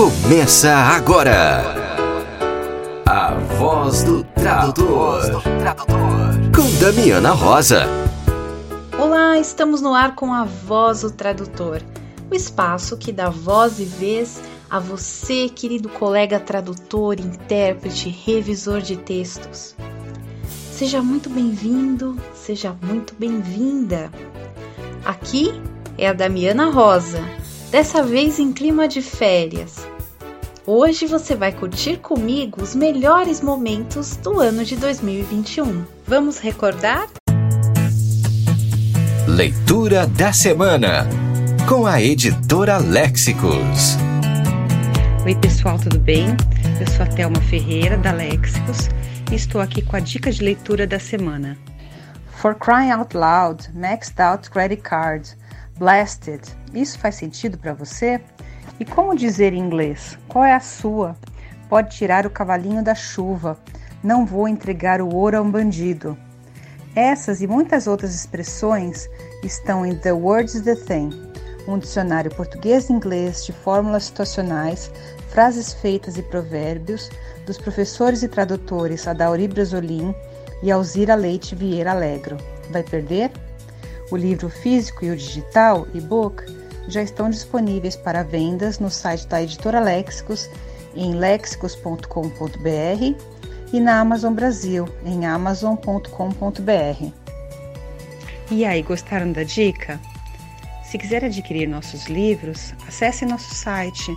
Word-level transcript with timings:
Começa 0.00 0.74
agora. 0.74 1.62
A 3.04 3.34
voz 3.58 4.02
do 4.02 4.24
tradutor. 4.24 5.42
Com 6.56 6.78
Damiana 6.80 7.32
Rosa. 7.32 7.84
Olá, 8.98 9.36
estamos 9.38 9.82
no 9.82 9.92
ar 9.92 10.14
com 10.14 10.32
a 10.32 10.46
Voz 10.46 11.02
do 11.02 11.10
Tradutor, 11.10 11.82
o 12.30 12.34
espaço 12.34 12.96
que 12.96 13.12
dá 13.12 13.28
voz 13.28 13.78
e 13.78 13.84
vez 13.84 14.40
a 14.70 14.78
você, 14.78 15.50
querido 15.50 15.90
colega 15.90 16.40
tradutor, 16.40 17.20
intérprete, 17.20 18.08
revisor 18.08 18.80
de 18.80 18.96
textos. 18.96 19.76
Seja 20.72 21.02
muito 21.02 21.28
bem-vindo, 21.28 22.16
seja 22.32 22.74
muito 22.80 23.14
bem-vinda. 23.18 24.10
Aqui 25.04 25.60
é 25.98 26.08
a 26.08 26.14
Damiana 26.14 26.70
Rosa, 26.70 27.22
dessa 27.70 28.02
vez 28.02 28.38
em 28.38 28.52
clima 28.52 28.88
de 28.88 29.00
férias. 29.00 29.76
Hoje 30.66 31.06
você 31.06 31.34
vai 31.34 31.52
curtir 31.52 31.98
comigo 31.98 32.62
os 32.62 32.74
melhores 32.74 33.40
momentos 33.40 34.16
do 34.16 34.40
ano 34.40 34.64
de 34.64 34.76
2021. 34.76 35.84
Vamos 36.06 36.38
recordar? 36.38 37.08
Leitura 39.26 40.06
da 40.06 40.32
semana 40.32 41.06
com 41.68 41.86
a 41.86 42.02
editora 42.02 42.78
Léxicos. 42.78 43.96
Oi, 45.24 45.34
pessoal, 45.36 45.78
tudo 45.78 45.98
bem? 46.00 46.26
Eu 46.80 46.86
sou 46.88 47.02
a 47.02 47.06
Thelma 47.06 47.40
Ferreira, 47.42 47.96
da 47.96 48.10
Léxicos, 48.10 48.88
e 49.30 49.36
estou 49.36 49.60
aqui 49.60 49.82
com 49.82 49.96
a 49.96 50.00
dica 50.00 50.32
de 50.32 50.42
leitura 50.42 50.86
da 50.86 50.98
semana. 50.98 51.56
For 52.40 52.54
crying 52.54 52.90
out 52.90 53.16
loud, 53.16 53.68
maxed 53.74 54.20
out 54.20 54.50
credit 54.50 54.82
card, 54.82 55.28
blasted. 55.78 56.40
Isso 56.74 56.98
faz 56.98 57.16
sentido 57.16 57.58
para 57.58 57.74
você? 57.74 58.20
E 58.78 58.84
como 58.84 59.16
dizer 59.16 59.52
em 59.52 59.58
inglês? 59.58 60.18
Qual 60.28 60.44
é 60.44 60.54
a 60.54 60.60
sua? 60.60 61.16
Pode 61.68 61.96
tirar 61.96 62.26
o 62.26 62.30
cavalinho 62.30 62.82
da 62.82 62.94
chuva. 62.94 63.58
Não 64.02 64.24
vou 64.24 64.48
entregar 64.48 65.00
o 65.00 65.14
ouro 65.14 65.36
a 65.36 65.40
um 65.40 65.50
bandido. 65.50 66.16
Essas 66.94 67.40
e 67.40 67.46
muitas 67.46 67.86
outras 67.86 68.14
expressões 68.14 69.08
estão 69.44 69.86
em 69.86 69.94
The 69.94 70.12
Words 70.12 70.60
The 70.62 70.74
Thing, 70.74 71.10
um 71.68 71.78
dicionário 71.78 72.34
português-inglês 72.34 73.44
de 73.44 73.52
fórmulas 73.52 74.04
situacionais, 74.04 74.90
frases 75.28 75.72
feitas 75.72 76.18
e 76.18 76.22
provérbios 76.22 77.08
dos 77.46 77.58
professores 77.58 78.22
e 78.22 78.28
tradutores 78.28 79.06
Adauri 79.06 79.46
Brasolim 79.46 80.14
e 80.62 80.70
Alzira 80.70 81.14
Leite 81.14 81.54
Vieira 81.54 81.92
Alegro. 81.92 82.36
Vai 82.70 82.82
perder? 82.82 83.30
O 84.10 84.16
livro 84.16 84.48
físico 84.48 85.04
e 85.04 85.10
o 85.10 85.16
digital, 85.16 85.86
e-book, 85.94 86.44
já 86.90 87.02
estão 87.02 87.30
disponíveis 87.30 87.96
para 87.96 88.22
vendas 88.22 88.78
no 88.78 88.90
site 88.90 89.26
da 89.26 89.42
editora 89.42 89.80
Léxicos 89.80 90.50
em 90.94 91.14
lexicos.com.br 91.14 92.04
e 93.72 93.80
na 93.80 94.00
Amazon 94.00 94.34
Brasil 94.34 94.86
em 95.04 95.26
amazon.com.br. 95.26 97.12
E 98.50 98.64
aí, 98.64 98.82
gostaram 98.82 99.30
da 99.32 99.44
dica? 99.44 100.00
Se 100.82 100.98
quiser 100.98 101.24
adquirir 101.24 101.68
nossos 101.68 102.06
livros, 102.06 102.74
acesse 102.88 103.24
nosso 103.24 103.54
site 103.54 104.12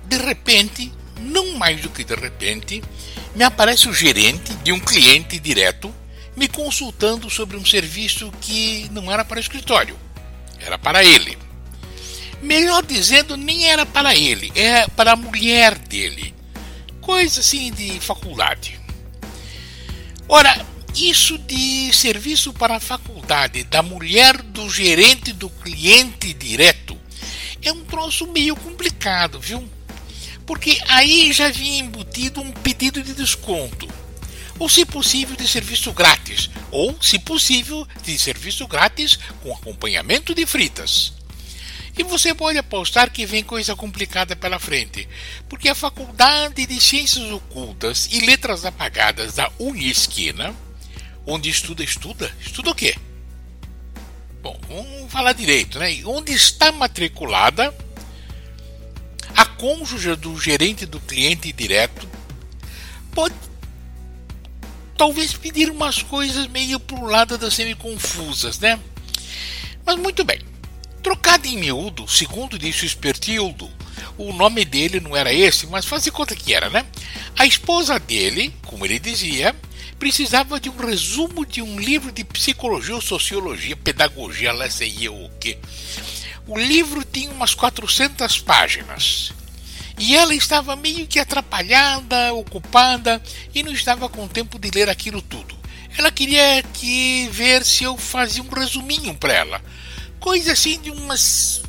de 0.06 0.16
repente, 0.16 0.92
não 1.18 1.58
mais 1.58 1.80
do 1.80 1.88
que 1.88 2.04
de 2.04 2.14
repente, 2.14 2.80
me 3.34 3.42
aparece 3.42 3.88
o 3.88 3.92
gerente 3.92 4.54
de 4.62 4.70
um 4.70 4.78
cliente 4.78 5.40
direto 5.40 5.92
me 6.36 6.46
consultando 6.46 7.28
sobre 7.28 7.56
um 7.56 7.66
serviço 7.66 8.32
que 8.40 8.88
não 8.92 9.10
era 9.10 9.24
para 9.24 9.38
o 9.38 9.40
escritório, 9.40 9.96
era 10.60 10.78
para 10.78 11.02
ele. 11.02 11.36
Melhor 12.40 12.86
dizendo, 12.86 13.36
nem 13.36 13.66
era 13.66 13.84
para 13.84 14.14
ele, 14.14 14.52
era 14.54 14.88
para 14.90 15.14
a 15.14 15.16
mulher 15.16 15.76
dele. 15.76 16.32
Coisa 17.00 17.40
assim 17.40 17.72
de 17.72 17.98
faculdade. 17.98 18.83
Ora, 20.28 20.64
isso 20.94 21.36
de 21.38 21.92
serviço 21.92 22.52
para 22.52 22.76
a 22.76 22.80
faculdade 22.80 23.64
da 23.64 23.82
mulher 23.82 24.40
do 24.40 24.68
gerente 24.70 25.32
do 25.32 25.50
cliente 25.50 26.32
direto 26.32 26.98
é 27.62 27.72
um 27.72 27.84
troço 27.84 28.26
meio 28.26 28.56
complicado, 28.56 29.40
viu? 29.40 29.68
Porque 30.46 30.78
aí 30.88 31.32
já 31.32 31.50
vinha 31.50 31.80
embutido 31.80 32.40
um 32.40 32.52
pedido 32.52 33.02
de 33.02 33.14
desconto 33.14 33.88
ou, 34.58 34.68
se 34.68 34.84
possível, 34.84 35.36
de 35.36 35.48
serviço 35.48 35.92
grátis, 35.92 36.48
ou, 36.70 36.96
se 37.00 37.18
possível, 37.18 37.86
de 38.02 38.18
serviço 38.18 38.66
grátis 38.66 39.18
com 39.42 39.52
acompanhamento 39.52 40.34
de 40.34 40.46
fritas. 40.46 41.12
E 41.96 42.02
você 42.02 42.34
pode 42.34 42.58
apostar 42.58 43.10
que 43.10 43.24
vem 43.24 43.44
coisa 43.44 43.76
complicada 43.76 44.34
pela 44.34 44.58
frente, 44.58 45.08
porque 45.48 45.68
a 45.68 45.74
Faculdade 45.74 46.66
de 46.66 46.80
Ciências 46.80 47.30
Ocultas 47.30 48.08
e 48.10 48.20
Letras 48.20 48.64
Apagadas 48.64 49.34
da 49.34 49.50
Unisquina, 49.58 50.54
onde 51.24 51.48
estuda, 51.48 51.84
estuda, 51.84 52.34
estuda 52.40 52.70
o 52.70 52.74
quê? 52.74 52.96
Bom, 54.42 54.60
vamos 54.68 55.10
falar 55.10 55.32
direito, 55.32 55.78
né? 55.78 56.02
Onde 56.04 56.32
está 56.32 56.72
matriculada 56.72 57.72
a 59.36 59.46
cônjuge 59.46 60.14
do 60.16 60.38
gerente 60.38 60.86
do 60.86 61.00
cliente 61.00 61.52
direto 61.52 62.08
pode 63.12 63.34
talvez 64.96 65.32
pedir 65.32 65.70
umas 65.70 66.02
coisas 66.02 66.46
meio 66.48 66.78
pro 66.78 67.04
lado 67.04 67.38
das 67.38 67.54
semi-confusas, 67.54 68.58
né? 68.58 68.78
Mas 69.84 69.96
muito 69.96 70.24
bem. 70.24 70.53
Trocado 71.04 71.46
em 71.46 71.58
miúdo, 71.58 72.08
segundo 72.08 72.58
disse 72.58 72.84
o 72.84 72.86
Espertildo, 72.86 73.70
o 74.16 74.32
nome 74.32 74.64
dele 74.64 75.00
não 75.00 75.14
era 75.14 75.30
esse, 75.30 75.66
mas 75.66 75.84
faz 75.84 76.02
de 76.04 76.10
conta 76.10 76.34
que 76.34 76.54
era, 76.54 76.70
né? 76.70 76.86
A 77.38 77.44
esposa 77.44 77.98
dele, 77.98 78.54
como 78.64 78.86
ele 78.86 78.98
dizia, 78.98 79.54
precisava 79.98 80.58
de 80.58 80.70
um 80.70 80.76
resumo 80.78 81.44
de 81.44 81.60
um 81.60 81.78
livro 81.78 82.10
de 82.10 82.24
psicologia 82.24 82.94
ou 82.94 83.02
sociologia, 83.02 83.76
pedagogia, 83.76 84.50
lá 84.50 84.70
sei 84.70 84.96
eu 85.02 85.14
o 85.14 85.30
quê. 85.38 85.58
O 86.46 86.58
livro 86.58 87.04
tinha 87.04 87.30
umas 87.30 87.54
400 87.54 88.40
páginas. 88.40 89.30
E 89.98 90.16
ela 90.16 90.34
estava 90.34 90.74
meio 90.74 91.06
que 91.06 91.18
atrapalhada, 91.18 92.32
ocupada 92.32 93.22
e 93.54 93.62
não 93.62 93.72
estava 93.72 94.08
com 94.08 94.26
tempo 94.26 94.58
de 94.58 94.70
ler 94.70 94.88
aquilo 94.88 95.20
tudo. 95.20 95.54
Ela 95.98 96.10
queria 96.10 96.62
que 96.72 97.28
ver 97.30 97.62
se 97.62 97.84
eu 97.84 97.98
fazia 97.98 98.42
um 98.42 98.48
resuminho 98.48 99.14
para 99.14 99.34
ela. 99.34 99.62
Coisa 100.24 100.52
assim 100.52 100.80
de 100.80 100.90
umas 100.90 101.62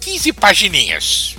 15 0.00 0.32
pagininhas. 0.32 1.36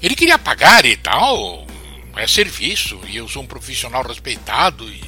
Ele 0.00 0.14
queria 0.14 0.38
pagar 0.38 0.86
e 0.86 0.96
tal, 0.96 1.66
é 2.14 2.28
serviço, 2.28 3.00
e 3.08 3.16
eu 3.16 3.28
sou 3.28 3.42
um 3.42 3.46
profissional 3.46 4.04
respeitado, 4.04 4.88
e 4.88 5.02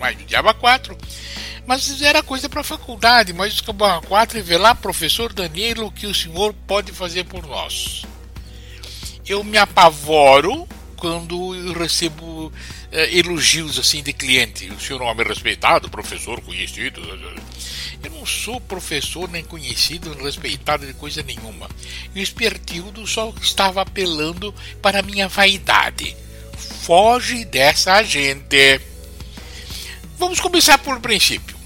mais 0.00 0.16
de 0.16 0.24
diabo 0.24 0.52
quatro. 0.54 0.96
Mas 1.66 2.00
era 2.00 2.22
coisa 2.22 2.48
para 2.48 2.62
a 2.62 2.64
faculdade, 2.64 3.34
mas 3.34 3.52
de 3.52 3.62
quatro 4.08 4.38
e 4.38 4.42
ver 4.42 4.56
lá, 4.56 4.74
professor 4.74 5.30
Danilo, 5.30 5.88
o 5.88 5.92
que 5.92 6.06
o 6.06 6.14
senhor 6.14 6.54
pode 6.66 6.90
fazer 6.90 7.24
por 7.24 7.46
nós 7.46 8.06
eu 9.28 9.42
me 9.42 9.58
apavoro 9.58 10.66
quando 10.96 11.54
eu 11.54 11.72
recebo 11.72 12.52
é, 12.92 13.16
elogios 13.16 13.78
assim 13.78 14.02
de 14.02 14.12
cliente. 14.12 14.68
O 14.70 14.80
senhor 14.80 15.00
é 15.02 15.04
um 15.04 15.08
homem 15.08 15.26
respeitado, 15.26 15.90
professor 15.90 16.40
conhecido. 16.40 17.00
Eu 18.02 18.10
não 18.10 18.26
sou 18.26 18.60
professor 18.60 19.28
nem 19.30 19.44
conhecido 19.44 20.14
nem 20.14 20.24
respeitado 20.24 20.86
de 20.86 20.94
coisa 20.94 21.22
nenhuma. 21.22 21.68
E 22.14 22.20
o 22.20 22.22
espertildo 22.22 23.06
só 23.06 23.32
estava 23.40 23.82
apelando 23.82 24.54
para 24.80 25.02
minha 25.02 25.28
vaidade. 25.28 26.16
Foge 26.82 27.44
dessa 27.44 28.02
gente. 28.02 28.80
Vamos 30.18 30.40
começar 30.40 30.78
por 30.78 31.00
princípio. 31.00 31.56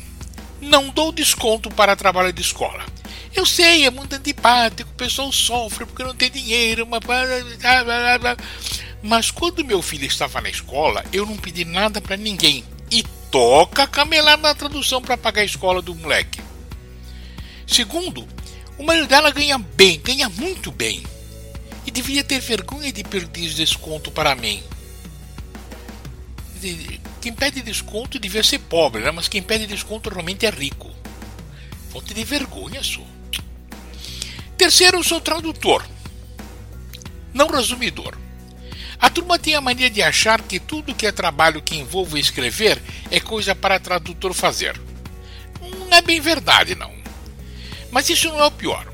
Não 0.60 0.88
dou 0.88 1.12
desconto 1.12 1.70
para 1.70 1.96
trabalho 1.96 2.32
de 2.32 2.42
escola. 2.42 2.84
Eu 3.34 3.46
sei, 3.46 3.86
é 3.86 3.90
muito 3.90 4.14
antipático, 4.14 4.90
o 4.90 4.94
pessoal 4.94 5.30
sofre 5.32 5.86
porque 5.86 6.02
não 6.02 6.14
tem 6.14 6.30
dinheiro, 6.30 6.86
mas 9.02 9.30
quando 9.30 9.64
meu 9.64 9.80
filho 9.80 10.04
estava 10.04 10.40
na 10.40 10.50
escola, 10.50 11.04
eu 11.12 11.24
não 11.24 11.36
pedi 11.36 11.64
nada 11.64 12.00
para 12.00 12.16
ninguém. 12.16 12.64
E 12.90 13.04
toca 13.30 13.86
camelar 13.86 14.36
na 14.36 14.54
tradução 14.54 15.00
para 15.00 15.16
pagar 15.16 15.42
a 15.42 15.44
escola 15.44 15.80
do 15.80 15.94
moleque. 15.94 16.40
Segundo, 17.66 18.26
o 18.76 18.82
marido 18.82 19.06
dela 19.06 19.30
ganha 19.30 19.58
bem, 19.58 20.00
ganha 20.00 20.28
muito 20.28 20.72
bem. 20.72 21.04
E 21.86 21.90
devia 21.90 22.24
ter 22.24 22.40
vergonha 22.40 22.92
de 22.92 23.04
pedir 23.04 23.54
desconto 23.54 24.10
para 24.10 24.34
mim. 24.34 24.62
Quem 27.20 27.32
pede 27.32 27.62
desconto 27.62 28.18
devia 28.18 28.42
ser 28.42 28.58
pobre, 28.58 29.02
né? 29.02 29.10
mas 29.10 29.28
quem 29.28 29.42
pede 29.42 29.66
desconto 29.66 30.10
realmente 30.10 30.44
é 30.44 30.50
rico. 30.50 30.90
Fonte 31.90 32.12
de 32.12 32.24
vergonha 32.24 32.82
sou. 32.82 33.06
Terceiro, 34.60 35.02
sou 35.02 35.22
tradutor, 35.22 35.82
não 37.32 37.46
resumidor. 37.48 38.14
A 38.98 39.08
turma 39.08 39.38
tem 39.38 39.54
a 39.54 39.60
mania 39.62 39.88
de 39.88 40.02
achar 40.02 40.42
que 40.42 40.60
tudo 40.60 40.94
que 40.94 41.06
é 41.06 41.12
trabalho 41.12 41.62
que 41.62 41.78
envolve 41.78 42.20
escrever 42.20 42.78
é 43.10 43.18
coisa 43.18 43.54
para 43.54 43.80
tradutor 43.80 44.34
fazer. 44.34 44.78
Não 45.62 45.96
é 45.96 46.02
bem 46.02 46.20
verdade, 46.20 46.74
não. 46.74 46.92
Mas 47.90 48.10
isso 48.10 48.28
não 48.28 48.38
é 48.38 48.44
o 48.44 48.50
pior. 48.50 48.86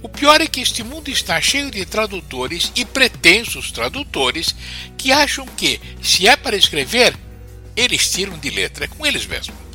O 0.00 0.08
pior 0.08 0.40
é 0.40 0.46
que 0.46 0.60
este 0.60 0.84
mundo 0.84 1.10
está 1.10 1.40
cheio 1.40 1.68
de 1.68 1.84
tradutores 1.84 2.70
e 2.76 2.84
pretensos 2.84 3.72
tradutores 3.72 4.54
que 4.96 5.10
acham 5.10 5.44
que, 5.46 5.80
se 6.00 6.28
é 6.28 6.36
para 6.36 6.54
escrever, 6.54 7.12
eles 7.74 8.08
tiram 8.08 8.38
de 8.38 8.50
letra, 8.50 8.84
é 8.84 8.86
com 8.88 9.04
eles 9.04 9.26
mesmo. 9.26 9.71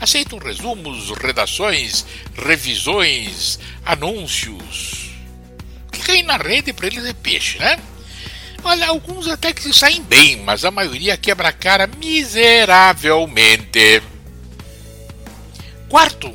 Aceitam 0.00 0.38
resumos, 0.38 1.10
redações, 1.10 2.06
revisões, 2.34 3.58
anúncios. 3.84 5.10
O 5.88 5.92
que 5.92 6.00
cai 6.00 6.22
na 6.22 6.38
rede 6.38 6.72
para 6.72 6.86
eles 6.86 7.04
é 7.04 7.12
peixe, 7.12 7.58
né? 7.58 7.78
Olha, 8.64 8.88
alguns 8.88 9.28
até 9.28 9.52
que 9.52 9.62
se 9.62 9.74
saem 9.74 10.02
bem, 10.02 10.38
mas 10.38 10.64
a 10.64 10.70
maioria 10.70 11.18
quebra 11.18 11.48
a 11.48 11.52
cara 11.52 11.86
miseravelmente. 11.86 14.02
Quarto, 15.88 16.34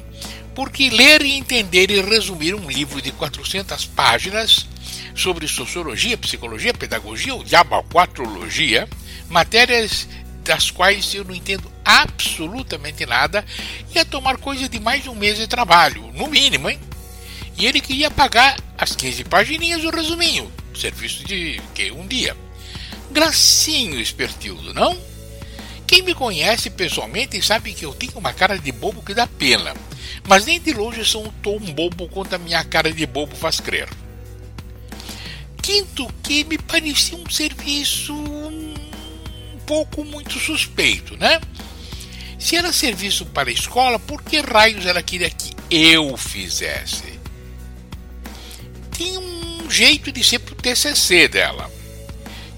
porque 0.53 0.89
ler 0.89 1.23
e 1.23 1.33
entender 1.33 1.89
e 1.89 2.01
resumir 2.01 2.53
um 2.53 2.69
livro 2.69 3.01
de 3.01 3.11
400 3.11 3.85
páginas 3.87 4.67
sobre 5.15 5.47
sociologia, 5.47 6.17
psicologia, 6.17 6.73
pedagogia 6.73 7.33
ou 7.33 7.43
diabaquatrologia, 7.43 8.87
matérias 9.29 10.07
das 10.43 10.69
quais 10.69 11.15
eu 11.15 11.23
não 11.23 11.33
entendo 11.33 11.74
absolutamente 11.85 13.05
nada, 13.05 13.45
ia 13.93 14.03
tomar 14.03 14.37
coisa 14.37 14.67
de 14.67 14.79
mais 14.79 15.03
de 15.03 15.09
um 15.09 15.15
mês 15.15 15.37
de 15.37 15.47
trabalho, 15.47 16.11
no 16.13 16.27
mínimo, 16.27 16.69
hein? 16.69 16.79
E 17.57 17.65
ele 17.65 17.79
queria 17.79 18.11
pagar 18.11 18.57
as 18.77 18.95
15 18.95 19.23
páginas 19.25 19.83
o 19.83 19.89
resuminho, 19.89 20.51
serviço 20.73 21.23
de 21.23 21.61
que 21.73 21.91
um 21.91 22.05
dia. 22.07 22.35
Gracinho 23.11 24.01
espertildo, 24.01 24.73
não? 24.73 24.97
Quem 25.87 26.01
me 26.01 26.15
conhece 26.15 26.69
pessoalmente 26.69 27.41
sabe 27.41 27.73
que 27.73 27.85
eu 27.85 27.93
tenho 27.93 28.13
uma 28.17 28.33
cara 28.33 28.57
de 28.57 28.71
bobo 28.71 29.03
que 29.03 29.13
dá 29.13 29.27
pena, 29.27 29.73
mas 30.27 30.45
nem 30.45 30.59
de 30.59 30.73
longe 30.73 31.05
sou 31.05 31.31
tão 31.43 31.59
bobo 31.59 32.09
quanto 32.09 32.33
a 32.33 32.39
minha 32.39 32.63
cara 32.63 32.91
de 32.91 33.05
bobo 33.05 33.35
faz 33.35 33.59
crer. 33.59 33.87
Quinto, 35.61 36.11
que 36.21 36.43
me 36.43 36.57
parecia 36.57 37.17
um 37.17 37.29
serviço 37.29 38.13
um 38.13 39.59
pouco 39.65 40.03
muito 40.03 40.39
suspeito, 40.39 41.15
né? 41.17 41.39
Se 42.45 42.55
era 42.55 42.71
serviço 42.71 43.25
para 43.25 43.49
a 43.49 43.51
escola, 43.51 43.97
por 43.97 44.21
que 44.21 44.39
raios 44.39 44.85
ela 44.85 45.01
queria 45.01 45.31
que 45.31 45.51
eu 45.67 46.15
fizesse? 46.15 47.19
Tinha 48.91 49.19
um 49.19 49.67
jeito 49.67 50.11
de 50.11 50.23
ser 50.23 50.37
pro 50.37 50.53
TCC 50.53 51.27
dela. 51.27 51.71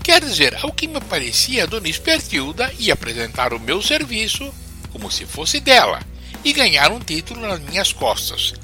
Quer 0.04 0.19
dizer, 0.19 0.57
ao 0.62 0.74
que 0.74 0.89
me 0.89 1.00
parecia, 1.00 1.63
a 1.63 1.66
dona 1.66 1.88
Espertilda 1.88 2.69
ia 2.78 2.95
apresentar 2.95 3.54
o 3.54 3.60
meu 3.62 3.81
serviço 3.81 4.54
como 4.92 5.10
se 5.10 5.25
fosse 5.25 5.62
dela 5.62 6.01
e 6.44 6.51
ganhar 6.51 6.92
um 6.92 7.00
título 7.00 7.39
nas 7.48 7.62
minhas 7.62 7.94
costas. 7.94 8.56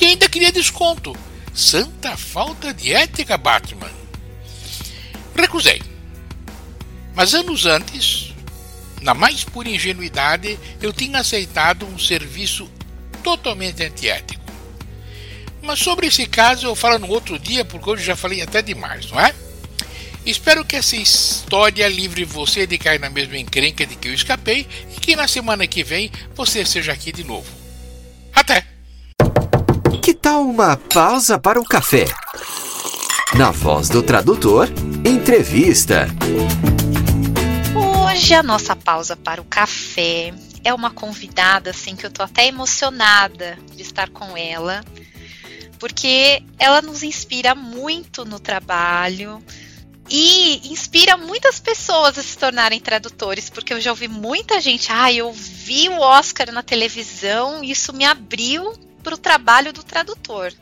E 0.00 0.04
ainda 0.04 0.28
queria 0.28 0.50
desconto. 0.50 1.16
Santa 1.54 2.16
falta 2.16 2.74
de 2.74 2.92
ética, 2.92 3.38
Batman. 3.38 3.92
Recusei. 5.32 5.80
Mas 7.14 7.34
anos 7.34 7.66
antes, 7.66 8.34
na 9.00 9.14
mais 9.14 9.44
pura 9.44 9.68
ingenuidade, 9.68 10.58
eu 10.80 10.92
tinha 10.92 11.20
aceitado 11.20 11.86
um 11.86 11.98
serviço 11.98 12.70
totalmente 13.22 13.82
antiético. 13.82 14.44
Mas 15.62 15.80
sobre 15.80 16.06
esse 16.06 16.26
caso 16.26 16.66
eu 16.66 16.76
falo 16.76 16.98
no 16.98 17.08
outro 17.08 17.38
dia, 17.38 17.64
porque 17.64 17.90
hoje 17.90 18.04
já 18.04 18.14
falei 18.14 18.40
até 18.40 18.62
demais, 18.62 19.10
não 19.10 19.20
é? 19.20 19.34
Espero 20.24 20.64
que 20.64 20.74
essa 20.74 20.96
história 20.96 21.88
livre 21.88 22.24
você 22.24 22.66
de 22.66 22.78
cair 22.78 22.98
na 22.98 23.08
mesma 23.08 23.38
encrenca 23.38 23.86
de 23.86 23.94
que 23.94 24.08
eu 24.08 24.14
escapei 24.14 24.66
e 24.96 25.00
que 25.00 25.14
na 25.14 25.28
semana 25.28 25.66
que 25.66 25.84
vem 25.84 26.10
você 26.34 26.64
seja 26.64 26.92
aqui 26.92 27.12
de 27.12 27.22
novo. 27.22 27.46
Até! 28.34 28.64
Que 30.02 30.14
tal 30.14 30.42
uma 30.42 30.76
pausa 30.76 31.38
para 31.38 31.60
o 31.60 31.64
café? 31.64 32.06
Na 33.34 33.50
voz 33.50 33.88
do 33.88 34.02
tradutor, 34.02 34.68
entrevista. 35.04 36.08
Hoje 38.16 38.32
a 38.32 38.42
nossa 38.42 38.74
pausa 38.74 39.14
para 39.14 39.42
o 39.42 39.44
café 39.44 40.32
é 40.64 40.72
uma 40.72 40.90
convidada 40.90 41.68
assim 41.68 41.94
que 41.94 42.06
eu 42.06 42.10
tô 42.10 42.22
até 42.22 42.46
emocionada 42.46 43.58
de 43.74 43.82
estar 43.82 44.08
com 44.08 44.34
ela, 44.34 44.82
porque 45.78 46.42
ela 46.58 46.80
nos 46.80 47.02
inspira 47.02 47.54
muito 47.54 48.24
no 48.24 48.40
trabalho 48.40 49.44
e 50.08 50.72
inspira 50.72 51.18
muitas 51.18 51.60
pessoas 51.60 52.16
a 52.16 52.22
se 52.22 52.38
tornarem 52.38 52.80
tradutores, 52.80 53.50
porque 53.50 53.74
eu 53.74 53.82
já 53.82 53.90
ouvi 53.90 54.08
muita 54.08 54.62
gente, 54.62 54.90
ah, 54.90 55.12
eu 55.12 55.30
vi 55.30 55.90
o 55.90 56.00
Oscar 56.00 56.50
na 56.50 56.62
televisão, 56.62 57.62
isso 57.62 57.92
me 57.92 58.06
abriu 58.06 58.72
para 59.02 59.14
o 59.14 59.18
trabalho 59.18 59.74
do 59.74 59.82
tradutor. 59.84 60.54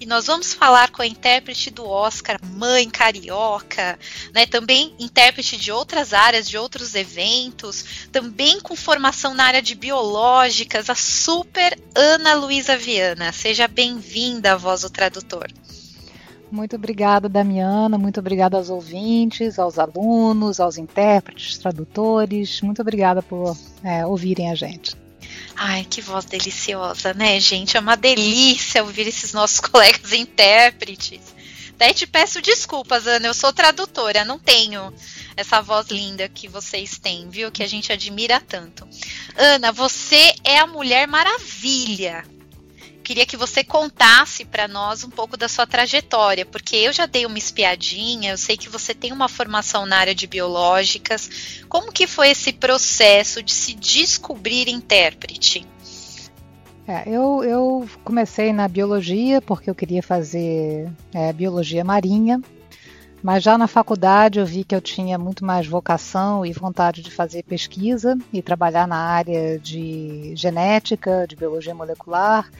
E 0.00 0.06
nós 0.06 0.26
vamos 0.26 0.54
falar 0.54 0.92
com 0.92 1.02
a 1.02 1.06
intérprete 1.06 1.70
do 1.70 1.84
Oscar, 1.84 2.38
mãe 2.54 2.88
carioca, 2.88 3.98
né? 4.32 4.46
Também 4.46 4.94
intérprete 4.96 5.56
de 5.56 5.72
outras 5.72 6.12
áreas, 6.12 6.48
de 6.48 6.56
outros 6.56 6.94
eventos, 6.94 8.06
também 8.12 8.60
com 8.60 8.76
formação 8.76 9.34
na 9.34 9.44
área 9.44 9.60
de 9.60 9.74
biológicas, 9.74 10.88
a 10.88 10.94
super 10.94 11.76
Ana 11.96 12.34
Luísa 12.34 12.76
Viana. 12.76 13.32
Seja 13.32 13.66
bem-vinda, 13.66 14.56
voz 14.56 14.82
do 14.82 14.90
tradutor. 14.90 15.48
Muito 16.50 16.76
obrigada, 16.76 17.28
Damiana. 17.28 17.98
Muito 17.98 18.20
obrigada 18.20 18.56
aos 18.56 18.70
ouvintes, 18.70 19.58
aos 19.58 19.80
alunos, 19.80 20.60
aos 20.60 20.78
intérpretes, 20.78 21.58
tradutores. 21.58 22.60
Muito 22.62 22.80
obrigada 22.80 23.20
por 23.20 23.56
é, 23.82 24.06
ouvirem 24.06 24.50
a 24.50 24.54
gente. 24.54 25.07
Ai, 25.60 25.84
que 25.84 26.00
voz 26.00 26.24
deliciosa, 26.24 27.12
né, 27.12 27.40
gente? 27.40 27.76
É 27.76 27.80
uma 27.80 27.96
delícia 27.96 28.84
ouvir 28.84 29.08
esses 29.08 29.32
nossos 29.32 29.58
colegas 29.60 30.12
intérpretes. 30.12 31.20
Daí 31.76 31.92
te 31.92 32.06
peço 32.06 32.40
desculpas, 32.40 33.08
Ana, 33.08 33.26
eu 33.26 33.34
sou 33.34 33.52
tradutora, 33.52 34.24
não 34.24 34.38
tenho 34.38 34.94
essa 35.36 35.60
voz 35.60 35.88
linda 35.88 36.28
que 36.28 36.48
vocês 36.48 36.98
têm, 36.98 37.28
viu? 37.28 37.50
Que 37.50 37.62
a 37.64 37.68
gente 37.68 37.92
admira 37.92 38.40
tanto. 38.40 38.88
Ana, 39.36 39.72
você 39.72 40.34
é 40.44 40.58
a 40.58 40.66
Mulher 40.66 41.08
Maravilha 41.08 42.24
queria 43.08 43.24
que 43.24 43.38
você 43.38 43.64
contasse 43.64 44.44
para 44.44 44.68
nós 44.68 45.02
um 45.02 45.08
pouco 45.08 45.34
da 45.34 45.48
sua 45.48 45.66
trajetória, 45.66 46.44
porque 46.44 46.76
eu 46.76 46.92
já 46.92 47.06
dei 47.06 47.24
uma 47.24 47.38
espiadinha, 47.38 48.32
eu 48.32 48.36
sei 48.36 48.54
que 48.54 48.68
você 48.68 48.92
tem 48.92 49.12
uma 49.12 49.30
formação 49.30 49.86
na 49.86 49.96
área 49.96 50.14
de 50.14 50.26
biológicas. 50.26 51.62
Como 51.70 51.90
que 51.90 52.06
foi 52.06 52.28
esse 52.28 52.52
processo 52.52 53.42
de 53.42 53.54
se 53.54 53.72
descobrir 53.72 54.68
intérprete? 54.68 55.66
É, 56.86 57.04
eu, 57.06 57.42
eu, 57.42 57.88
comecei 58.04 58.52
na 58.52 58.68
biologia 58.68 59.40
porque 59.40 59.70
eu 59.70 59.74
queria 59.74 60.02
fazer 60.02 60.92
é, 61.14 61.32
biologia 61.32 61.82
marinha, 61.82 62.38
mas 63.22 63.42
já 63.42 63.56
na 63.56 63.66
faculdade 63.66 64.38
eu 64.38 64.44
vi 64.44 64.64
que 64.64 64.74
eu 64.74 64.82
tinha 64.82 65.16
muito 65.16 65.46
mais 65.46 65.66
vocação 65.66 66.44
e 66.44 66.52
vontade 66.52 67.00
de 67.00 67.10
fazer 67.10 67.42
pesquisa 67.42 68.18
e 68.30 68.42
trabalhar 68.42 68.86
na 68.86 68.98
área 68.98 69.58
de 69.58 70.34
genética, 70.36 71.24
de 71.26 71.34
biologia 71.34 71.74
molecular 71.74 72.50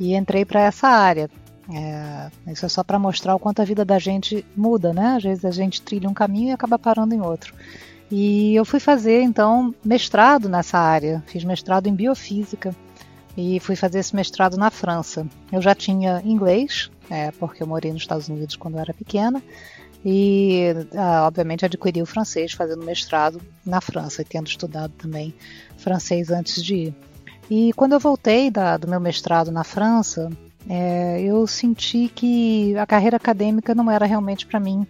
e 0.00 0.16
entrei 0.16 0.44
para 0.44 0.62
essa 0.62 0.88
área. 0.88 1.30
É, 1.72 2.50
isso 2.50 2.66
é 2.66 2.68
só 2.68 2.82
para 2.82 2.98
mostrar 2.98 3.36
o 3.36 3.38
quanto 3.38 3.62
a 3.62 3.64
vida 3.64 3.84
da 3.84 3.98
gente 3.98 4.44
muda, 4.56 4.92
né? 4.92 5.16
Às 5.16 5.22
vezes 5.22 5.44
a 5.44 5.50
gente 5.52 5.82
trilha 5.82 6.08
um 6.08 6.14
caminho 6.14 6.48
e 6.48 6.52
acaba 6.52 6.78
parando 6.78 7.14
em 7.14 7.20
outro. 7.20 7.54
E 8.10 8.56
eu 8.56 8.64
fui 8.64 8.80
fazer 8.80 9.22
então 9.22 9.72
mestrado 9.84 10.48
nessa 10.48 10.78
área, 10.78 11.22
fiz 11.26 11.44
mestrado 11.44 11.86
em 11.86 11.94
biofísica 11.94 12.74
e 13.36 13.60
fui 13.60 13.76
fazer 13.76 14.00
esse 14.00 14.16
mestrado 14.16 14.56
na 14.56 14.70
França. 14.70 15.24
Eu 15.52 15.62
já 15.62 15.74
tinha 15.74 16.20
inglês, 16.24 16.90
é, 17.08 17.30
porque 17.30 17.62
eu 17.62 17.68
morei 17.68 17.92
nos 17.92 18.02
Estados 18.02 18.28
Unidos 18.28 18.56
quando 18.56 18.74
eu 18.74 18.80
era 18.80 18.92
pequena, 18.92 19.40
e 20.04 20.74
ah, 20.96 21.26
obviamente 21.26 21.64
adquiri 21.64 22.02
o 22.02 22.06
francês 22.06 22.52
fazendo 22.52 22.84
mestrado 22.84 23.40
na 23.64 23.80
França, 23.80 24.24
tendo 24.28 24.48
estudado 24.48 24.92
também 24.98 25.32
francês 25.76 26.30
antes 26.30 26.62
de 26.62 26.74
ir. 26.74 26.94
E 27.50 27.72
quando 27.72 27.92
eu 27.92 27.98
voltei 27.98 28.48
da, 28.48 28.76
do 28.76 28.86
meu 28.86 29.00
mestrado 29.00 29.50
na 29.50 29.64
França, 29.64 30.30
é, 30.68 31.20
eu 31.20 31.44
senti 31.48 32.08
que 32.14 32.76
a 32.76 32.86
carreira 32.86 33.16
acadêmica 33.16 33.74
não 33.74 33.90
era 33.90 34.06
realmente 34.06 34.46
para 34.46 34.60
mim. 34.60 34.86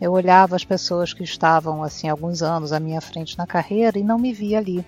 Eu 0.00 0.12
olhava 0.12 0.54
as 0.54 0.64
pessoas 0.64 1.12
que 1.12 1.24
estavam 1.24 1.82
assim 1.82 2.08
alguns 2.08 2.40
anos 2.40 2.72
à 2.72 2.78
minha 2.78 3.00
frente 3.00 3.36
na 3.36 3.46
carreira 3.46 3.98
e 3.98 4.04
não 4.04 4.16
me 4.16 4.32
via 4.32 4.58
ali. 4.58 4.84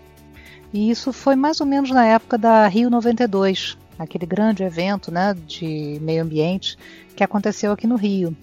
E 0.72 0.88
isso 0.88 1.12
foi 1.12 1.34
mais 1.34 1.60
ou 1.60 1.66
menos 1.66 1.90
na 1.90 2.06
época 2.06 2.38
da 2.38 2.68
Rio 2.68 2.88
92, 2.88 3.76
aquele 3.98 4.26
grande 4.26 4.62
evento 4.62 5.10
né, 5.10 5.34
de 5.46 5.98
meio 6.02 6.22
ambiente 6.22 6.78
que 7.16 7.24
aconteceu 7.24 7.72
aqui 7.72 7.88
no 7.88 7.96
Rio. 7.96 8.36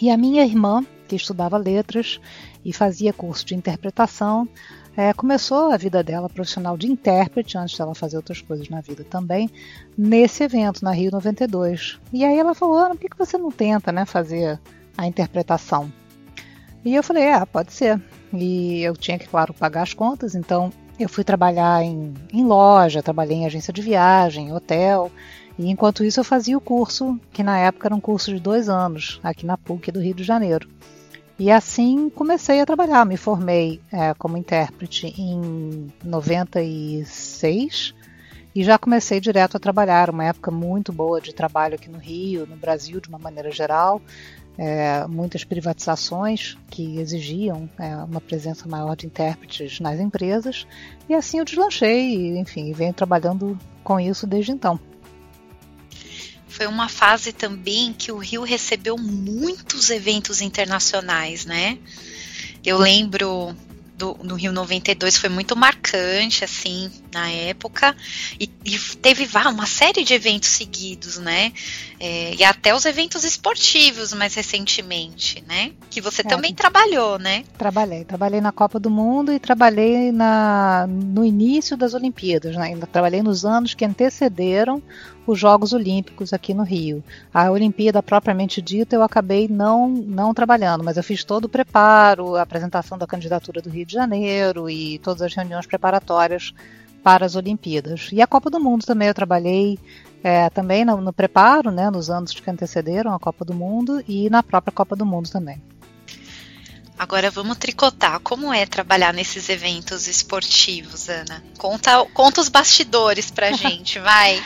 E 0.00 0.10
a 0.10 0.18
minha 0.18 0.44
irmã, 0.44 0.84
que 1.08 1.16
estudava 1.16 1.56
letras 1.56 2.20
e 2.64 2.72
fazia 2.72 3.12
curso 3.12 3.46
de 3.46 3.54
interpretação, 3.54 4.46
é, 4.96 5.12
começou 5.12 5.72
a 5.72 5.76
vida 5.76 6.02
dela 6.02 6.28
profissional 6.28 6.76
de 6.76 6.86
intérprete, 6.86 7.56
antes 7.56 7.78
dela 7.78 7.94
fazer 7.94 8.16
outras 8.16 8.40
coisas 8.40 8.68
na 8.68 8.80
vida 8.80 9.04
também, 9.04 9.48
nesse 9.96 10.42
evento, 10.42 10.84
na 10.84 10.90
Rio 10.90 11.10
92. 11.10 11.98
E 12.12 12.24
aí 12.24 12.38
ela 12.38 12.54
falou: 12.54 12.88
por 12.88 12.98
que, 12.98 13.08
que 13.08 13.18
você 13.18 13.38
não 13.38 13.50
tenta 13.50 13.92
né, 13.92 14.04
fazer 14.04 14.58
a 14.96 15.06
interpretação? 15.06 15.90
E 16.84 16.94
eu 16.94 17.02
falei: 17.02 17.24
é, 17.24 17.44
pode 17.44 17.72
ser. 17.72 18.00
E 18.32 18.82
eu 18.82 18.96
tinha 18.96 19.18
que, 19.18 19.28
claro, 19.28 19.54
pagar 19.54 19.82
as 19.82 19.94
contas, 19.94 20.34
então 20.34 20.72
eu 20.98 21.08
fui 21.08 21.24
trabalhar 21.24 21.82
em, 21.82 22.14
em 22.32 22.44
loja, 22.44 23.02
trabalhei 23.02 23.38
em 23.38 23.46
agência 23.46 23.72
de 23.72 23.82
viagem, 23.82 24.52
hotel. 24.52 25.10
E 25.58 25.68
enquanto 25.68 26.04
isso 26.04 26.20
eu 26.20 26.24
fazia 26.24 26.56
o 26.56 26.60
curso, 26.60 27.18
que 27.32 27.42
na 27.42 27.58
época 27.58 27.88
era 27.88 27.94
um 27.94 28.00
curso 28.00 28.32
de 28.32 28.40
dois 28.40 28.68
anos, 28.68 29.20
aqui 29.22 29.44
na 29.44 29.58
PUC 29.58 29.90
do 29.90 30.00
Rio 30.00 30.14
de 30.14 30.24
Janeiro. 30.24 30.68
E 31.40 31.50
assim 31.50 32.10
comecei 32.10 32.60
a 32.60 32.66
trabalhar. 32.66 33.06
Me 33.06 33.16
formei 33.16 33.80
é, 33.90 34.12
como 34.12 34.36
intérprete 34.36 35.06
em 35.18 35.90
96 36.04 37.94
e 38.54 38.62
já 38.62 38.76
comecei 38.76 39.20
direto 39.20 39.56
a 39.56 39.60
trabalhar. 39.60 40.10
Uma 40.10 40.26
época 40.26 40.50
muito 40.50 40.92
boa 40.92 41.18
de 41.18 41.34
trabalho 41.34 41.76
aqui 41.76 41.88
no 41.88 41.96
Rio, 41.96 42.46
no 42.46 42.56
Brasil 42.56 43.00
de 43.00 43.08
uma 43.08 43.18
maneira 43.18 43.50
geral. 43.50 44.02
É, 44.58 45.06
muitas 45.06 45.42
privatizações 45.42 46.58
que 46.68 46.98
exigiam 46.98 47.70
é, 47.78 47.96
uma 47.96 48.20
presença 48.20 48.68
maior 48.68 48.94
de 48.94 49.06
intérpretes 49.06 49.80
nas 49.80 49.98
empresas. 49.98 50.66
E 51.08 51.14
assim 51.14 51.38
eu 51.38 51.44
deslanchei, 51.46 52.36
enfim, 52.36 52.70
venho 52.74 52.92
trabalhando 52.92 53.58
com 53.82 53.98
isso 53.98 54.26
desde 54.26 54.52
então 54.52 54.78
foi 56.50 56.66
uma 56.66 56.88
fase 56.88 57.32
também 57.32 57.92
que 57.92 58.12
o 58.12 58.18
Rio 58.18 58.42
recebeu 58.42 58.98
muitos 58.98 59.88
eventos 59.88 60.40
internacionais, 60.40 61.46
né? 61.46 61.78
Eu 62.64 62.76
lembro 62.76 63.56
do, 64.00 64.14
do 64.14 64.34
Rio 64.34 64.50
92 64.50 65.18
foi 65.18 65.28
muito 65.28 65.54
marcante, 65.54 66.42
assim, 66.42 66.90
na 67.12 67.28
época, 67.28 67.94
e, 68.40 68.50
e 68.64 68.78
teve 68.96 69.28
uma 69.46 69.66
série 69.66 70.02
de 70.02 70.14
eventos 70.14 70.48
seguidos, 70.48 71.18
né? 71.18 71.52
É, 71.98 72.34
e 72.34 72.42
até 72.42 72.74
os 72.74 72.86
eventos 72.86 73.24
esportivos 73.24 74.14
mais 74.14 74.34
recentemente, 74.34 75.44
né? 75.46 75.72
Que 75.90 76.00
você 76.00 76.22
é, 76.22 76.24
também 76.24 76.54
trabalhou, 76.54 77.18
né? 77.18 77.44
Trabalhei, 77.58 78.04
trabalhei 78.04 78.40
na 78.40 78.52
Copa 78.52 78.80
do 78.80 78.88
Mundo 78.88 79.32
e 79.32 79.38
trabalhei 79.38 80.10
na, 80.10 80.86
no 80.88 81.22
início 81.22 81.76
das 81.76 81.92
Olimpíadas, 81.92 82.56
né? 82.56 82.74
Trabalhei 82.90 83.22
nos 83.22 83.44
anos 83.44 83.74
que 83.74 83.84
antecederam 83.84 84.82
os 85.30 85.38
Jogos 85.38 85.72
Olímpicos 85.72 86.32
aqui 86.32 86.52
no 86.52 86.62
Rio. 86.62 87.02
A 87.32 87.50
Olimpíada 87.50 88.02
propriamente 88.02 88.60
dita 88.60 88.96
eu 88.96 89.02
acabei 89.02 89.48
não, 89.48 89.88
não 89.88 90.34
trabalhando, 90.34 90.84
mas 90.84 90.96
eu 90.96 91.02
fiz 91.02 91.24
todo 91.24 91.44
o 91.44 91.48
preparo, 91.48 92.36
a 92.36 92.42
apresentação 92.42 92.98
da 92.98 93.06
candidatura 93.06 93.62
do 93.62 93.70
Rio 93.70 93.86
de 93.86 93.92
Janeiro 93.92 94.68
e 94.68 94.98
todas 94.98 95.22
as 95.22 95.34
reuniões 95.34 95.66
preparatórias 95.66 96.52
para 97.02 97.24
as 97.24 97.34
Olimpíadas. 97.34 98.08
E 98.12 98.20
a 98.20 98.26
Copa 98.26 98.50
do 98.50 98.60
Mundo 98.60 98.84
também 98.84 99.08
eu 99.08 99.14
trabalhei 99.14 99.78
é, 100.22 100.50
também 100.50 100.84
no, 100.84 101.00
no, 101.00 101.12
preparo, 101.12 101.70
né, 101.70 101.90
nos 101.90 102.10
anos 102.10 102.32
que 102.32 102.50
antecederam 102.50 103.14
a 103.14 103.18
Copa 103.18 103.44
do 103.44 103.54
Mundo 103.54 104.02
e 104.06 104.28
na 104.28 104.42
própria 104.42 104.72
Copa 104.72 104.94
do 104.94 105.06
Mundo 105.06 105.30
também. 105.30 105.60
Agora 106.98 107.30
vamos 107.30 107.56
tricotar. 107.56 108.20
Como 108.20 108.52
é 108.52 108.66
trabalhar 108.66 109.14
nesses 109.14 109.48
eventos 109.48 110.06
esportivos, 110.06 111.08
Ana? 111.08 111.42
Conta, 111.56 112.04
conta 112.12 112.42
os 112.42 112.50
bastidores 112.50 113.30
pra 113.30 113.52
gente, 113.56 113.98
vai. 113.98 114.42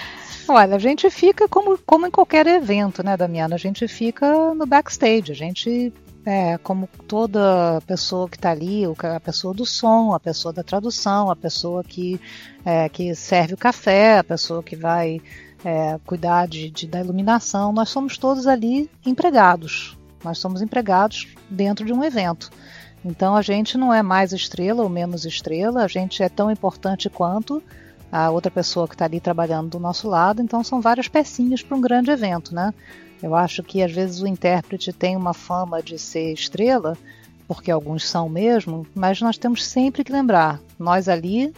Olha, 0.47 0.77
a 0.77 0.79
gente 0.79 1.09
fica 1.11 1.49
como, 1.49 1.79
como 1.79 2.07
em 2.07 2.11
qualquer 2.11 2.47
evento, 2.47 3.03
né, 3.03 3.17
Damiana? 3.17 3.55
A 3.55 3.59
gente 3.59 3.89
fica 3.89 4.55
no 4.55 4.67
backstage, 4.67 5.33
a 5.33 5.35
gente 5.35 5.93
é, 6.25 6.59
como 6.59 6.89
toda 7.07 7.81
pessoa 7.87 8.29
que 8.29 8.37
está 8.37 8.51
ali, 8.51 8.83
a 9.15 9.21
pessoa 9.21 9.53
do 9.53 9.67
som, 9.67 10.13
a 10.13 10.21
pessoa 10.21 10.53
da 10.53 10.63
tradução, 10.63 11.31
a 11.31 11.37
pessoa 11.37 11.85
que, 11.85 12.21
é, 12.65 12.89
que 12.89 13.15
serve 13.15 13.55
o 13.55 13.59
café, 13.59 14.19
a 14.19 14.25
pessoa 14.25 14.63
que 14.63 14.75
vai 14.75 15.21
é, 15.65 15.99
cuidar 16.05 16.47
de, 16.47 16.71
de, 16.71 16.87
da 16.87 17.01
iluminação, 17.01 17.73
nós 17.73 17.91
somos 17.91 18.17
todos 18.17 18.47
ali 18.47 18.91
empregados. 19.05 19.99
Nós 20.23 20.39
somos 20.39 20.63
empregados 20.63 21.29
dentro 21.51 21.85
de 21.85 21.93
um 21.93 22.03
evento. 22.03 22.51
Então 23.05 23.37
a 23.37 23.43
gente 23.43 23.77
não 23.77 23.93
é 23.93 24.03
mais 24.03 24.33
estrela 24.33 24.83
ou 24.83 24.89
menos 24.89 25.27
estrela, 25.27 25.85
a 25.85 25.89
gente 25.89 26.23
é 26.23 26.29
tão 26.29 26.51
importante 26.51 27.11
quanto 27.11 27.63
a 28.15 28.31
outra 28.31 28.49
pessoa 28.49 28.87
que 28.87 28.95
está 28.95 29.07
ali 29.07 29.19
trabalhando 29.19 29.71
do 29.71 29.81
nosso 29.81 30.09
lado. 30.09 30.41
Então 30.41 30.63
são 30.63 30.81
várias 30.81 31.09
pecinhas 31.09 31.65
para 31.65 31.77
um 31.77 31.81
grande 31.81 32.13
evento, 32.13 32.55
né? 32.55 32.73
Eu 33.21 33.35
acho 33.35 33.61
que 33.61 33.83
às 33.83 33.91
vezes 33.91 34.23
o 34.23 34.27
intérprete 34.29 34.93
tem 34.93 35.17
uma 35.17 35.35
fama 35.35 35.83
de 35.83 35.99
ser 35.99 36.33
estrela, 36.33 36.97
porque 37.49 37.73
alguns 37.73 38.09
são 38.09 38.29
mesmo, 38.29 38.87
mas 38.95 39.21
nós 39.21 39.37
temos 39.37 39.65
sempre 39.65 40.05
que 40.05 40.13
lembrar, 40.13 40.61
nós 40.79 41.09
ali 41.09 41.53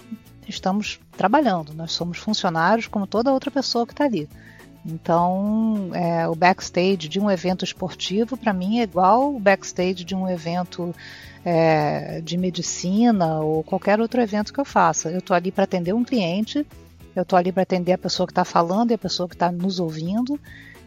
estamos 0.49 0.99
trabalhando, 1.15 1.75
nós 1.75 1.93
somos 1.93 2.17
funcionários 2.17 2.87
como 2.87 3.07
toda 3.07 3.33
outra 3.33 3.51
pessoa 3.51 3.87
que 3.87 3.93
está 3.93 4.05
ali. 4.05 4.27
Então, 4.89 5.91
é, 5.93 6.29
o 6.29 6.35
backstage 6.35 7.09
de 7.09 7.19
um 7.19 7.29
evento 7.29 7.65
esportivo, 7.65 8.37
para 8.37 8.53
mim, 8.53 8.79
é 8.79 8.85
igual 8.85 9.35
o 9.35 9.41
backstage 9.41 10.05
de 10.05 10.15
um 10.15 10.29
evento 10.29 10.95
é, 11.45 12.21
de 12.21 12.37
medicina 12.37 13.41
ou 13.41 13.65
qualquer 13.65 14.01
outro 14.01 14.21
evento 14.21 14.53
que 14.53 14.61
eu 14.61 14.65
faça. 14.65 15.11
Eu 15.11 15.19
estou 15.19 15.35
ali 15.35 15.51
para 15.51 15.65
atender 15.65 15.93
um 15.93 16.05
cliente, 16.05 16.65
eu 17.17 17.23
estou 17.23 17.37
ali 17.37 17.51
para 17.51 17.65
atender 17.65 17.93
a 17.93 17.99
pessoa 17.99 18.27
que 18.27 18.33
está 18.33 18.45
falando 18.45 18.93
e 18.93 18.95
a 18.95 18.99
pessoa 18.99 19.29
que 19.29 19.35
está 19.35 19.51
nos 19.51 19.81
ouvindo 19.81 20.39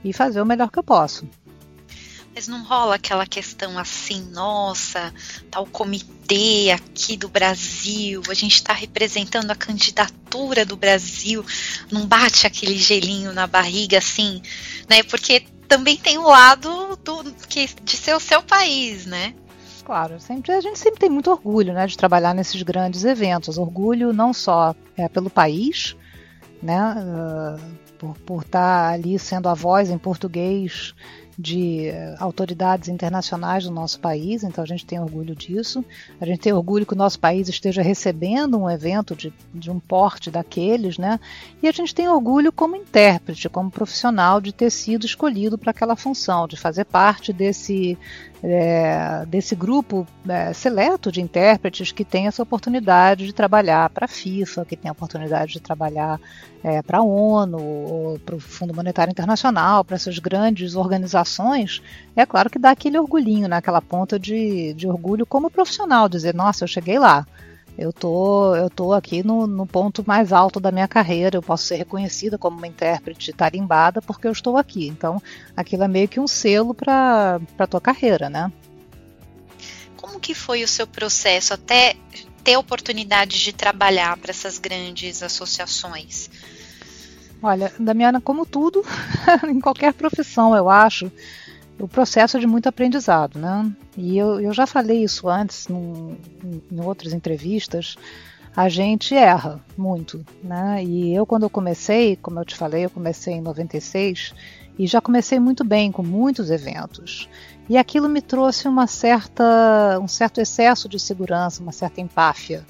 e 0.04 0.14
fazer 0.14 0.42
o 0.42 0.46
melhor 0.46 0.72
que 0.72 0.80
eu 0.80 0.84
posso. 0.84 1.28
Mas 2.36 2.48
não 2.48 2.64
rola 2.64 2.96
aquela 2.96 3.26
questão 3.26 3.78
assim, 3.78 4.22
nossa, 4.32 5.14
tá 5.50 5.60
o 5.60 5.66
comitê 5.66 6.72
aqui 6.72 7.18
do 7.18 7.28
Brasil, 7.28 8.22
a 8.30 8.34
gente 8.34 8.56
está 8.56 8.72
representando 8.72 9.52
a 9.52 9.56
candidatura 9.56 10.66
do 10.66 10.78
Brasil, 10.78 11.46
não 11.92 12.06
bate 12.06 12.46
aquele 12.46 12.78
gelinho 12.78 13.34
na 13.34 13.48
barriga 13.48 13.98
assim, 13.98 14.42
né? 14.88 15.04
Porque 15.04 15.42
também 15.68 15.98
tem 15.98 16.18
o 16.18 16.28
lado 16.28 16.98
do, 17.04 17.24
que, 17.48 17.68
de 17.84 17.98
ser 17.98 18.16
o 18.16 18.20
seu 18.20 18.42
país, 18.42 19.06
né? 19.06 19.34
Claro, 19.86 20.20
sempre, 20.20 20.52
a 20.52 20.62
gente 20.62 20.78
sempre 20.78 21.00
tem 21.00 21.10
muito 21.10 21.32
orgulho 21.32 21.74
né, 21.74 21.88
de 21.88 21.98
trabalhar 21.98 22.34
nesses 22.36 22.62
grandes 22.62 23.06
eventos. 23.06 23.58
Orgulho 23.58 24.14
não 24.14 24.34
só 24.34 24.76
é, 24.96 25.10
pelo 25.10 25.32
país, 25.32 25.96
né, 26.62 26.94
uh, 26.96 27.60
por, 27.98 28.16
por 28.20 28.42
estar 28.44 28.90
tá 28.90 28.94
ali 28.94 29.18
sendo 29.18 29.50
a 29.50 29.56
voz 29.56 29.90
em 29.90 29.98
português 29.98 30.94
de 31.40 31.88
eh, 31.88 32.16
autoridades 32.20 32.90
internacionais 32.90 33.64
do 33.64 33.72
nosso 33.72 33.98
país, 34.02 34.44
então 34.44 34.62
a 34.62 34.68
gente 34.68 34.86
tem 34.86 35.00
orgulho 35.00 35.34
disso. 35.34 35.86
A 36.20 36.26
gente 36.26 36.42
tem 36.42 36.52
orgulho 36.52 36.86
que 36.86 36.92
o 36.92 36.98
nosso 36.98 37.18
país 37.18 37.48
esteja 37.48 37.82
recebendo 37.82 38.60
um 38.60 38.70
evento 38.70 39.16
de, 39.16 39.32
de 39.54 39.72
um 39.72 39.80
porte 39.80 40.30
daqueles, 40.30 40.98
né? 40.98 41.18
E 41.64 41.68
a 41.70 41.72
gente 41.72 41.96
tem 41.96 42.10
orgulho 42.10 42.52
como 42.52 42.76
intérprete, 42.76 43.48
como 43.48 43.72
profissional, 43.72 44.42
de 44.42 44.52
ter 44.52 44.70
sido 44.70 45.06
escolhido 45.06 45.58
para 45.58 45.72
aquela 45.72 45.96
função, 45.96 46.46
de 46.46 46.58
fazer 46.58 46.84
parte 46.84 47.32
desse 47.32 47.98
é, 48.44 49.26
desse 49.28 49.56
grupo 49.56 50.08
é, 50.28 50.54
seleto 50.54 51.12
de 51.12 51.22
intérpretes 51.22 51.92
que 51.92 52.06
tem 52.06 52.28
essa 52.28 52.42
oportunidade 52.42 53.26
de 53.26 53.34
trabalhar 53.34 53.90
para 53.90 54.06
a 54.06 54.08
FIFA, 54.08 54.66
que 54.66 54.78
tem 54.78 54.90
a 54.90 54.94
oportunidade 54.94 55.54
de 55.54 55.60
trabalhar 55.60 56.20
é, 56.64 56.82
para 56.82 57.00
a 57.00 57.04
ONU, 57.04 58.20
para 58.26 58.36
o 58.36 58.40
Fundo 58.40 58.74
Monetário 58.74 59.12
Internacional, 59.12 59.84
para 59.84 59.96
essas 59.96 60.20
grandes 60.20 60.76
organizações, 60.76 61.29
é 62.16 62.26
claro 62.26 62.50
que 62.50 62.60
dá 62.60 62.72
aquele 62.72 62.98
orgulhinho, 62.98 63.48
né, 63.48 63.58
aquela 63.58 63.82
ponta 63.82 64.20
de, 64.20 64.74
de 64.74 64.88
orgulho 64.88 65.26
como 65.26 65.50
profissional, 65.50 66.10
dizer, 66.10 66.34
nossa, 66.34 66.64
eu 66.64 66.68
cheguei 66.68 66.98
lá 66.98 67.26
eu 67.80 67.94
tô, 67.94 68.54
eu 68.58 68.70
tô 68.70 68.92
aqui 68.92 69.24
no, 69.24 69.48
no, 69.48 69.66
ponto 69.66 70.04
mais 70.06 70.34
alto 70.34 70.60
da 70.60 70.70
minha 70.70 70.88
carreira, 70.88 71.38
eu 71.38 71.42
posso 71.42 71.64
ser 71.64 71.78
reconhecida 71.78 72.38
como 72.38 72.58
uma 72.58 72.68
intérprete 72.68 73.32
tarimbada 73.32 74.02
porque 74.02 74.28
eu 74.28 74.34
estou 74.34 74.58
aqui. 74.58 74.88
Então, 74.88 75.22
aquilo 75.56 75.84
é 75.84 75.88
meio 75.88 76.10
que 76.10 76.20
um 76.20 76.28
selo 76.28 76.74
para 76.74 77.40
a 77.58 77.68
tua 77.68 77.80
carreira, 77.80 78.30
né? 78.30 78.52
Como 79.96 80.20
que 80.20 80.34
foi 80.34 80.62
o 80.62 80.68
seu 80.68 80.86
processo 80.86 81.54
até 81.54 81.96
ter 82.44 82.58
oportunidade 82.58 83.42
de 83.42 83.54
trabalhar 83.54 84.18
para 84.18 84.32
essas 84.32 84.58
grandes 84.58 85.24
associações? 85.24 86.30
Olha, 87.42 87.72
Damiana, 87.80 88.20
como 88.20 88.46
tudo, 88.46 88.84
em 89.48 89.60
qualquer 89.60 89.94
profissão, 89.94 90.56
eu 90.56 90.70
acho, 90.70 91.12
o 91.80 91.88
processo 91.88 92.36
é 92.36 92.40
de 92.40 92.48
muito 92.48 92.68
aprendizado, 92.68 93.40
né? 93.40 93.72
E 93.98 94.18
eu, 94.18 94.40
eu 94.42 94.54
já 94.54 94.68
falei 94.68 95.04
isso 95.04 95.30
antes 95.30 95.68
num, 95.70 96.18
em 96.70 96.82
outras 96.82 97.14
entrevistas. 97.14 97.96
A 98.54 98.68
gente 98.68 99.16
erra 99.16 99.64
muito, 99.78 100.26
né? 100.44 100.84
E 100.84 101.16
eu 101.16 101.26
quando 101.26 101.44
eu 101.44 101.50
comecei, 101.50 102.18
como 102.18 102.40
eu 102.40 102.46
te 102.46 102.56
falei, 102.56 102.84
eu 102.86 102.90
comecei 102.90 103.36
em 103.36 103.42
96 103.42 104.34
e 104.78 104.86
já 104.86 105.00
comecei 105.00 105.40
muito 105.40 105.64
bem 105.64 105.92
com 105.92 106.04
muitos 106.04 106.52
eventos. 106.52 107.30
E 107.70 107.78
aquilo 107.78 108.10
me 108.10 108.22
trouxe 108.22 108.68
uma 108.68 108.88
certa, 108.88 110.00
um 110.02 110.08
certo 110.08 110.42
excesso 110.42 110.90
de 110.90 111.00
segurança, 111.00 111.62
uma 111.62 111.72
certa 111.72 112.02
empáfia. 112.02 112.66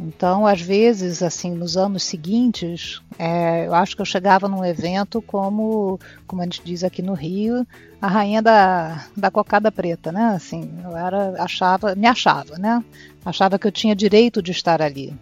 Então, 0.00 0.46
às 0.46 0.60
vezes, 0.60 1.22
assim, 1.22 1.50
nos 1.50 1.76
anos 1.76 2.04
seguintes, 2.04 3.02
é, 3.18 3.66
eu 3.66 3.74
acho 3.74 3.96
que 3.96 4.02
eu 4.02 4.06
chegava 4.06 4.48
num 4.48 4.64
evento 4.64 5.20
como, 5.20 5.98
como 6.26 6.40
a 6.40 6.44
gente 6.44 6.62
diz 6.64 6.84
aqui 6.84 7.02
no 7.02 7.14
Rio, 7.14 7.66
a 8.00 8.06
rainha 8.06 8.40
da, 8.40 9.04
da 9.16 9.30
cocada 9.30 9.72
preta, 9.72 10.12
né? 10.12 10.34
Assim, 10.36 10.70
eu 10.84 10.96
era, 10.96 11.42
achava, 11.42 11.96
me 11.96 12.06
achava, 12.06 12.56
né? 12.58 12.82
Achava 13.24 13.58
que 13.58 13.66
eu 13.66 13.72
tinha 13.72 13.96
direito 13.96 14.40
de 14.40 14.52
estar 14.52 14.80
ali. 14.80 15.12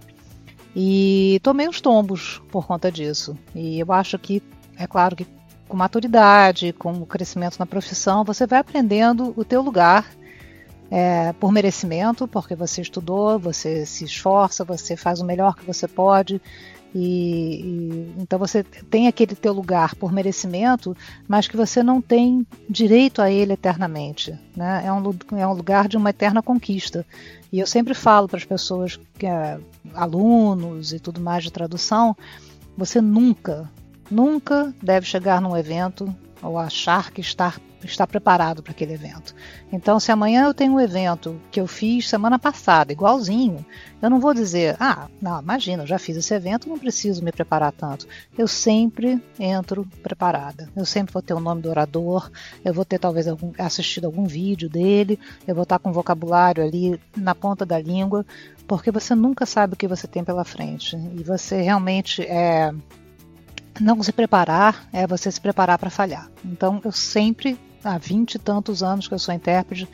E 0.75 1.41
tomei 1.43 1.67
uns 1.67 1.81
tombos 1.81 2.43
por 2.51 2.67
conta 2.67 2.93
disso. 2.93 3.35
E 3.55 3.81
eu 3.81 3.91
acho 3.93 4.19
que, 4.19 4.43
é 4.79 4.87
claro 4.87 5.17
que 5.17 5.27
com 5.67 5.77
maturidade, 5.77 6.75
com 6.75 6.93
o 6.93 7.07
crescimento 7.07 7.59
na 7.59 7.67
profissão, 7.67 8.25
você 8.25 8.47
vai 8.47 8.59
aprendendo 8.59 9.33
o 9.37 9.45
teu 9.45 9.63
lugar 9.63 10.07
é, 10.91 11.33
por 11.35 11.53
merecimento, 11.53 12.29
porque 12.29 12.55
você 12.55 12.81
estudou, 12.81 13.39
você 13.39 13.85
se 13.85 14.05
esforça, 14.05 14.65
você 14.65 14.97
faz 14.97 15.21
o 15.21 15.25
melhor 15.25 15.55
que 15.57 15.65
você 15.65 15.89
pode. 15.89 16.41
E, 16.95 17.61
e, 17.61 18.15
então 18.19 18.39
você 18.39 18.63
tem 18.63 19.07
aquele 19.07 19.35
teu 19.35 19.53
lugar 19.53 19.95
por 19.97 20.13
merecimento, 20.13 20.97
mas 21.29 21.47
que 21.47 21.57
você 21.57 21.83
não 21.83 22.01
tem 22.01 22.47
direito 22.71 23.21
a 23.21 23.31
ele 23.31 23.53
eternamente. 23.53 24.39
Né? 24.57 24.85
É, 24.87 24.93
um, 24.93 25.15
é 25.37 25.47
um 25.47 25.53
lugar 25.53 25.89
de 25.89 25.97
uma 25.97 26.11
eterna 26.11 26.43
conquista. 26.43 27.05
E 27.53 27.59
eu 27.59 27.67
sempre 27.67 27.93
falo 27.93 28.29
para 28.29 28.39
as 28.39 28.45
pessoas, 28.45 28.99
que 29.19 29.27
é, 29.27 29.59
alunos 29.95 30.93
e 30.93 30.99
tudo 30.99 31.21
mais 31.21 31.45
de 31.45 31.53
tradução, 31.53 32.17
você 32.77 33.01
nunca, 33.01 33.71
nunca 34.11 34.75
deve 34.83 35.07
chegar 35.07 35.41
num 35.41 35.57
evento 35.57 36.15
ou 36.47 36.59
achar 36.59 37.11
que 37.11 37.21
está 37.21 37.55
estar 37.85 38.07
preparado 38.07 38.63
para 38.63 38.73
aquele 38.73 38.95
evento. 38.95 39.35
Então, 39.73 40.01
se 40.01 40.11
amanhã 40.11 40.45
eu 40.45 40.55
tenho 40.55 40.73
um 40.73 40.81
evento 40.81 41.41
que 41.51 41.61
eu 41.61 41.67
fiz 41.67 42.09
semana 42.09 42.39
passada, 42.39 42.93
igualzinho, 42.93 43.65
eu 44.01 44.11
não 44.11 44.21
vou 44.21 44.35
dizer, 44.35 44.77
ah, 44.81 45.09
não, 45.21 45.41
imagina, 45.41 45.83
eu 45.83 45.87
já 45.87 45.99
fiz 45.99 46.17
esse 46.17 46.35
evento, 46.35 46.69
não 46.69 46.79
preciso 46.79 47.23
me 47.23 47.33
preparar 47.33 47.73
tanto. 47.73 48.07
Eu 48.37 48.47
sempre 48.49 49.23
entro 49.39 49.87
preparada. 50.03 50.69
Eu 50.77 50.85
sempre 50.85 51.13
vou 51.13 51.23
ter 51.23 51.35
o 51.35 51.41
nome 51.41 51.63
do 51.63 51.71
orador, 51.71 52.31
eu 52.65 52.75
vou 52.75 52.85
ter 52.85 52.99
talvez 52.99 53.27
algum, 53.27 53.53
assistido 53.59 54.07
algum 54.07 54.27
vídeo 54.27 54.69
dele, 54.69 55.19
eu 55.47 55.55
vou 55.55 55.63
estar 55.63 55.79
com 55.79 55.93
vocabulário 55.93 56.65
ali 56.65 57.01
na 57.17 57.35
ponta 57.35 57.65
da 57.65 57.79
língua, 57.79 58.25
porque 58.67 58.91
você 58.91 59.15
nunca 59.15 59.47
sabe 59.47 59.75
o 59.75 59.77
que 59.77 59.89
você 59.89 60.07
tem 60.07 60.25
pela 60.25 60.45
frente. 60.45 60.97
E 60.97 61.23
você 61.23 61.63
realmente 61.63 62.23
é 62.23 62.73
não 63.81 64.03
se 64.03 64.13
preparar 64.13 64.89
é 64.93 65.07
você 65.07 65.31
se 65.31 65.41
preparar 65.41 65.79
para 65.79 65.91
falhar. 65.91 66.31
Então 66.45 66.81
eu 66.85 66.93
sempre 66.93 67.59
há 67.85 67.99
vinte 67.99 68.35
e 68.35 68.39
tantos 68.39 68.83
anos 68.83 69.07
que 69.07 69.15
eu 69.15 69.19
sou 69.19 69.35
intérprete, 69.35 69.89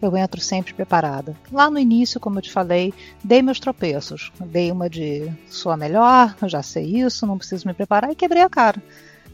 eu 0.00 0.16
entro 0.16 0.40
sempre 0.40 0.74
preparada. 0.74 1.36
Lá 1.50 1.70
no 1.70 1.78
início, 1.78 2.20
como 2.20 2.38
eu 2.38 2.42
te 2.42 2.52
falei, 2.52 2.94
dei 3.24 3.42
meus 3.42 3.58
tropeços. 3.58 4.30
Dei 4.38 4.70
uma 4.70 4.88
de 4.88 5.30
sou 5.48 5.72
a 5.72 5.76
melhor, 5.76 6.36
já 6.46 6.62
sei 6.62 6.84
isso, 7.00 7.26
não 7.26 7.38
preciso 7.38 7.66
me 7.66 7.74
preparar 7.74 8.10
e 8.12 8.14
quebrei 8.14 8.42
a 8.42 8.48
cara. 8.48 8.82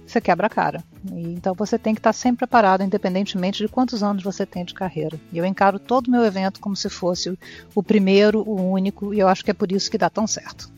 Você 0.06 0.20
quebra 0.20 0.46
a 0.46 0.50
cara. 0.50 0.82
E, 1.12 1.32
então 1.32 1.54
você 1.54 1.78
tem 1.78 1.94
que 1.94 2.00
estar 2.00 2.12
sempre 2.12 2.38
preparado, 2.38 2.82
independentemente 2.82 3.62
de 3.62 3.68
quantos 3.68 4.02
anos 4.02 4.22
você 4.22 4.44
tem 4.44 4.64
de 4.64 4.74
carreira. 4.74 5.18
E 5.32 5.38
eu 5.38 5.44
encaro 5.44 5.78
todo 5.78 6.08
o 6.08 6.10
meu 6.10 6.24
evento 6.24 6.60
como 6.60 6.76
se 6.76 6.88
fosse 6.88 7.38
o 7.74 7.82
primeiro, 7.82 8.42
o 8.48 8.70
único, 8.70 9.14
e 9.14 9.18
eu 9.18 9.28
acho 9.28 9.44
que 9.44 9.50
é 9.50 9.54
por 9.54 9.72
isso 9.72 9.90
que 9.90 9.98
dá 9.98 10.10
tão 10.10 10.26
certo. 10.26 10.73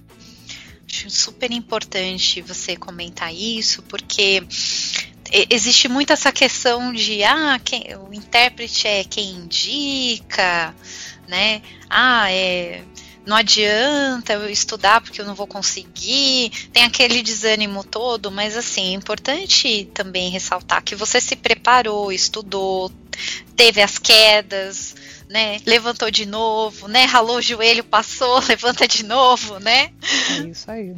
Acho 0.89 1.11
super 1.11 1.51
importante 1.51 2.41
você 2.43 2.77
comentar 2.77 3.35
isso, 3.35 3.83
porque 3.83 4.43
existe 5.51 5.89
muito 5.89 6.13
essa 6.13 6.31
questão 6.31 6.93
de 6.93 7.25
ah, 7.25 7.61
quem, 7.63 7.85
o 8.09 8.15
intérprete 8.15 8.87
é 8.87 9.05
quem 9.05 9.31
indica, 9.31 10.75
né? 11.29 11.61
Ah, 11.91 12.31
é 12.31 12.83
não 13.27 13.37
adianta 13.37 14.35
eu 14.35 14.49
estudar 14.49 15.01
porque 15.01 15.21
eu 15.21 15.27
não 15.27 15.35
vou 15.35 15.49
conseguir, 15.49 16.51
tem 16.73 16.85
aquele 16.85 17.23
desânimo 17.23 17.83
todo, 17.83 18.31
mas 18.31 18.57
assim, 18.57 18.93
é 18.93 18.93
importante 18.93 19.91
também 19.93 20.31
ressaltar 20.31 20.85
que 20.85 20.95
você 20.95 21.21
se 21.21 21.35
preparou, 21.35 22.13
estudou, 22.13 22.89
teve 23.57 23.83
as 23.83 23.99
quedas, 23.99 24.95
né? 25.29 25.59
Levantou 25.67 26.11
de 26.11 26.27
novo, 26.27 26.89
né? 26.89 27.05
Ralou 27.05 27.37
o 27.37 27.43
joelho, 27.43 27.85
passou, 27.85 28.41
levanta 28.49 28.87
de 28.87 29.05
novo, 29.05 29.59
né? 29.59 29.93
É 30.39 30.47
isso 30.49 30.71
aí. 30.71 30.95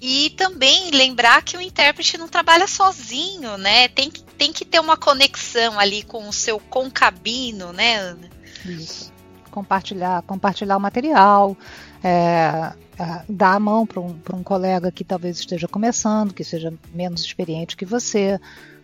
E 0.00 0.30
também 0.30 0.90
lembrar 0.90 1.42
que 1.42 1.56
o 1.56 1.60
intérprete 1.60 2.18
não 2.18 2.28
trabalha 2.28 2.66
sozinho, 2.66 3.56
né? 3.56 3.88
Tem, 3.88 4.10
tem 4.10 4.52
que 4.52 4.64
ter 4.64 4.78
uma 4.78 4.96
conexão 4.96 5.78
ali 5.78 6.02
com 6.02 6.28
o 6.28 6.32
seu 6.32 6.60
concabino, 6.60 7.72
né, 7.72 7.96
Ana? 7.96 8.30
Isso. 8.64 9.12
Compartilhar, 9.50 10.22
compartilhar 10.22 10.76
o 10.76 10.80
material, 10.80 11.56
é, 12.04 12.72
é, 12.98 13.24
dar 13.26 13.54
a 13.54 13.60
mão 13.60 13.86
para 13.86 14.00
um, 14.00 14.18
um 14.34 14.42
colega 14.42 14.92
que 14.92 15.02
talvez 15.02 15.38
esteja 15.38 15.66
começando, 15.66 16.34
que 16.34 16.44
seja 16.44 16.72
menos 16.92 17.22
experiente 17.22 17.76
que 17.76 17.86
você, 17.86 18.38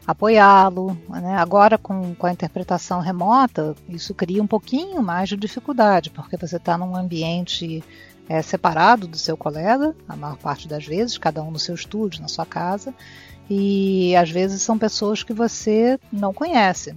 apoiá-lo. 0.07 0.97
Né? 1.09 1.37
Agora, 1.37 1.79
com, 1.79 2.15
com 2.15 2.27
a 2.27 2.33
interpretação 2.33 3.01
remota, 3.01 3.75
isso 3.89 4.15
cria 4.15 4.43
um 4.43 4.47
pouquinho 4.47 5.03
mais 5.03 5.29
de 5.29 5.37
dificuldade, 5.37 6.11
porque 6.11 6.37
você 6.37 6.57
está 6.57 6.77
num 6.77 6.97
ambiente 6.97 7.83
é, 8.29 8.41
separado 8.43 9.07
do 9.07 9.19
seu 9.19 9.37
colega, 9.37 9.95
a 10.09 10.17
maior 10.17 10.37
parte 10.37 10.69
das 10.69 10.85
vezes, 10.85 11.19
cada 11.19 11.43
um 11.43 11.51
no 11.51 11.59
seu 11.59 11.75
estúdio, 11.75 12.23
na 12.23 12.29
sua 12.29 12.47
casa, 12.47 12.95
e 13.49 14.15
às 14.17 14.31
vezes 14.31 14.63
são 14.63 14.79
pessoas 14.79 15.23
que 15.23 15.33
você 15.33 15.99
não 16.13 16.33
conhece. 16.33 16.97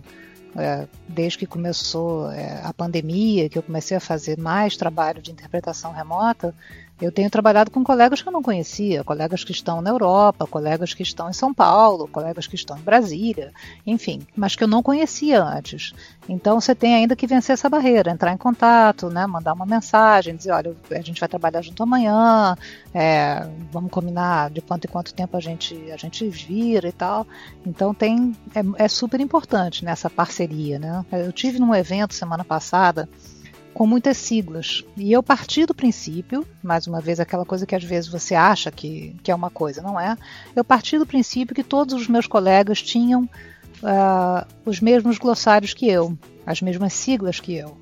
É, 0.58 0.88
desde 1.10 1.39
que 1.39 1.46
começou 1.46 2.32
é, 2.32 2.62
a 2.63 2.74
pandemia, 2.74 3.50
que 3.50 3.58
eu 3.58 3.63
comecei 3.63 3.98
a 3.98 4.00
fazer 4.00 4.38
mais 4.38 4.78
trabalho 4.78 5.22
de 5.22 5.30
interpretação 5.30 5.91
remota, 5.91 6.56
eu 7.02 7.12
tenho 7.12 7.30
trabalhado 7.30 7.70
com 7.70 7.84
colegas 7.84 8.22
que 8.22 8.28
eu 8.28 8.32
não 8.32 8.42
conhecia, 8.42 9.04
colegas 9.04 9.44
que 9.44 9.52
estão 9.52 9.82
na 9.82 9.90
Europa, 9.90 10.48
colegas 10.48 10.94
que 10.94 11.04
estão 11.04 11.30
em 11.30 11.34
São 11.34 11.54
Paulo, 11.54 12.08
colegas 12.08 12.48
que 12.48 12.56
estão 12.56 12.78
em 12.78 12.82
Brasília, 12.82 13.52
enfim, 13.86 14.26
mas 14.36 14.56
que 14.56 14.64
eu 14.64 14.68
não 14.68 14.82
conhecia 14.82 15.44
antes. 15.44 15.94
Então 16.30 16.60
você 16.60 16.74
tem 16.74 16.96
ainda 16.96 17.16
que 17.16 17.28
vencer 17.28 17.54
essa 17.54 17.70
barreira, 17.70 18.12
entrar 18.12 18.32
em 18.32 18.38
contato, 18.38 19.10
né, 19.10 19.28
mandar 19.28 19.54
uma 19.54 19.66
mensagem, 19.66 20.36
dizer, 20.36 20.52
olha, 20.52 20.76
a 20.90 21.02
gente 21.02 21.20
vai 21.20 21.28
trabalhar 21.28 21.62
junto 21.62 21.84
amanhã, 21.84 22.56
é, 22.94 23.46
vamos 23.72 23.92
combinar 23.92 24.50
de 24.50 24.62
quanto 24.62 24.86
em 24.86 24.90
quanto 24.90 25.14
tempo 25.14 25.36
a 25.36 25.42
gente 25.42 25.76
a 25.92 25.98
gente 25.98 26.28
vira 26.30 26.88
e 26.88 26.94
tal. 26.94 27.28
Então 27.66 27.94
tem 27.94 28.34
é, 28.56 28.86
é 28.86 28.88
super 28.88 29.20
importante 29.20 29.84
nessa 29.84 30.10
parceria, 30.10 30.80
né? 30.80 31.06
Eu 31.12 31.34
tive 31.34 31.60
num 31.60 31.76
evento 31.76 32.14
semana 32.14 32.46
passada 32.46 33.10
com 33.76 33.86
muitas 33.86 34.16
siglas. 34.16 34.86
E 34.96 35.12
eu 35.12 35.22
parti 35.22 35.66
do 35.66 35.76
princípio, 35.76 36.48
mais 36.64 36.88
uma 36.88 37.02
vez 37.02 37.20
aquela 37.20 37.46
coisa 37.46 37.66
que 37.66 37.76
às 37.76 37.84
vezes 37.84 38.10
você 38.10 38.34
acha 38.34 38.72
que, 38.72 39.14
que 39.22 39.30
é 39.30 39.36
uma 39.36 39.50
coisa, 39.50 39.82
não 39.82 40.00
é? 40.00 40.18
Eu 40.56 40.64
parti 40.64 40.98
do 40.98 41.06
princípio 41.06 41.54
que 41.54 41.62
todos 41.62 41.94
os 41.94 42.08
meus 42.08 42.26
colegas 42.26 42.82
tinham 42.82 43.24
uh, 43.24 44.48
os 44.66 44.80
mesmos 44.80 45.18
glossários 45.18 45.74
que 45.74 45.90
eu, 45.90 46.18
as 46.46 46.62
mesmas 46.62 46.94
siglas 46.94 47.42
que 47.42 47.54
eu. 47.54 47.78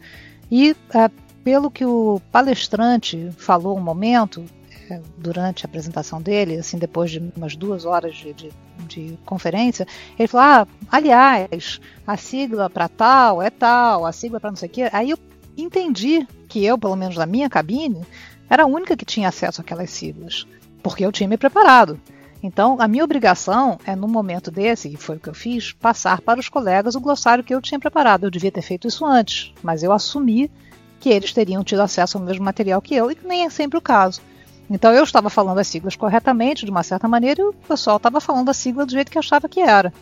E 0.51 0.71
uh, 0.71 1.11
pelo 1.43 1.69
que 1.69 1.85
o 1.85 2.19
palestrante 2.31 3.29
falou 3.37 3.77
um 3.77 3.81
momento, 3.81 4.43
eh, 4.89 4.99
durante 5.17 5.63
a 5.63 5.67
apresentação 5.67 6.19
dele, 6.19 6.57
assim, 6.57 6.79
depois 6.79 7.11
de 7.11 7.31
umas 7.35 7.55
duas 7.55 7.85
horas 7.85 8.15
de, 8.15 8.33
de, 8.33 8.51
de 8.87 9.19
conferência, 9.25 9.85
ele 10.17 10.27
falou: 10.27 10.47
Ah, 10.47 10.67
aliás, 10.89 11.79
a 12.07 12.17
sigla 12.17 12.69
para 12.69 12.87
tal 12.87 13.41
é 13.41 13.51
tal, 13.51 14.05
a 14.05 14.11
sigla 14.11 14.39
para 14.39 14.49
não 14.49 14.57
sei 14.57 14.69
o 14.69 14.71
quê. 14.71 14.89
Aí 14.91 15.11
eu 15.11 15.17
entendi 15.57 16.27
que 16.47 16.63
eu, 16.63 16.77
pelo 16.77 16.95
menos 16.95 17.17
na 17.17 17.25
minha 17.25 17.49
cabine, 17.49 18.01
era 18.49 18.63
a 18.63 18.67
única 18.67 18.95
que 18.95 19.05
tinha 19.05 19.29
acesso 19.29 19.61
àquelas 19.61 19.89
siglas, 19.89 20.45
porque 20.81 21.05
eu 21.05 21.11
tinha 21.11 21.27
me 21.27 21.37
preparado. 21.37 21.99
Então, 22.43 22.75
a 22.79 22.89
minha 22.89 23.05
obrigação 23.05 23.79
é, 23.85 23.95
num 23.95 24.07
momento 24.07 24.51
desse, 24.51 24.89
e 24.89 24.97
foi 24.97 25.15
o 25.15 25.19
que 25.19 25.29
eu 25.29 25.33
fiz, 25.33 25.71
passar 25.71 26.19
para 26.19 26.41
os 26.41 26.49
colegas 26.49 26.93
o 26.93 26.99
glossário 26.99 27.43
que 27.43 27.55
eu 27.55 27.61
tinha 27.61 27.79
preparado. 27.79 28.25
Eu 28.25 28.29
devia 28.29 28.51
ter 28.51 28.61
feito 28.61 28.85
isso 28.85 29.05
antes, 29.05 29.53
mas 29.63 29.81
eu 29.81 29.93
assumi 29.93 30.51
que 30.99 31.09
eles 31.09 31.31
teriam 31.31 31.63
tido 31.63 31.81
acesso 31.81 32.17
ao 32.17 32.23
mesmo 32.23 32.43
material 32.43 32.81
que 32.81 32.93
eu, 32.93 33.09
e 33.09 33.15
que 33.15 33.25
nem 33.25 33.45
é 33.45 33.49
sempre 33.49 33.77
o 33.77 33.81
caso. 33.81 34.21
Então, 34.69 34.91
eu 34.91 35.03
estava 35.03 35.29
falando 35.29 35.59
as 35.59 35.67
siglas 35.67 35.95
corretamente, 35.95 36.65
de 36.65 36.71
uma 36.71 36.83
certa 36.83 37.07
maneira, 37.07 37.41
e 37.41 37.45
o 37.45 37.53
pessoal 37.53 37.95
estava 37.95 38.19
falando 38.19 38.49
a 38.49 38.53
sigla 38.53 38.85
do 38.85 38.91
jeito 38.91 39.11
que 39.11 39.19
achava 39.19 39.47
que 39.47 39.61
era. 39.61 39.93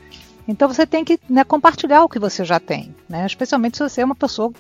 Então, 0.48 0.68
você 0.68 0.86
tem 0.86 1.06
que 1.06 1.20
né, 1.30 1.44
compartilhar 1.44 2.04
o 2.04 2.10
que 2.10 2.18
você 2.18 2.44
já 2.44 2.60
tem, 2.60 2.94
né? 3.08 3.26
especialmente 3.28 3.78
se 3.78 3.84
você 3.84 4.02
é 4.02 4.06
uma 4.06 4.16
pessoa 4.16 4.52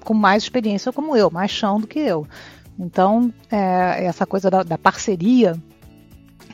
com 0.00 0.14
mais 0.14 0.42
experiência 0.42 0.92
como 0.92 1.16
eu, 1.16 1.30
mais 1.30 1.50
chão 1.50 1.80
do 1.80 1.86
que 1.86 1.98
eu. 1.98 2.26
Então, 2.78 3.32
é, 3.50 4.04
essa 4.04 4.26
coisa 4.26 4.50
da, 4.50 4.62
da 4.62 4.78
parceria 4.78 5.56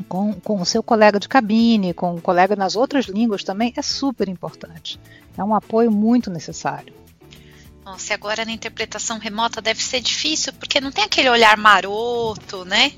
com, 0.08 0.32
com 0.34 0.60
o 0.60 0.66
seu 0.66 0.82
colega 0.82 1.18
de 1.18 1.28
cabine, 1.28 1.94
com 1.94 2.14
o 2.14 2.20
colega 2.20 2.56
nas 2.56 2.76
outras 2.76 3.06
línguas 3.06 3.44
também 3.44 3.72
é 3.76 3.82
super 3.82 4.28
importante. 4.28 4.98
É 5.36 5.44
um 5.44 5.54
apoio 5.54 5.90
muito 5.90 6.30
necessário. 6.30 6.94
Nossa, 7.84 8.12
e 8.12 8.14
agora 8.14 8.44
na 8.44 8.52
interpretação 8.52 9.18
remota 9.18 9.60
deve 9.60 9.82
ser 9.82 10.00
difícil, 10.00 10.52
porque 10.52 10.80
não 10.80 10.92
tem 10.92 11.04
aquele 11.04 11.28
olhar 11.28 11.56
maroto, 11.56 12.64
né? 12.64 12.92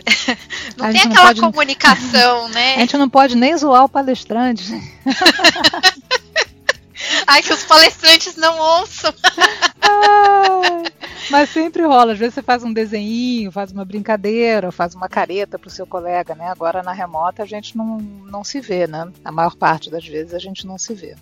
Não 0.78 0.90
tem 0.90 1.02
aquela 1.02 1.26
pode... 1.26 1.40
comunicação, 1.42 2.48
né? 2.48 2.76
A 2.76 2.80
gente 2.80 2.96
não 2.96 3.08
pode 3.08 3.36
nem 3.36 3.54
zoar 3.54 3.84
o 3.84 3.88
palestrante. 3.88 4.64
Ai, 7.26 7.42
que 7.42 7.52
os 7.52 7.64
palestrantes 7.64 8.36
não 8.36 8.58
ouçam. 8.58 9.14
mas 11.30 11.50
sempre 11.50 11.82
rola. 11.82 12.12
Às 12.12 12.18
vezes 12.18 12.34
você 12.34 12.42
faz 12.42 12.62
um 12.64 12.72
desenho, 12.72 13.52
faz 13.52 13.72
uma 13.72 13.84
brincadeira, 13.84 14.72
faz 14.72 14.94
uma 14.94 15.08
careta 15.08 15.58
para 15.58 15.68
o 15.68 15.70
seu 15.70 15.86
colega, 15.86 16.34
né? 16.34 16.48
Agora 16.48 16.82
na 16.82 16.92
remota 16.92 17.42
a 17.42 17.46
gente 17.46 17.76
não, 17.76 17.98
não 17.98 18.44
se 18.44 18.60
vê, 18.60 18.86
né? 18.86 19.10
A 19.24 19.32
maior 19.32 19.54
parte 19.56 19.90
das 19.90 20.06
vezes 20.06 20.34
a 20.34 20.38
gente 20.38 20.66
não 20.66 20.78
se 20.78 20.94
vê. 20.94 21.16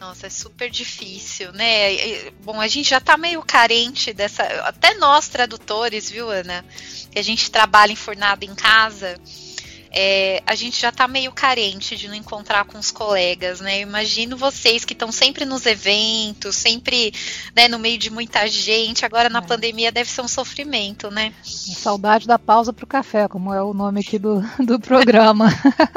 Nossa, 0.00 0.28
é 0.28 0.30
super 0.30 0.70
difícil, 0.70 1.52
né? 1.52 2.30
Bom, 2.42 2.58
a 2.58 2.66
gente 2.66 2.88
já 2.88 3.00
tá 3.00 3.18
meio 3.18 3.42
carente 3.42 4.14
dessa. 4.14 4.42
Até 4.64 4.94
nós, 4.94 5.28
tradutores, 5.28 6.10
viu, 6.10 6.30
Ana? 6.30 6.64
Que 7.10 7.18
a 7.18 7.22
gente 7.22 7.50
trabalha 7.50 7.92
enfurnado 7.92 8.42
em 8.46 8.54
casa. 8.54 9.20
É, 9.92 10.40
a 10.46 10.54
gente 10.54 10.80
já 10.80 10.92
tá 10.92 11.08
meio 11.08 11.32
carente 11.32 11.96
de 11.96 12.06
não 12.06 12.14
encontrar 12.14 12.64
com 12.64 12.78
os 12.78 12.92
colegas, 12.92 13.60
né? 13.60 13.78
Eu 13.78 13.82
imagino 13.82 14.36
vocês 14.36 14.84
que 14.84 14.92
estão 14.92 15.10
sempre 15.10 15.44
nos 15.44 15.66
eventos, 15.66 16.54
sempre 16.54 17.12
né, 17.56 17.66
no 17.66 17.78
meio 17.78 17.98
de 17.98 18.08
muita 18.08 18.46
gente. 18.46 19.04
Agora 19.04 19.28
na 19.28 19.40
é. 19.40 19.42
pandemia 19.42 19.90
deve 19.90 20.08
ser 20.08 20.20
um 20.22 20.28
sofrimento, 20.28 21.10
né? 21.10 21.34
Saudade 21.42 22.26
da 22.26 22.38
pausa 22.38 22.72
para 22.72 22.84
o 22.84 22.88
café, 22.88 23.26
como 23.26 23.52
é 23.52 23.62
o 23.62 23.74
nome 23.74 24.00
aqui 24.00 24.18
do, 24.18 24.40
do 24.64 24.78
programa. 24.78 25.48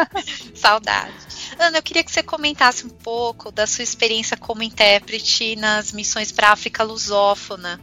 Saudade. 0.56 1.14
Ana, 1.60 1.78
eu 1.78 1.84
queria 1.84 2.04
que 2.04 2.12
você 2.12 2.24
comentasse 2.24 2.86
um 2.86 2.90
pouco 2.90 3.52
da 3.52 3.68
sua 3.68 3.84
experiência 3.84 4.36
como 4.36 4.64
intérprete 4.64 5.56
nas 5.56 5.92
missões 5.92 6.32
para 6.32 6.50
a 6.50 6.54
África 6.54 6.84
lusófona. 6.84 7.80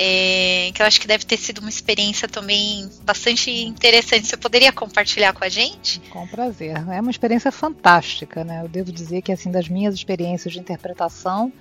É, 0.00 0.70
que 0.72 0.80
eu 0.80 0.86
acho 0.86 1.00
que 1.00 1.08
deve 1.08 1.24
ter 1.24 1.36
sido 1.36 1.58
uma 1.58 1.68
experiência 1.68 2.28
também 2.28 2.88
bastante 3.02 3.50
interessante. 3.50 4.28
Você 4.28 4.36
poderia 4.36 4.70
compartilhar 4.70 5.32
com 5.32 5.42
a 5.42 5.48
gente? 5.48 5.98
Com 6.10 6.24
prazer. 6.24 6.76
É 6.88 7.00
uma 7.00 7.10
experiência 7.10 7.50
fantástica, 7.50 8.44
né? 8.44 8.62
Eu 8.62 8.68
devo 8.68 8.92
dizer 8.92 9.22
que 9.22 9.32
assim 9.32 9.50
das 9.50 9.68
minhas 9.68 9.96
experiências 9.96 10.54
de 10.54 10.60
interpretação, 10.60 11.52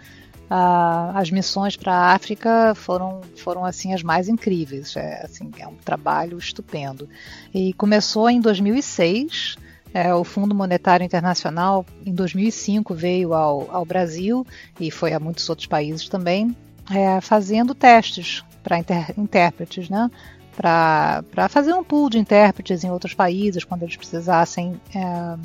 ah, 0.48 1.14
as 1.16 1.32
missões 1.32 1.76
para 1.76 1.92
a 1.92 2.14
África 2.14 2.76
foram 2.76 3.22
foram 3.38 3.66
assim 3.66 3.92
as 3.92 4.04
mais 4.04 4.30
incríveis. 4.30 4.96
É, 4.96 5.26
assim, 5.26 5.50
é 5.58 5.68
um 5.68 5.74
trabalho 5.74 6.38
estupendo. 6.38 7.10
E 7.52 7.74
começou 7.74 8.30
em 8.30 8.40
2006 8.40 9.58
é, 9.92 10.14
o 10.14 10.24
Fundo 10.24 10.54
Monetário 10.54 11.04
Internacional, 11.04 11.84
em 12.06 12.14
2005, 12.14 12.94
veio 12.94 13.34
ao, 13.34 13.68
ao 13.72 13.84
Brasil 13.84 14.46
e 14.80 14.92
foi 14.92 15.12
a 15.14 15.20
muitos 15.20 15.50
outros 15.50 15.66
países 15.66 16.08
também, 16.08 16.56
é, 16.90 17.22
fazendo 17.22 17.76
testes 17.76 18.44
para 18.64 18.78
intérpretes, 19.18 19.90
né? 19.90 20.10
para 20.58 21.48
fazer 21.50 21.72
um 21.74 21.84
pool 21.84 22.10
de 22.10 22.18
intérpretes 22.18 22.84
em 22.84 22.90
outros 22.90 23.14
países 23.14 23.64
quando 23.64 23.84
eles 23.84 23.96
precisassem 23.96 24.82
é, 24.94 25.38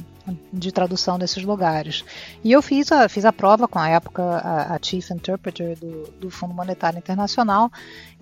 de 0.51 0.73
tradução 0.73 1.19
nesses 1.19 1.43
lugares. 1.43 2.03
E 2.43 2.51
eu 2.51 2.63
fiz 2.63 2.91
a, 2.91 3.07
fiz 3.11 3.27
a 3.27 3.33
prova 3.33 3.69
com 3.69 3.79
a 3.79 3.91
época 3.91 4.23
a, 4.23 4.75
a 4.75 4.79
Chief 4.81 5.11
Interpreter 5.11 5.77
do, 5.77 6.11
do, 6.19 6.31
Fundo 6.31 6.55
Monetário 6.55 6.99
Internacional 6.99 7.71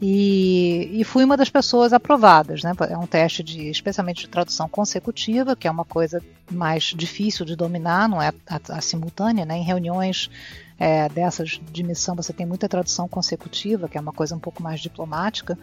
e, 0.02 0.90
e, 0.92 1.04
fui 1.04 1.22
uma 1.22 1.36
das 1.36 1.48
pessoas 1.48 1.92
aprovadas. 1.92 2.64
Né? 2.64 2.72
É 2.88 2.98
um 2.98 3.06
teste 3.06 3.44
de, 3.44 3.70
especialmente 3.70 4.22
de 4.22 4.28
tradução 4.28 4.68
consecutiva, 4.68 5.54
que 5.54 5.68
é 5.68 5.70
uma 5.70 5.84
coisa 5.84 6.20
mais 6.50 6.92
difícil 6.96 7.46
de 7.46 7.54
dominar, 7.54 8.08
não 8.08 8.20
é 8.20 8.32
a, 8.48 8.78
a 8.78 8.80
simultânea, 8.80 9.44
né? 9.44 9.58
em 9.58 9.62
reuniões 9.62 10.28
é, 10.80 11.10
dessas 11.10 11.60
de 11.70 11.82
missão 11.82 12.16
você 12.16 12.32
tem 12.32 12.46
muita 12.46 12.66
tradução 12.66 13.06
consecutiva, 13.06 13.86
que 13.86 13.98
é 13.98 14.00
uma 14.00 14.14
coisa 14.14 14.34
um 14.34 14.38
pouco 14.38 14.62
mais 14.62 14.80
diplomática, 14.80 15.58